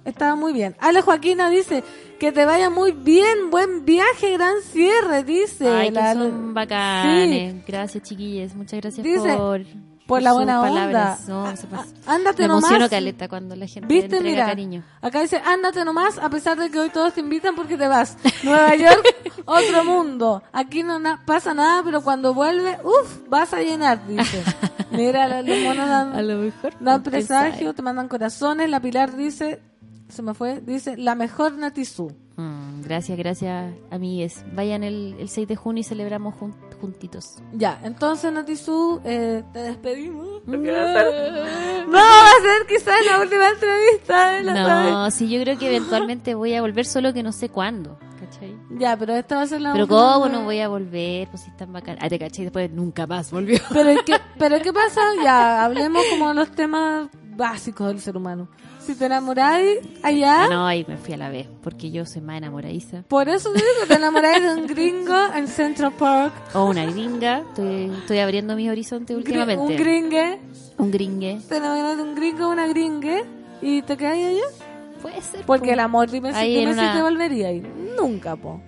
[0.04, 0.76] Estaba muy bien.
[0.80, 1.82] Ale Joaquina dice,
[2.20, 5.68] que te vaya muy bien, buen viaje, gran cierre, dice.
[5.68, 7.66] Ay, que La- son bacanes.
[7.66, 8.54] Gracias, chiquilles.
[8.54, 9.62] Muchas gracias Dice, por,
[10.06, 11.20] por la sus buena palabras.
[11.28, 11.50] onda.
[11.50, 11.86] No, se pasa.
[12.06, 12.64] Ándate Me nomás.
[12.64, 14.16] emociono caleta cuando la gente ¿Viste?
[14.16, 14.82] entrega Mira, cariño.
[15.00, 18.16] acá dice, ándate nomás, a pesar de que hoy todos te invitan porque te vas.
[18.42, 19.04] Nueva York,
[19.46, 20.42] otro mundo.
[20.52, 24.42] Aquí no na- pasa nada, pero cuando vuelve, uff, vas a llenar, dice.
[24.90, 26.72] Mira, la- los monos dan, A lo mejor.
[26.80, 28.68] dan presagio, te mandan corazones.
[28.68, 29.62] La Pilar dice,
[30.08, 32.12] se me fue, dice, la mejor Natizú.
[32.36, 34.44] Mm, gracias, gracias, amigues.
[34.54, 36.54] Vayan el, el 6 de junio y celebramos jun-
[36.84, 37.36] juntitos.
[37.52, 40.42] Ya, entonces Natizú, eh, te despedimos.
[40.46, 45.68] No, va a ser quizás la última entrevista de la No, sí, yo creo que
[45.68, 47.98] eventualmente voy a volver, solo que no sé cuándo.
[48.20, 48.56] ¿cachai?
[48.78, 50.32] Ya, pero esta va a ser la Pero última cómo vez.
[50.32, 51.98] no voy a volver, pues si es tan bacán.
[52.00, 53.58] Ah, te caché y después nunca más volvió.
[53.72, 55.00] Pero ¿qué, pero ¿qué pasa?
[55.22, 58.48] Ya, hablemos como de los temas básicos del ser humano.
[58.86, 62.20] Si te enamoráis allá, Ah, no, ahí me fui a la vez, porque yo soy
[62.22, 63.02] más enamoradiza.
[63.08, 67.38] por eso te digo, te enamoráis de un gringo en Central Park, O una gringa,
[67.48, 69.62] estoy, estoy abriendo mis horizontes últimamente.
[69.62, 70.38] un gringue,
[70.78, 71.38] Un gringue.
[71.48, 73.24] te enamoras de un gringo o una gringue
[73.62, 74.66] y te quedas allá.
[75.00, 75.42] Puede ser.
[75.46, 75.72] Porque po.
[75.72, 77.62] el amor, dime, si, dime si una- te volvería ahí.
[77.96, 78.60] Nunca, po.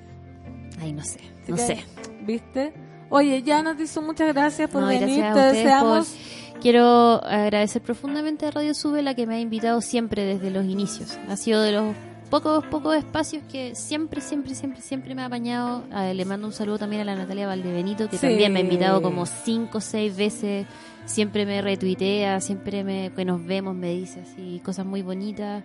[0.81, 1.85] Ay, no sé, Te no sé.
[2.23, 2.73] ¿Viste?
[3.09, 5.03] Oye, ya nos hizo muchas gracias por No, venir.
[5.21, 6.09] gracias Te a ustedes deseamos.
[6.09, 10.65] por- Quiero agradecer profundamente a Radio Sube la que me ha invitado siempre desde los
[10.65, 11.19] inicios.
[11.29, 11.95] Ha sido de los
[12.31, 15.85] pocos, pocos espacios que siempre, siempre, siempre, siempre me ha apañado.
[15.93, 18.27] Ah, le mando un saludo también a la Natalia Valdebenito, que Sí.
[18.27, 20.67] también me ha invitado como cinco o seis veces.
[21.05, 25.63] Siempre me retuitea, siempre me, que nos vemos me dice así cosas muy bonitas.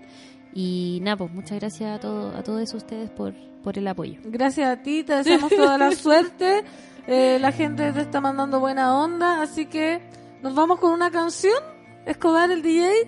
[0.54, 4.20] Y nada, pues muchas gracias a, todo, a todos ustedes por, por el apoyo.
[4.26, 6.64] Gracias a ti, te deseamos toda la suerte.
[7.08, 10.00] Eh, la gente te está mandando buena onda, así que
[10.42, 11.58] nos vamos con una canción.
[12.06, 13.08] Escobar, el DJ,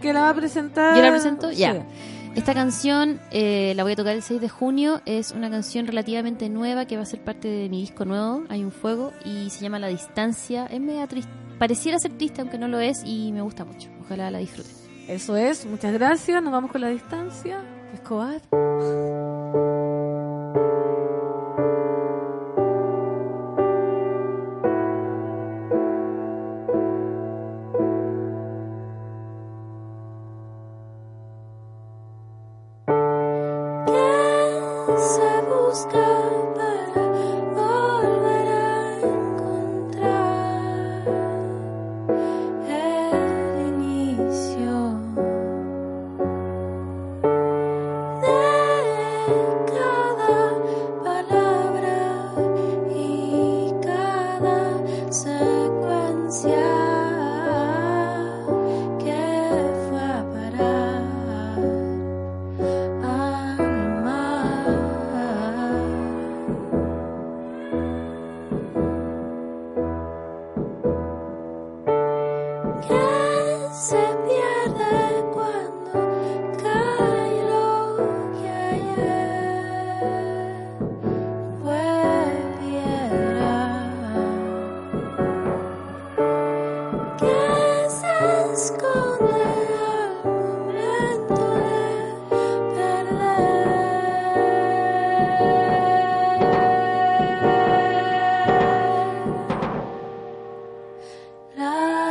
[0.00, 0.96] que la va a presentar.
[0.96, 1.50] ¿Yo la presento?
[1.50, 1.86] Ya.
[2.34, 5.02] Esta canción eh, la voy a tocar el 6 de junio.
[5.06, 8.64] Es una canción relativamente nueva que va a ser parte de mi disco nuevo, Hay
[8.64, 10.66] un fuego, y se llama La Distancia.
[10.66, 11.32] Es media triste.
[11.58, 13.90] Pareciera ser triste, aunque no lo es, y me gusta mucho.
[14.00, 14.72] Ojalá la disfruten.
[15.08, 16.42] Eso es, muchas gracias.
[16.42, 17.60] Nos vamos con la distancia.
[17.92, 18.40] Escobar.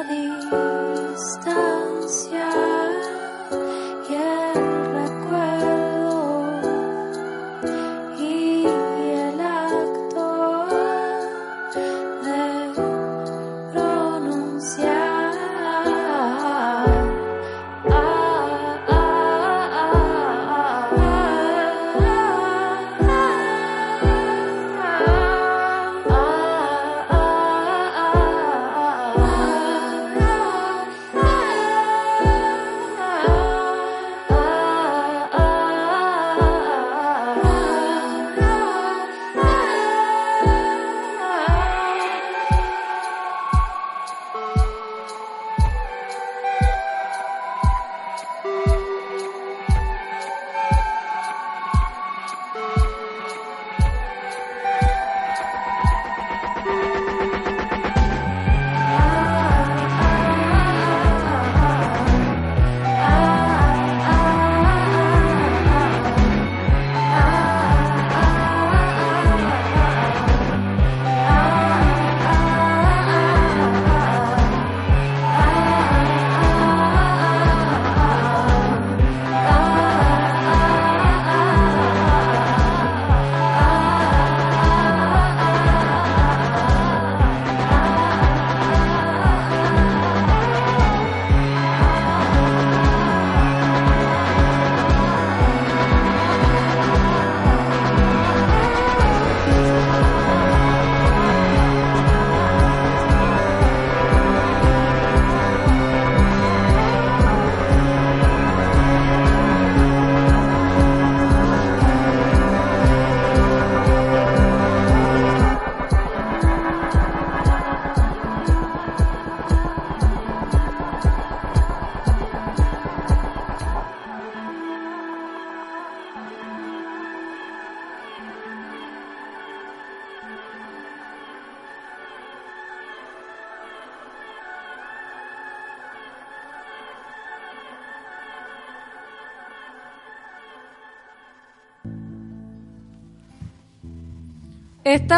[0.08, 0.67] 里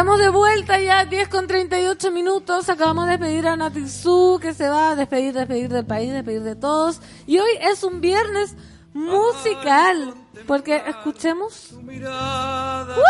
[0.00, 2.70] Estamos de vuelta ya, 10 con 38 minutos.
[2.70, 6.56] Acabamos de despedir a Natizú, que se va a despedir, despedir del país, despedir de
[6.56, 7.02] todos.
[7.26, 8.56] Y hoy es un viernes
[8.94, 10.14] musical,
[10.46, 11.72] porque escuchemos.
[11.72, 13.02] ¡Woo!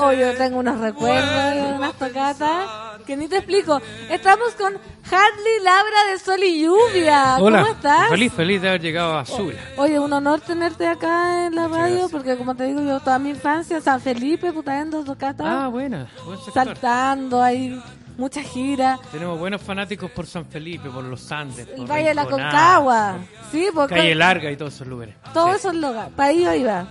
[0.00, 2.68] Hoy yo tengo unos recuerdos unas tocatas
[3.04, 3.80] que ni te explico.
[4.08, 4.78] Estamos con
[5.10, 7.36] Hadley Labra de Sol y Lluvia.
[7.40, 8.08] Hola, ¿Cómo estás?
[8.10, 9.58] feliz, feliz de haber llegado a Zulia.
[9.76, 13.30] Oye, un honor tenerte acá en la radio, porque como te digo, yo toda mi
[13.30, 17.80] infancia, San Felipe, putando tocatas, Ah, buena, buen saltando, hay
[18.18, 18.98] mucha gira.
[19.10, 23.16] Tenemos buenos fanáticos por San Felipe, por los Andes, El Valle de la Concagua.
[23.50, 25.14] Sí, porque Calle Larga y todos esos lugares.
[25.32, 25.56] todos Sí.
[25.58, 26.12] esos lugares.
[26.14, 26.86] Para ahí yo iba.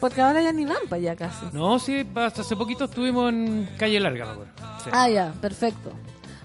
[0.00, 1.46] Porque ahora ya ni van para allá casi.
[1.52, 4.52] No, sí, hasta hace poquito estuvimos en Calle Larga, me acuerdo.
[4.84, 4.90] Sí.
[4.92, 5.90] Ah, ya, perfecto.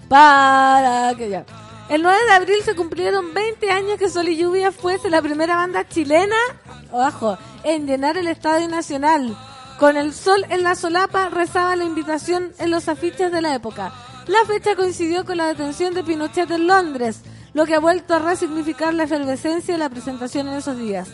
[0.08, 1.44] Para que ya.
[1.88, 5.56] El 9 de abril se cumplieron 20 años que Sol y Lluvia fuese la primera
[5.56, 6.36] banda chilena,
[6.90, 9.36] ojo, en llenar el Estadio Nacional.
[9.78, 13.92] Con el sol en la solapa rezaba la invitación en los afiches de la época.
[14.26, 17.20] La fecha coincidió con la detención de Pinochet en Londres,
[17.52, 21.08] lo que ha vuelto a resignificar la efervescencia de la presentación en esos días.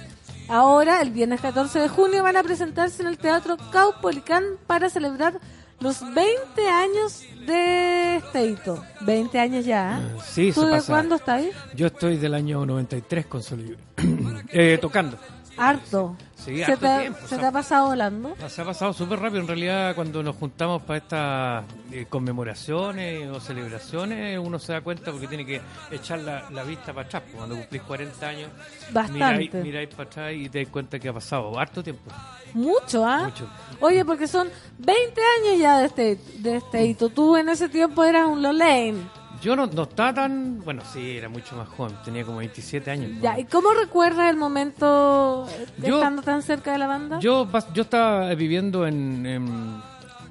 [0.48, 5.40] Ahora, el viernes 14 de junio, van a presentarse en el Teatro Caupolicán para celebrar
[5.80, 8.82] los 20 años de este hito.
[9.02, 10.00] 20 años ya.
[10.24, 10.92] Sí, ¿Tú se de pasa.
[10.92, 11.50] cuándo estás ahí?
[11.74, 14.44] Yo estoy del año 93 con Sol y Lluvia.
[14.52, 15.18] eh, tocando.
[15.60, 16.16] Harto.
[16.36, 18.34] Sí, ¿Se, te, tiempo, se o sea, te ha pasado volando?
[18.48, 19.42] Se ha pasado súper rápido.
[19.42, 25.10] En realidad, cuando nos juntamos para estas eh, conmemoraciones o celebraciones, uno se da cuenta
[25.12, 25.60] porque tiene que
[25.90, 27.24] echar la, la vista para atrás.
[27.34, 28.50] Cuando cumplís 40 años,
[28.90, 29.12] Bastante.
[29.12, 32.10] miráis, miráis para atrás y te das cuenta que ha pasado harto tiempo.
[32.54, 33.24] Mucho, ¿ah?
[33.24, 33.46] Mucho.
[33.80, 37.10] Oye, porque son 20 años ya de este, de este hito.
[37.10, 39.19] Tú en ese tiempo eras un Lolaine.
[39.42, 40.60] Yo no, no estaba tan.
[40.64, 41.94] Bueno, sí, era mucho más joven.
[42.04, 43.10] Tenía como 27 años.
[43.22, 45.46] Ya, ¿y cómo recuerdas el momento
[45.78, 47.18] Yo- estando tan cerca de la banda?
[47.20, 49.82] Yo, yo estaba viviendo en, en,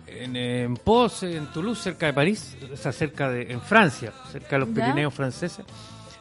[0.07, 4.55] en, en Pos, en Toulouse, cerca de París, o sea, cerca de, en Francia, cerca
[4.55, 4.75] de los ¿Ya?
[4.85, 5.65] Pirineos franceses.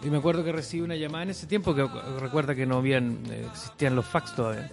[0.02, 1.84] Y me acuerdo que recibí una llamada en ese tiempo, que
[2.20, 3.18] recuerda que no habían,
[3.52, 4.70] existían los fax todavía.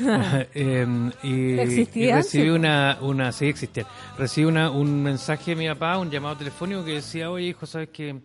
[0.54, 3.86] Em, y, recibí una, una, sí existían.
[4.18, 7.88] Recibí una, un mensaje de mi papá, un llamado telefónico que decía, oye hijo, ¿sabes
[7.92, 8.20] qué?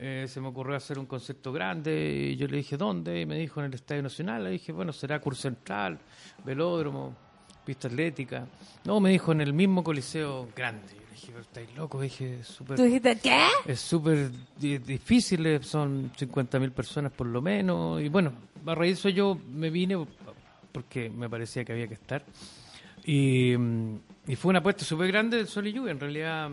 [0.00, 3.20] Eh, se me ocurrió hacer un concierto grande y yo le dije, ¿dónde?
[3.20, 4.44] Y me dijo, en el Estadio Nacional.
[4.44, 5.98] Le dije, bueno, será Curso Central,
[6.44, 7.16] Velódromo,
[7.64, 8.46] Pista Atlética.
[8.84, 10.86] No, me dijo, en el mismo Coliseo grande.
[10.94, 12.76] Yo le dije, pero estáis locos, dije, súper...
[12.76, 13.46] Tú dijiste, ¿qué?
[13.66, 18.00] Es súper di- difícil, eh, son 50.000 personas por lo menos.
[18.00, 18.32] Y bueno,
[18.66, 19.96] a raíz de eso yo me vine
[20.78, 22.22] porque me parecía que había que estar.
[23.04, 23.96] Y, mm,
[24.28, 25.90] y fue una apuesta súper grande del Sol y Lluvia.
[25.90, 26.50] En realidad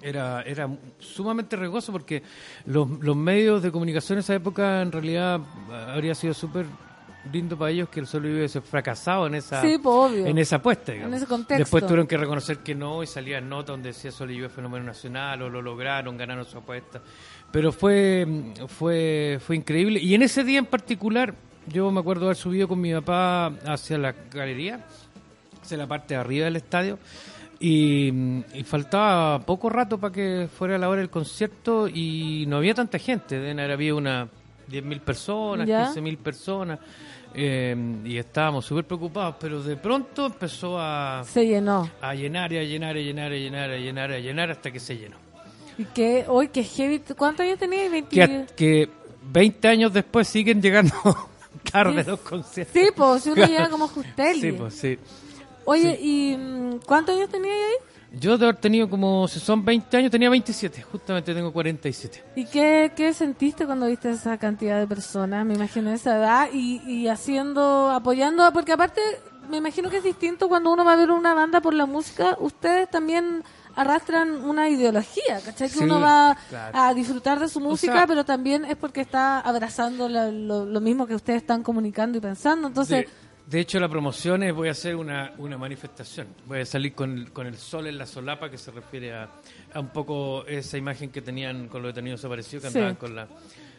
[0.00, 0.66] era, era
[0.98, 2.22] sumamente riesgoso porque
[2.64, 5.40] los, los medios de comunicación en esa época en realidad
[5.88, 6.64] habría sido súper
[7.32, 10.38] lindo para ellos que el Sol y Lluvia hubiese fracasado en esa, Sí, pues, en
[10.38, 10.92] esa apuesta.
[10.92, 11.16] digamos.
[11.16, 11.58] ese contexto.
[11.58, 14.84] Después tuvieron que reconocer que no y salían notas donde decía Sol y Lluvia fenómeno
[14.86, 17.02] nacional o lo lograron, ganaron su apuesta.
[17.50, 18.26] Pero fue,
[18.68, 20.00] fue, fue increíble.
[20.00, 21.34] Y en ese día en particular,
[21.68, 24.84] yo me acuerdo haber subido con mi papá hacia la galería,
[25.62, 26.98] hacia la parte de arriba del estadio.
[27.60, 28.08] Y,
[28.52, 32.98] y faltaba poco rato para que fuera la hora del concierto y no había tanta
[32.98, 33.36] gente.
[33.38, 34.28] Deben haber habido unas
[34.70, 35.86] 10.000 personas, ¿Ya?
[35.92, 36.78] 15.000 personas.
[37.34, 37.74] eh,
[38.04, 41.88] y estábamos súper preocupados, pero de pronto empezó a, Se llenó.
[42.02, 44.18] a llenar y a llenar y a llenar y a llenar y a llenar a
[44.18, 45.16] llenar hasta que se llenó.
[45.78, 46.24] ¿Y qué?
[46.28, 47.00] Hoy, qué heavy.
[47.16, 47.90] ¿Cuántos años tenías?
[47.90, 48.08] 20...
[48.14, 48.88] Que, que
[49.32, 50.94] 20 años después siguen llegando
[51.72, 52.72] tarde los conciertos.
[52.72, 54.40] Sí, pues, si uno llega como Justelli.
[54.40, 54.98] Sí, pues sí.
[55.64, 58.18] Oye, ¿y mm, cuántos años tenías ahí?
[58.18, 62.22] Yo de haber tenido como, si son 20 años, tenía 27, justamente tengo 47.
[62.36, 65.44] ¿Y qué, qué sentiste cuando viste esa cantidad de personas?
[65.44, 69.00] Me imagino esa edad y, y haciendo, apoyando, porque aparte
[69.48, 72.36] me imagino que es distinto cuando uno va a ver una banda por la música,
[72.38, 73.42] ustedes también
[73.76, 75.68] arrastran una ideología, ¿cachai?
[75.68, 76.78] Que Sí, uno va claro.
[76.78, 80.80] a disfrutar de su música, sea- pero también es porque está abrazando la- lo, lo
[80.80, 82.68] mismo que ustedes están comunicando y pensando.
[82.68, 83.08] Entonces, de,
[83.46, 86.28] de hecho, la promoción es, voy a hacer una, una manifestación.
[86.46, 89.28] Voy a salir con, el- con el sol en la solapa, que se refiere a,
[89.74, 92.78] a un poco esa imagen que tenían con los detenidos desaparecidos, que Sí.
[92.78, 93.28] andaban con la...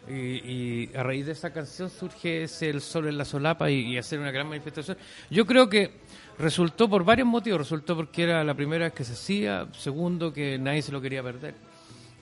[0.08, 3.94] Y, y a raíz de esa canción surge ese El Sol en la Solapa y,
[3.94, 4.98] y hacer una gran manifestación.
[5.32, 6.02] Yo creo que
[6.40, 7.60] resultó por varios motivos.
[7.60, 9.68] Resultó porque era la primera vez que se hacía.
[9.74, 11.56] Segundo, que nadie se lo quería perder.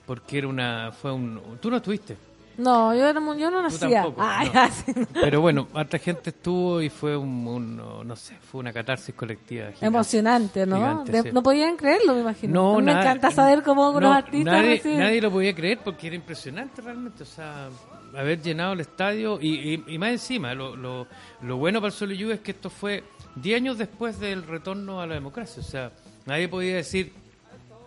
[0.06, 0.92] Porque era una...
[0.92, 2.16] fue un Tú no estuviste.
[2.58, 4.02] no, yo, era, yo no Tú nacía.
[4.02, 4.60] tampoco, Ay, no.
[4.62, 4.92] así.
[5.14, 9.14] Pero bueno, harta gente estuvo y fue un, un- no, no sé, fue una catarsis
[9.14, 9.64] colectiva.
[9.68, 9.86] gigante.
[9.86, 10.76] Emocionante, ¿no?
[10.76, 11.28] Gigante, De- sí.
[11.32, 12.52] No podían creerlo, me imagino.
[12.74, 16.16] No, me encanta saber cómo no, los artistas nadie, nadie lo podía creer porque era
[16.16, 17.70] impresionante realmente, o sea,
[18.14, 21.06] haber llenado el estadio y, y- y más encima, lo, lo,
[21.40, 23.02] lo bueno para el Sol y Lluvia es que esto fue
[23.36, 25.90] 10 años después del retorno a la democracia, o sea,
[26.26, 27.12] Nadie podía decir,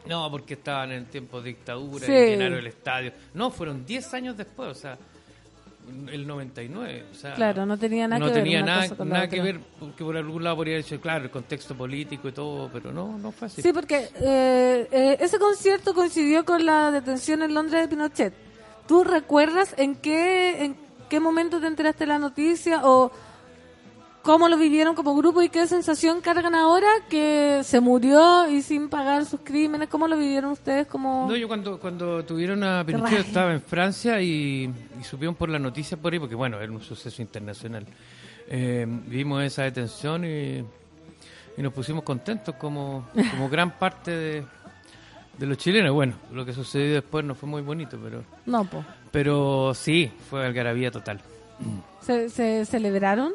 [0.07, 2.11] no, porque estaban en tiempos de dictadura Sí.
[2.11, 3.11] y llenaron el estadio.
[3.33, 4.97] No, fueron 10 años después, o sea,
[6.11, 7.05] el 99.
[7.11, 10.03] O sea, Claro, no tenía nada no que ver tenía una nada, que ver, porque
[10.03, 13.47] por algún lado podría decir, claro, el contexto político y todo, pero no, no fue
[13.47, 13.61] así.
[13.61, 18.33] Sí, porque eh, eh, ese concierto coincidió con la detención en Londres de Pinochet.
[18.87, 20.75] ¿Tú recuerdas en qué, en
[21.09, 23.11] qué momento te enteraste de la noticia o
[24.27, 28.89] cómo lo vivieron como grupo y qué sensación cargan ahora que se murió y sin
[28.89, 29.87] pagar sus crímenes?
[29.87, 31.27] ¿Cómo lo vivieron ustedes como...?
[31.29, 35.61] No, yo cuando, cuando tuvieron a Pinochet estaba en Francia y, y supieron por las
[35.61, 37.85] noticias por ahí, porque bueno, era un suceso internacional.
[38.49, 44.43] Eh, vimos esa detención y, y nos pusimos contentos como, como gran parte de,
[45.37, 45.93] de los chilenos.
[45.93, 48.83] Bueno, lo que sucedió después no fue muy bonito, pero, No, po.
[49.09, 51.21] pero sí, fue algarabía total.
[52.01, 53.31] ¿Se, se celebraron?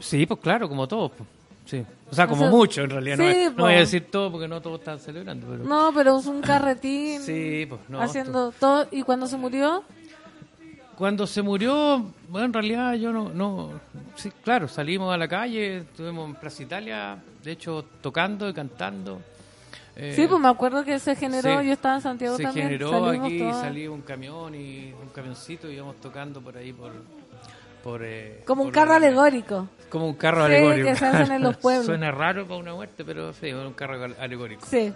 [0.00, 1.12] Sí, pues claro, como todos.
[1.16, 1.28] pues.
[1.66, 1.84] Sí.
[2.10, 3.18] O sea, como O sea, mucho en realidad.
[3.18, 3.62] no, voy- no po.
[3.64, 5.46] voy a decir todo porque no todos están celebrando.
[5.50, 5.64] Pero...
[5.64, 8.00] No, pero es un carretín Sí, pues no.
[8.00, 8.86] haciendo todo.
[8.90, 9.82] ¿Y cuando se murió?
[10.96, 13.70] Cuando se murió, bueno, en realidad yo no, no,
[14.16, 19.20] sí, claro, salimos a la calle, estuvimos en Plaza Italia, de hecho tocando y cantando.
[19.94, 21.66] Eh, sí, pues me acuerdo que se generó, sí.
[21.68, 22.66] yo estaba en Santiago se también.
[22.66, 26.72] generó salimos aquí, todas- salió un camión y un camioncito y íbamos tocando por ahí
[26.72, 26.90] por...
[27.82, 29.68] por eh, Como un carro la- alegórico.
[29.88, 30.88] Como un carro Sí, alegórico.
[30.88, 31.86] que se hacen en los pueblos.
[31.86, 34.66] Suena raro para una muerte, pero sí, un carro alegórico.
[34.66, 34.92] Sí.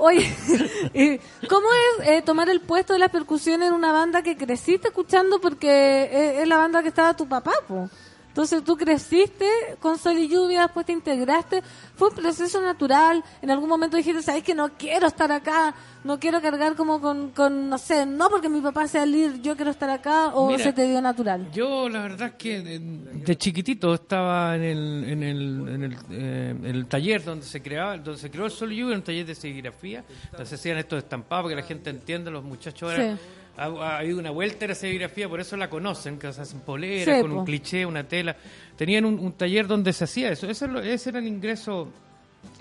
[0.00, 0.30] Oye,
[0.92, 1.66] ¿y ¿cómo
[2.00, 5.40] es eh, tomar el puesto de las percusiones en una banda que creciste escuchando?
[5.40, 7.88] Porque es, es la banda que estaba tu papá, po.
[8.34, 9.46] Entonces tú creciste
[9.78, 11.62] con Sol y Lluvia, después te integraste.
[11.94, 13.22] Fue un proceso natural.
[13.40, 15.72] En algún momento dijiste, ¿sabes que no quiero estar acá?
[16.02, 19.54] No quiero cargar como con, con, no sé, no porque mi papá sea líder, yo
[19.54, 20.34] quiero estar acá.
[20.34, 21.48] ¿O Mira, se te dio natural?
[21.52, 25.92] Yo la verdad es que de, de chiquitito estaba en el, en el, en el,
[26.10, 29.02] eh, en el taller donde se creaba, donde se creó el Sol y Lluvia, un
[29.02, 30.02] taller de serigrafía,
[30.42, 33.20] se hacían estos estampados para que la gente entienda, los muchachos ahora Sí.
[33.56, 36.60] Ha, ha habido una vuelta a la serigrafía, por eso la conocen, que se hacen
[36.60, 38.36] poleras con un cliché, una tela.
[38.76, 41.88] Tenían un, un taller donde se hacía eso, ese, ese era el ingreso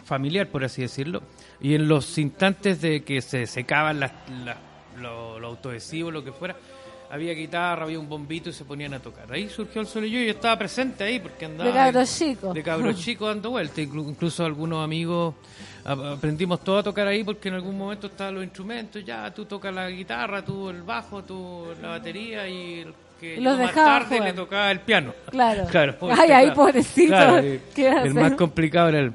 [0.05, 1.23] familiar, por así decirlo.
[1.61, 4.11] Y en los instantes de que se secaban las,
[4.45, 4.57] las-
[5.01, 6.55] lo, lo autoadhesivo, lo que fuera,
[7.14, 9.31] había guitarra, había un bombito y se ponían a tocar.
[9.31, 11.69] Ahí surgió el solillo y yo estaba presente ahí porque andaba...
[11.69, 12.53] De cabros chicos.
[12.56, 13.77] De cabros chicos dando vueltas.
[13.77, 15.35] Inclu- incluso algunos amigos
[15.85, 19.06] aprendimos todo a tocar ahí porque en algún momento estaban los instrumentos.
[19.06, 23.57] Ya, tú tocas la guitarra, tú el bajo, tú la batería y el que los
[23.60, 24.23] más tarde jugar.
[24.23, 25.14] le tocaba el piano.
[25.30, 25.65] Claro.
[25.69, 26.53] claro Ay, ay, claro.
[26.56, 27.07] pobrecito.
[27.10, 29.14] Claro, y ¿Qué el más complicado era el...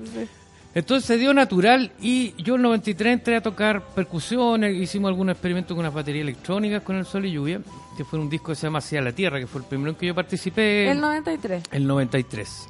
[0.75, 5.31] Entonces se dio natural y yo en el 93 entré a tocar percusiones, hicimos algún
[5.31, 7.61] experimento con unas baterías electrónicas con el sol y lluvia,
[7.97, 9.97] que fue un disco que se llama Hacia la Tierra, que fue el primero en
[9.97, 10.91] que yo participé.
[10.91, 11.65] El 93.
[11.73, 12.69] El 93.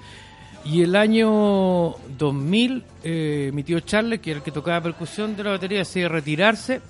[0.65, 5.45] Y el año 2000, eh, mi tío Charles, que era el que tocaba percusión de
[5.45, 6.81] la batería, decidió retirarse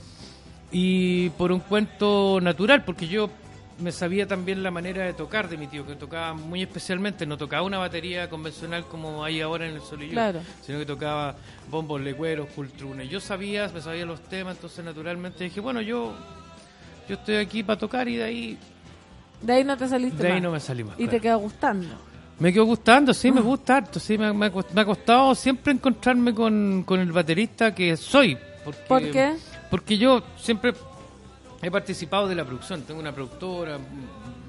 [0.71, 3.31] y por un cuento natural, porque yo
[3.79, 7.37] me sabía también la manera de tocar de mi tío, que tocaba muy especialmente, no
[7.37, 10.41] tocaba una batería convencional como hay ahora en el solillo, Claro.
[10.63, 11.37] sino que tocaba
[11.71, 13.09] bombos, lecueros, cultrunes.
[13.09, 16.13] Yo sabía, me sabía los temas, entonces naturalmente dije, bueno, yo,
[17.09, 18.59] yo estoy aquí para tocar y de ahí,
[19.41, 20.95] De ahí no te saliste de ahí no me salí más.
[20.95, 21.11] Y claro.
[21.13, 21.89] te quedó gustando.
[22.41, 26.83] Me quedó gustando, sí, me gusta harto, sí, me, me ha costado siempre encontrarme con,
[26.85, 28.37] con el baterista que soy.
[28.65, 29.33] Porque, ¿Por qué?
[29.71, 30.73] Porque yo siempre
[31.61, 33.79] he participado de la producción, tengo una productora,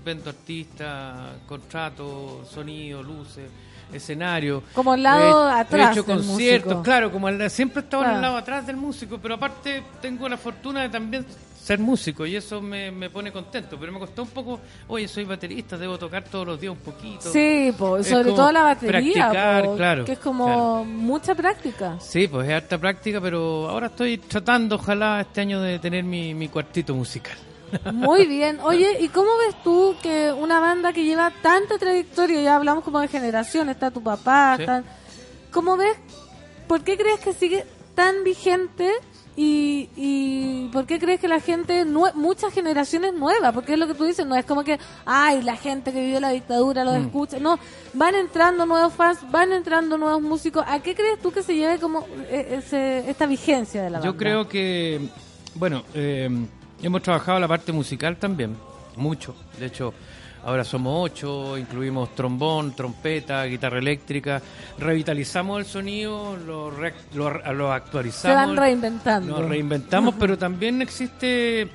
[0.03, 3.49] vendo artistas, contrato, sonido, luces,
[3.91, 4.64] escenario.
[4.73, 6.84] Como el lado He- atrás He hecho del conciertos, músico.
[6.84, 8.15] claro, como el- siempre he estado en Claro.
[8.18, 11.26] el lado atrás del músico, pero aparte tengo la fortuna de también
[11.69, 15.23] ser músico y eso me, me pone contento, pero me costó un poco, oye, soy
[15.23, 17.31] baterista, debo tocar todos los días un poquito.
[17.31, 20.85] Sí, po, sobre todo la batería, practicar, po, claro, que es como claro.
[20.85, 21.99] mucha práctica.
[21.99, 26.33] Sí, pues es harta práctica, pero ahora estoy tratando, ojalá, este año de tener mi,
[26.33, 27.37] mi cuartito musical.
[27.93, 28.57] Muy bien.
[28.63, 32.99] Oye, ¿y cómo ves tú que una banda que lleva tanta trayectoria, ya hablamos como
[32.99, 34.65] de generación, está tu papá, Sí.
[35.51, 35.95] ¿cómo ves?
[36.67, 37.63] ¿Por qué crees que sigue
[37.93, 38.91] tan vigente?
[39.41, 43.94] Y, y ¿por qué crees que la gente, muchas generaciones nuevas, porque es lo que
[43.94, 47.06] tú dices, no es como que, ay, la gente que vivió la dictadura lo Mm.
[47.06, 47.57] escucha, no,
[47.94, 51.80] van entrando nuevos fans, van entrando nuevos músicos, ¿a qué crees tú que se lleve
[51.80, 54.11] como eh, ese- esta vigencia de la banda?
[54.11, 54.99] Yo creo que,
[55.56, 56.30] bueno, eh,
[56.82, 58.57] hemos trabajado la parte musical también,
[58.98, 59.34] mucho.
[59.57, 59.94] De hecho,
[60.45, 64.41] ahora somos ocho, incluimos trombón, trompeta, guitarra eléctrica.
[64.78, 68.40] Revitalizamos el sonido, lo, re- lo, lo actualizamos.
[68.40, 69.40] Se van reinventando.
[69.40, 71.68] Nos reinventamos, pero también existe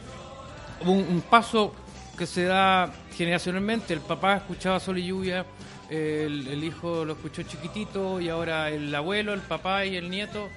[0.86, 1.74] un, un paso
[2.18, 3.92] que se da generacionalmente.
[3.94, 5.44] El papá escuchaba Sol y Lluvia,
[5.90, 10.48] el, el hijo lo escuchó chiquitito y ahora el abuelo, el papá y el nieto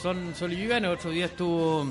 [0.00, 0.78] son Sol y Lluvia.
[0.78, 1.86] El otro día estuvo,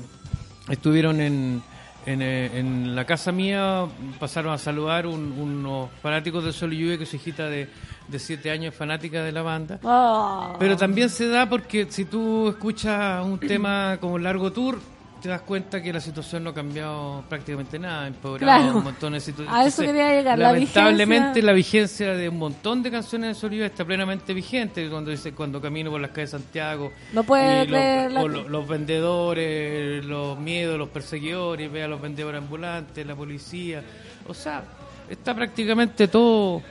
[0.68, 1.62] estuvieron en,
[2.06, 3.86] en, eh, en la casa mía,
[4.18, 7.68] pasaron a saludar un- unos fanáticos de Sol y Lluvia, que su hijita de,
[8.08, 9.78] de siete años fanática de la banda.
[9.84, 10.54] Ah.
[10.58, 14.78] Pero también se da porque si tú escuchas un tema como Largo Tour,
[15.22, 18.78] te das cuenta que la situación no ha cambiado prácticamente nada, empeorado Claro.
[18.78, 19.54] un montón de situaciones.
[19.62, 23.40] A eso quería llegar, la Lamentablemente vigencia- la vigencia de un montón de canciones de
[23.40, 24.88] Soliva está plenamente vigente.
[24.90, 30.04] Cuando dice cuando camino por las calles de Santiago, No puede los, la- los vendedores,
[30.04, 33.82] los miedos, los perseguidores, ve a los vendedores ambulantes, la policía.
[34.26, 34.64] O sea,
[35.08, 36.62] está prácticamente todo,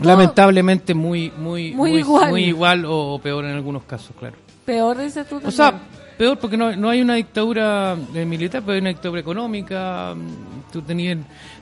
[0.00, 2.30] lamentablemente muy muy Muy igual.
[2.30, 4.36] muy igual o, o peor en algunos casos, claro.
[4.64, 5.52] Peor dices tú O también.
[5.56, 5.80] sea,
[6.12, 10.14] peor porque no, no hay una dictadura eh, militar, pero hay una dictadura económica.
[10.14, 11.18] mm, Tú tenías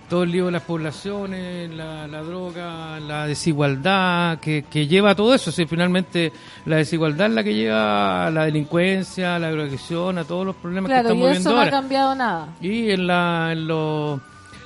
[0.09, 5.15] todo el lío de las poblaciones, la, la droga, la desigualdad, que, que lleva a
[5.15, 5.53] todo eso.
[5.53, 6.33] Si finalmente
[6.67, 10.57] la desigualdad es la que lleva a la delincuencia, a la drogadicción, a todos los
[10.57, 12.49] problemas claro, que y estamos eso viendo no ha cambiado nada.
[12.61, 14.21] Y en, la, en, los,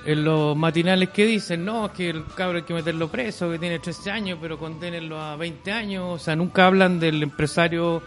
[0.06, 3.58] en los matinales que dicen, no, es que el cabro hay que meterlo preso, que
[3.58, 6.04] tiene 13 años, pero condénenlo a 20 años.
[6.08, 8.02] O sea, nunca hablan del empresario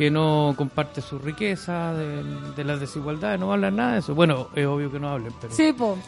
[0.00, 2.22] que no comparte su riqueza, de,
[2.56, 4.14] de las desigualdades, no hablan nada de eso.
[4.14, 5.98] Bueno, es obvio que no hablen, pero Sí, po.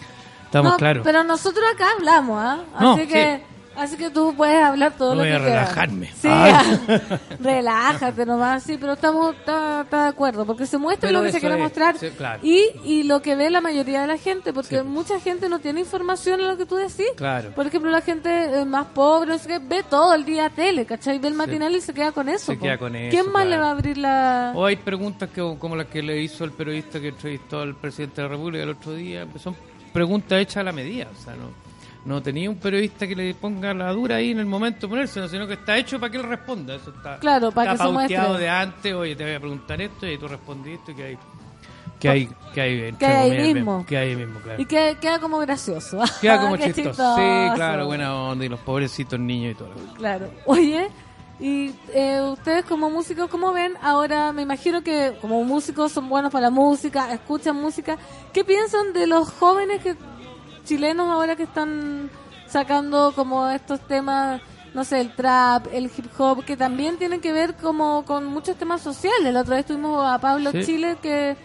[0.47, 1.03] estamos No, claros.
[1.05, 2.63] Pero nosotros acá hablamos, ¿ah?
[2.81, 3.43] No, Así que
[3.77, 5.69] así que tú puedes hablar todo No lo voy que a quieras.
[5.71, 6.07] relajarme.
[6.15, 6.81] Sí, Ay.
[7.41, 11.33] relájate nomás, sí, pero estamos está, está de acuerdo, porque se muestra Pero lo que
[11.33, 12.41] se quiere es, mostrar sí, claro.
[12.43, 15.81] y, y lo que ve la mayoría de la gente, porque mucha gente no tiene
[15.81, 17.07] información en lo que tú decís.
[17.17, 17.51] Claro.
[17.51, 21.19] Por ejemplo, la gente eh, más pobre, sé qué, ve todo el día tele, ¿cachai?
[21.19, 22.53] Ve el matinal y se queda con eso.
[22.53, 24.53] Se queda con eso, ¿Quién más le va a abrir la...?
[24.55, 28.17] O hay preguntas que, como las que le hizo el periodista que entrevistó al presidente
[28.23, 29.27] de la República el otro día.
[29.31, 29.57] pues Son
[29.93, 31.07] preguntas hechas a la medida.
[31.13, 31.51] O sea, no,
[32.05, 35.29] no tenía un periodista que le ponga la dura ahí en el momento de ponerse,
[35.29, 36.75] sino que está hecho para que él responda.
[36.75, 38.45] Eso está, Claro, para está que se pauteado muestre.
[38.45, 38.95] de antes.
[38.95, 40.95] Oye, te voy a preguntar esto y tú respondiste.
[40.95, 41.19] Que hay,
[42.01, 43.87] que hay, que hay, Que hay comillas, mismo.
[43.87, 44.61] Que hay mismo, claro.
[44.61, 46.01] Y que, queda como gracioso.
[46.21, 47.15] Queda como chistoso.
[47.17, 47.23] Sí,
[47.55, 48.45] claro, buena onda.
[48.45, 49.71] Y los pobrecitos niños y todo.
[49.97, 50.29] Claro.
[50.47, 50.89] Oye,
[51.39, 53.75] y eh, ustedes como músicos, ¿cómo ven?
[53.83, 57.97] Ahora me imagino que como músicos son buenos para la música, escuchan música.
[58.33, 59.97] ¿Qué piensan de los jóvenes que
[60.65, 62.11] chilenos ahora que están
[62.47, 64.41] sacando como estos temas,
[64.75, 68.57] no sé, el trap, el hip hop, que también tienen que ver como con muchos
[68.57, 69.33] temas sociales?
[69.33, 70.65] La otra vez tuvimos a Pablo Sí.
[70.65, 71.37] Chile, que,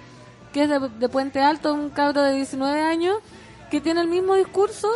[0.53, 3.17] que es de, de Puente Alto, un cabro de 19 años,
[3.71, 4.87] que tiene el mismo discurso,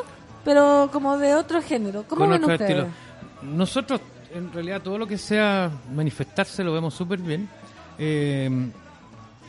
[0.43, 2.03] pero como de otro género.
[2.07, 2.61] ¿Cómo con ven ustedes?
[2.69, 2.87] estilo.
[3.41, 4.01] Nosotros,
[4.33, 7.49] en realidad, todo lo que sea manifestarse lo vemos súper bien.
[7.97, 8.49] Eh,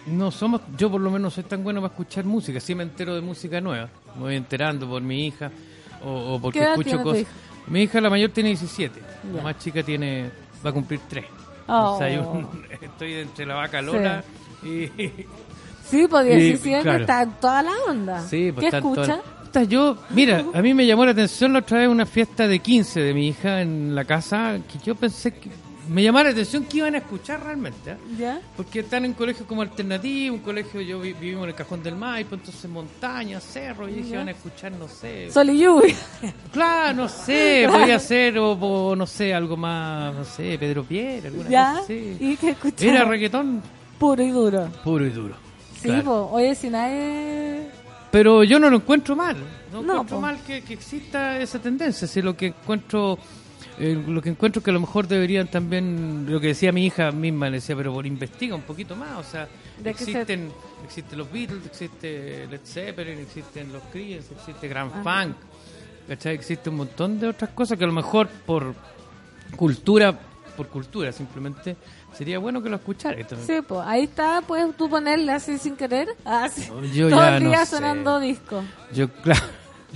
[0.07, 3.15] no somos, yo por lo menos soy tan bueno para escuchar música, sí me entero
[3.15, 5.51] de música nueva, me voy enterando por mi hija
[6.05, 7.23] o, o porque ¿Qué edad escucho tiene tu cosas.
[7.23, 7.31] hija?
[7.69, 9.01] Mi hija la mayor tiene 17,
[9.35, 10.31] la más chica tiene
[10.65, 11.24] va a cumplir 3.
[11.69, 12.01] Oh.
[12.81, 14.24] Estoy entre la vaca Lola
[14.65, 14.89] y,
[15.85, 17.01] Sí, pues Y, 17 claro.
[17.01, 18.20] está en toda la onda.
[18.23, 19.20] Sí, pues ¿Qué escucha?
[19.45, 22.59] Puta, Yo, mira, a mí me llamó la atención la otra vez una fiesta de
[22.59, 25.51] 15 de mi hija en la casa, que yo pensé que
[25.88, 27.96] me llamaba la atención que iban a escuchar realmente, ¿eh?
[28.18, 28.40] ¿Ya?
[28.56, 31.96] porque están en colegios como alternativo, un colegio, yo vi- vivimos en el Cajón del
[31.96, 35.94] Maipo, entonces montaña, cerro, y dije, van a escuchar, no sé, Sol y lluvia.
[36.52, 41.28] claro, no sé, podría ser, o, o no sé, algo más, no sé, Pedro Pierre,
[41.28, 41.70] alguna ¿Ya?
[41.72, 42.16] cosa así.
[42.20, 42.84] ¿Y qué escucha?
[42.86, 43.62] Era reggaetón
[43.98, 44.68] Puro y duro.
[44.84, 45.34] puro y duro.
[45.80, 46.04] Sí, claro.
[46.04, 46.28] po.
[46.32, 47.68] Oye, si nadie...
[48.10, 49.36] Pero yo no lo encuentro mal.
[49.72, 50.20] No, No, encuentro po.
[50.20, 52.06] mal que, que exista esa tendencia.
[52.06, 53.18] Si lo que encuentro,
[53.82, 56.86] eh, lo que encuentro es que a lo mejor deberían también, lo que decía mi
[56.86, 59.18] hija misma, le decía, pero por investiga un poquito más.
[59.18, 59.48] O sea,
[59.82, 60.52] ¿De qué se- existen,
[60.84, 64.92] existen los Beatles, existe Led Zeppelin, existen los Creedence, existe Grand.
[65.02, 65.36] Funk.
[66.09, 66.34] ¿Cachai?
[66.34, 68.74] Existe un montón de otras cosas que a lo mejor por
[69.56, 70.18] cultura,
[70.56, 71.76] por cultura simplemente,
[72.16, 73.16] sería bueno que lo escuchara.
[73.46, 76.09] Sí, pues ahí está, puedes tú ponerle así sin querer.
[76.24, 76.68] Ah, sí.
[76.94, 77.76] Yo Todo ya el no día sé.
[77.76, 78.62] sonando disco.
[78.92, 79.40] Yo, claro.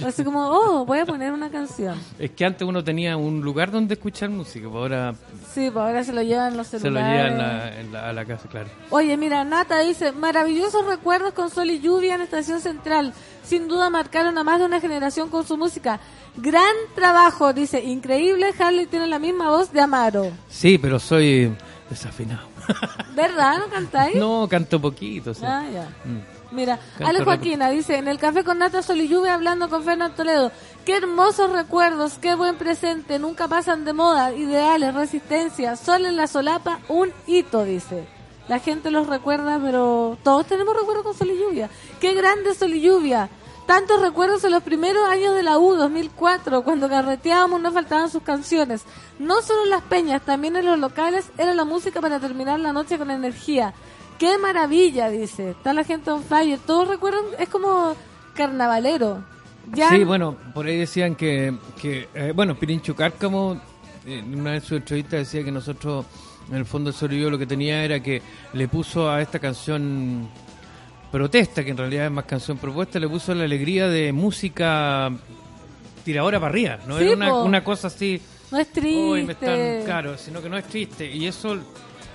[0.05, 1.99] Así como, oh, voy a poner una canción.
[2.19, 5.15] Es que antes uno tenía un lugar donde escuchar música, pues ahora
[5.55, 7.33] Sí, pues ahora se lo llevan los se lo celulares.
[7.33, 8.69] llevan la- en la- a la casa, claro.
[8.91, 13.15] Oye, mira, Nata dice, maravillosos recuerdos con Sol y Lluvia en Estación Central.
[13.45, 15.99] Sin duda marcaron a más de una generación con su música.
[16.37, 20.31] Gran trabajo, dice, increíble, Harley tiene la misma voz de Amaro.
[20.51, 21.55] Sí, pero soy
[21.89, 22.49] desafinado.
[23.15, 23.59] ¿Verdad?
[23.61, 24.17] ¿No cantáis?
[24.17, 25.33] No, canto poquito.
[25.33, 25.43] sí.
[25.45, 25.85] Ah, ya.
[26.05, 26.36] Mm.
[26.57, 30.17] Mira, Ale Joaquina dice, en el café con Nata Sol y Lluvia hablando con Fernando
[30.17, 30.51] Toledo.
[30.87, 36.27] Qué hermosos recuerdos, qué buen presente, nunca pasan de moda, ideales, resistencia, sol en la
[36.27, 38.09] solapa, un hito, dice.
[38.49, 41.69] La gente los recuerda, pero todos tenemos recuerdos con Sol y Lluvia.
[42.01, 43.29] Qué grande Sol y Lluvia.
[43.67, 48.23] Tantos recuerdos en los primeros años de la U, 2004, cuando carreteábamos no faltaban sus
[48.23, 48.85] canciones.
[49.19, 52.73] No solo en las peñas, también en los locales era la música para terminar la
[52.73, 53.75] noche con energía.
[54.19, 55.51] Qué maravilla, dice.
[55.51, 56.59] Está la gente on fire.
[56.67, 57.95] Todos recuerdan, es como
[58.35, 59.23] carnavalero.
[59.73, 63.61] Ya Sí, bueno, por ahí decían que, que eh, bueno, Pirincho Cárcamo
[64.07, 66.07] eh, en una de sus entrevistas decía que nosotros,
[66.49, 68.23] en el fondo, el Sorillo lo que tenía era que
[68.53, 70.29] le puso a esta canción
[71.11, 75.11] protesta, que en realidad es más canción propuesta, le puso la alegría de música
[76.05, 78.21] tiradora para arriba, no Sí, era una, una cosa así,
[78.53, 79.03] no es triste.
[79.03, 81.59] "Uy, me están claro, sino que no es triste, y eso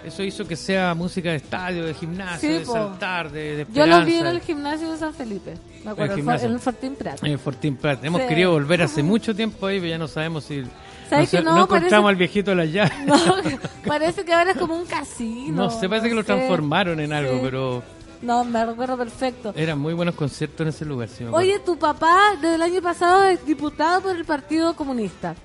[0.06, 2.74] eso hizo que sea música de estadio, de gimnasio, Sí, de po.
[2.74, 5.54] saltar, de, de Yo lo vi en el gimnasio de San Felipe.
[5.84, 7.24] Me acuerdo, El en el Fortín Prat.
[7.24, 8.04] En el Fortín Prat.
[8.04, 8.28] Hemos Sí.
[8.28, 10.64] querido volver hace mucho tiempo ahí, pero ya no sabemos si.
[11.10, 11.56] ¿Sabes sé, que no?
[11.56, 12.94] no Parece- encontramos al viejito de las llaves.
[13.06, 13.16] No,
[13.88, 15.64] parece que ahora es como un casino.
[15.64, 17.40] No sé, parece que lo transformaron en algo, Sí.
[17.44, 17.84] pero
[18.22, 19.52] No, me recuerdo perfecto.
[19.58, 21.10] eran muy buenos conciertos en ese lugar.
[21.10, 21.26] sí.
[21.32, 25.36] Oye, tu papá desde el año pasado es diputado por el Partido Comunista.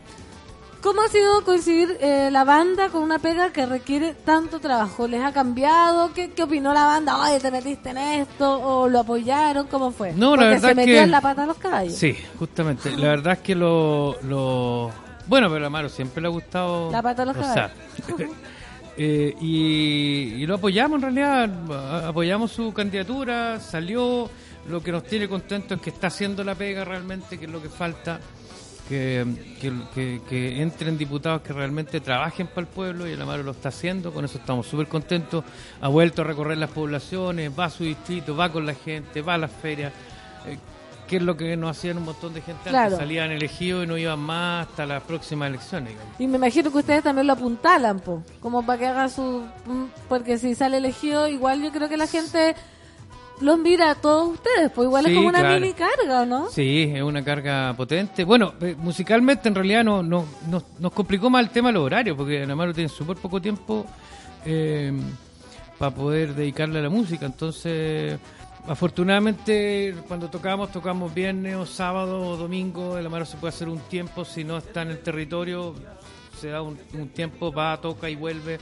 [0.83, 5.09] ¿Cómo ha sido coincidir eh, la banda con una pega que requiere tanto trabajo?
[5.09, 6.13] ¿Les ha cambiado?
[6.15, 7.19] ¿Qué, qué opinó la banda?
[7.23, 8.61] Oye, ¿te metiste en esto?
[8.61, 9.67] ¿O lo apoyaron?
[9.67, 10.13] ¿Cómo fue?
[10.13, 11.95] No, la verdad se es metió que- en la pata a los caballos.
[11.95, 12.91] Sí, justamente.
[12.97, 14.17] La verdad es que lo.
[14.23, 14.91] lo...
[15.27, 16.91] Bueno, pero a Amaro siempre le ha gustado.
[16.93, 17.73] La pata de los sea,
[18.97, 21.51] eh, y, y lo apoyamos en realidad.
[21.73, 24.31] a- Apoyamos su candidatura, salió.
[24.69, 27.61] Lo que nos tiene contentos es que está haciendo la pega realmente, que es lo
[27.63, 28.21] que falta.
[28.89, 29.27] Que,
[29.61, 33.51] que, que- que entren diputados que realmente trabajen para el pueblo y el Amaro lo
[33.51, 35.45] está haciendo, con eso estamos súper contentos.
[35.81, 39.35] Ha vuelto a recorrer las poblaciones, va a su distrito, va con la gente, va
[39.35, 39.93] a las ferias.
[40.47, 40.57] eh,
[41.09, 42.87] que es lo que nos hacían un montón de gente Claro.
[42.87, 45.91] antes, salían elegidos y no iban más hasta las próximas elecciones.
[45.91, 46.15] digamos.
[46.21, 49.45] Y me imagino que ustedes también lo apuntalan, po, como para que haga su...
[49.67, 52.57] mm, Porque si sale elegido, igual yo creo que la gente
[53.41, 55.61] los mira a todos ustedes, pues igual Sí, es como una claro.
[55.61, 56.49] mini carga, ¿o ¿no?
[56.51, 58.25] Sí, es una carga potente.
[58.25, 61.85] Bueno, eh, musicalmente en realidad no, no, nos, nos complicó más el tema de los
[61.85, 63.85] horarios, porque Amaro tiene súper poco tiempo
[64.45, 64.93] eh,
[65.79, 67.27] para poder dedicarle a la música.
[67.27, 68.19] Entonces,
[68.67, 72.97] afortunadamente, cuando tocamos, tocamos viernes o sábado o domingo.
[72.97, 75.75] El Amaro se puede hacer un tiempo, si no está en el territorio,
[76.41, 78.59] se da un, un tiempo, va, toca y vuelve.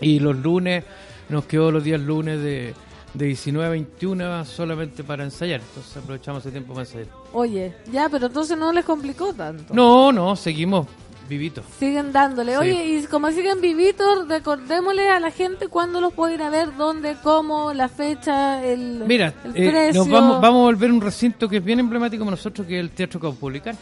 [0.00, 0.84] Y los lunes,
[1.30, 2.74] nos quedó los días lunes de,
[3.14, 5.60] de 19 a 21 solamente para ensayar.
[5.60, 7.08] Entonces aprovechamos ese tiempo para ensayar.
[7.32, 9.74] Oye, ya, pero entonces no les complicó tanto.
[9.74, 10.86] No, no, seguimos
[11.28, 11.64] vivitos.
[11.78, 12.52] Siguen dándole.
[12.52, 12.58] Sí.
[12.58, 16.74] Oye, y como siguen vivitos, recordémosle a la gente cuándo los puede ir a ver,
[16.76, 20.00] dónde, cómo, la fecha, el, Mira, el eh, precio.
[20.00, 22.78] nos vamos, vamos a volver a un recinto que es bien emblemático para nosotros, que
[22.78, 23.76] es el Teatro Caupolicán,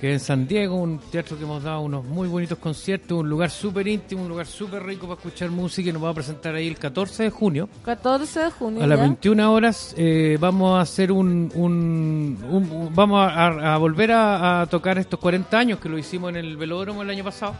[0.00, 3.50] Que en San Diego, un teatro que hemos dado unos muy bonitos conciertos, un lugar
[3.50, 6.68] súper íntimo, un lugar súper rico para escuchar música y nos vamos a presentar ahí
[6.68, 7.68] el 14 de junio.
[7.84, 8.82] 14 de junio.
[8.82, 9.04] A las ya.
[9.04, 14.62] 21 horas eh, vamos a hacer un, un- un- un- vamos a, a volver a,
[14.62, 17.54] a tocar estos 40 años que lo hicimos en el velódromo el año pasado,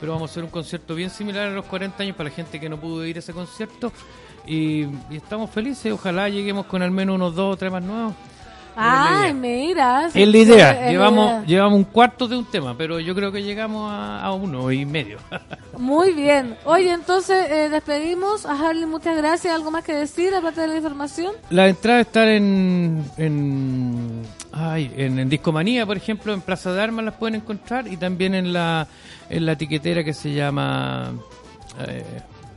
[0.00, 2.58] pero vamos a hacer un concierto bien similar a los 40 años para la gente
[2.60, 3.92] que no pudo ir a ese concierto
[4.46, 8.14] y, y estamos felices, ojalá lleguemos con al menos unos dos o tres más nuevos.
[8.76, 10.06] Ay, mira.
[10.06, 11.44] Es la idea, es la llevamos, idea.
[11.46, 14.84] llevamos un cuarto de un tema, pero yo creo que llegamos a, a uno y
[14.86, 15.18] medio.
[15.78, 16.56] Muy bien.
[16.64, 18.46] Oye, entonces eh, despedimos.
[18.46, 19.54] A Harley, muchas gracias.
[19.54, 21.34] ¿Algo más que decir aparte de la información?
[21.50, 24.22] Las entradas están en en,
[24.52, 28.34] ay, en en Discomanía, por ejemplo, en Plaza de Armas las pueden encontrar y también
[28.34, 28.86] en la
[29.28, 31.12] en la etiquetera que se llama
[31.86, 32.04] eh,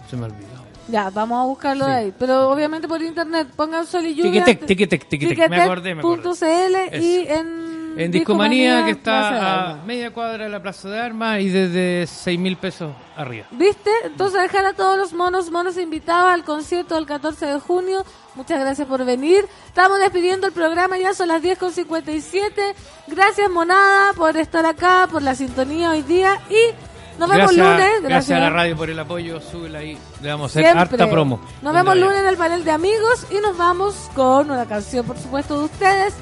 [0.09, 0.62] se me olvidó.
[0.87, 1.91] Ya, vamos a buscarlo Sí.
[1.91, 2.13] de ahí.
[2.17, 4.43] Pero obviamente por internet, pongan Sol y Lluvia.
[4.43, 5.49] Tiquetec, tiquetec, tiquetec.
[5.49, 6.99] Me acordé, me acordé.
[7.01, 7.73] Y en...
[7.95, 12.39] En Discomanía que está a media cuadra de la Plaza de Armas y desde seis
[12.39, 13.45] mil pesos arriba.
[13.51, 13.91] ¿Viste?
[14.03, 18.03] Entonces dejar a todos los monos, monos invitados al concierto del 14 de junio.
[18.33, 19.45] Muchas gracias por venir.
[19.67, 22.73] Estamos despidiendo el programa, ya son las 10.57.
[23.09, 26.73] Gracias Monada por estar acá, por la sintonía hoy día y
[27.19, 28.01] nos vemos gracias, lunes.
[28.03, 29.97] gracias a la radio por el apoyo, súbela ahí.
[30.21, 30.81] Le vamos a hacer Siempre.
[30.81, 31.39] harta promo.
[31.61, 35.17] Nos vemos lunes en el panel de amigos y nos vamos con una canción, por
[35.17, 36.13] supuesto, de ustedes.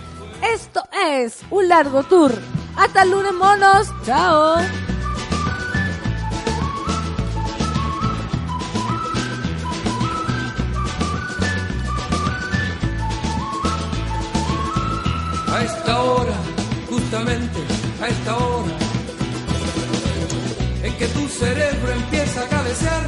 [0.54, 2.32] Esto es un largo tour.
[2.76, 3.88] Hasta el lunes, monos.
[4.06, 4.56] Chao.
[15.54, 16.34] A esta hora,
[16.90, 17.60] justamente
[18.02, 18.72] a esta hora,
[20.84, 23.06] en que tu cerebro empieza a cabecear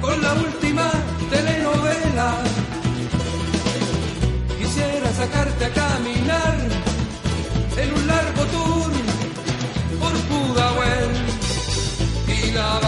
[0.00, 0.90] con la última
[1.30, 2.30] telenovela.
[4.58, 6.56] Quisiera sacarte a caminar
[7.76, 8.90] en un largo tour
[10.00, 11.10] por Pudahuel
[12.28, 12.80] y la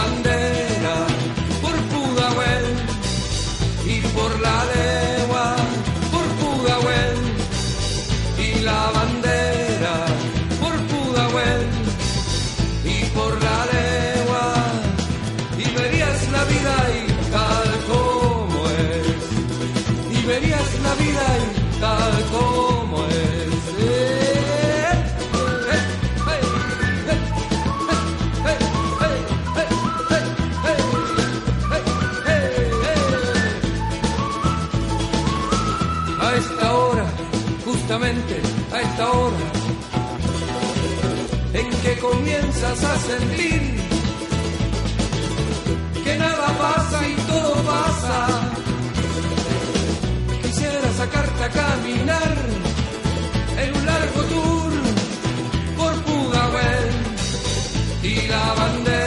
[42.64, 43.62] comienzas a sentir
[46.02, 48.26] que nada pasa y todo pasa.
[50.42, 52.36] Quisiera sacarte a caminar
[53.58, 54.72] en un largo tour
[55.76, 56.90] por Pudahuel
[58.02, 59.03] y la bandera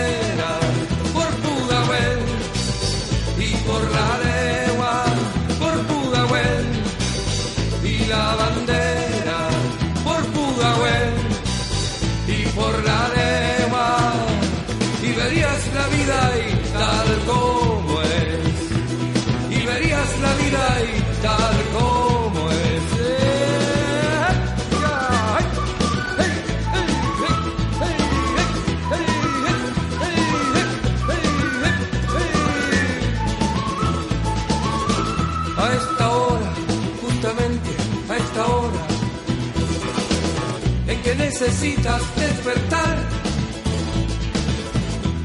[41.40, 42.98] necesitas despertar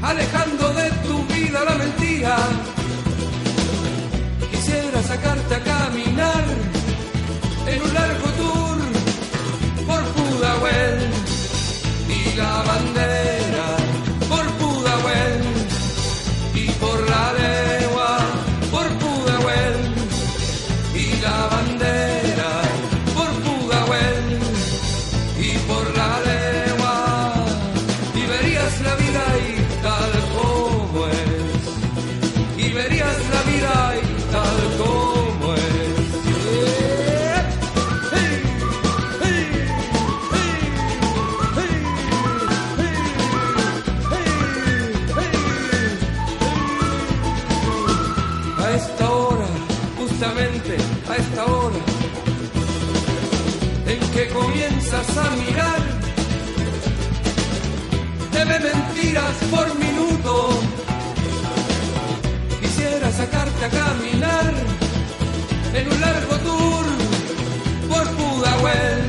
[0.03, 2.37] alejando de tu vida la mentira.
[4.51, 6.43] Quisiera sacarte a caminar
[7.65, 8.77] en un largo tour
[9.87, 11.09] por Pudahuel
[12.09, 13.22] y la bandera
[59.53, 60.33] por minuto.
[62.61, 64.53] Quisiera sacarte a caminar
[65.73, 66.85] en un largo tour
[67.89, 69.01] por Pudahuel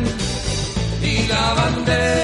[1.02, 2.23] y la bandera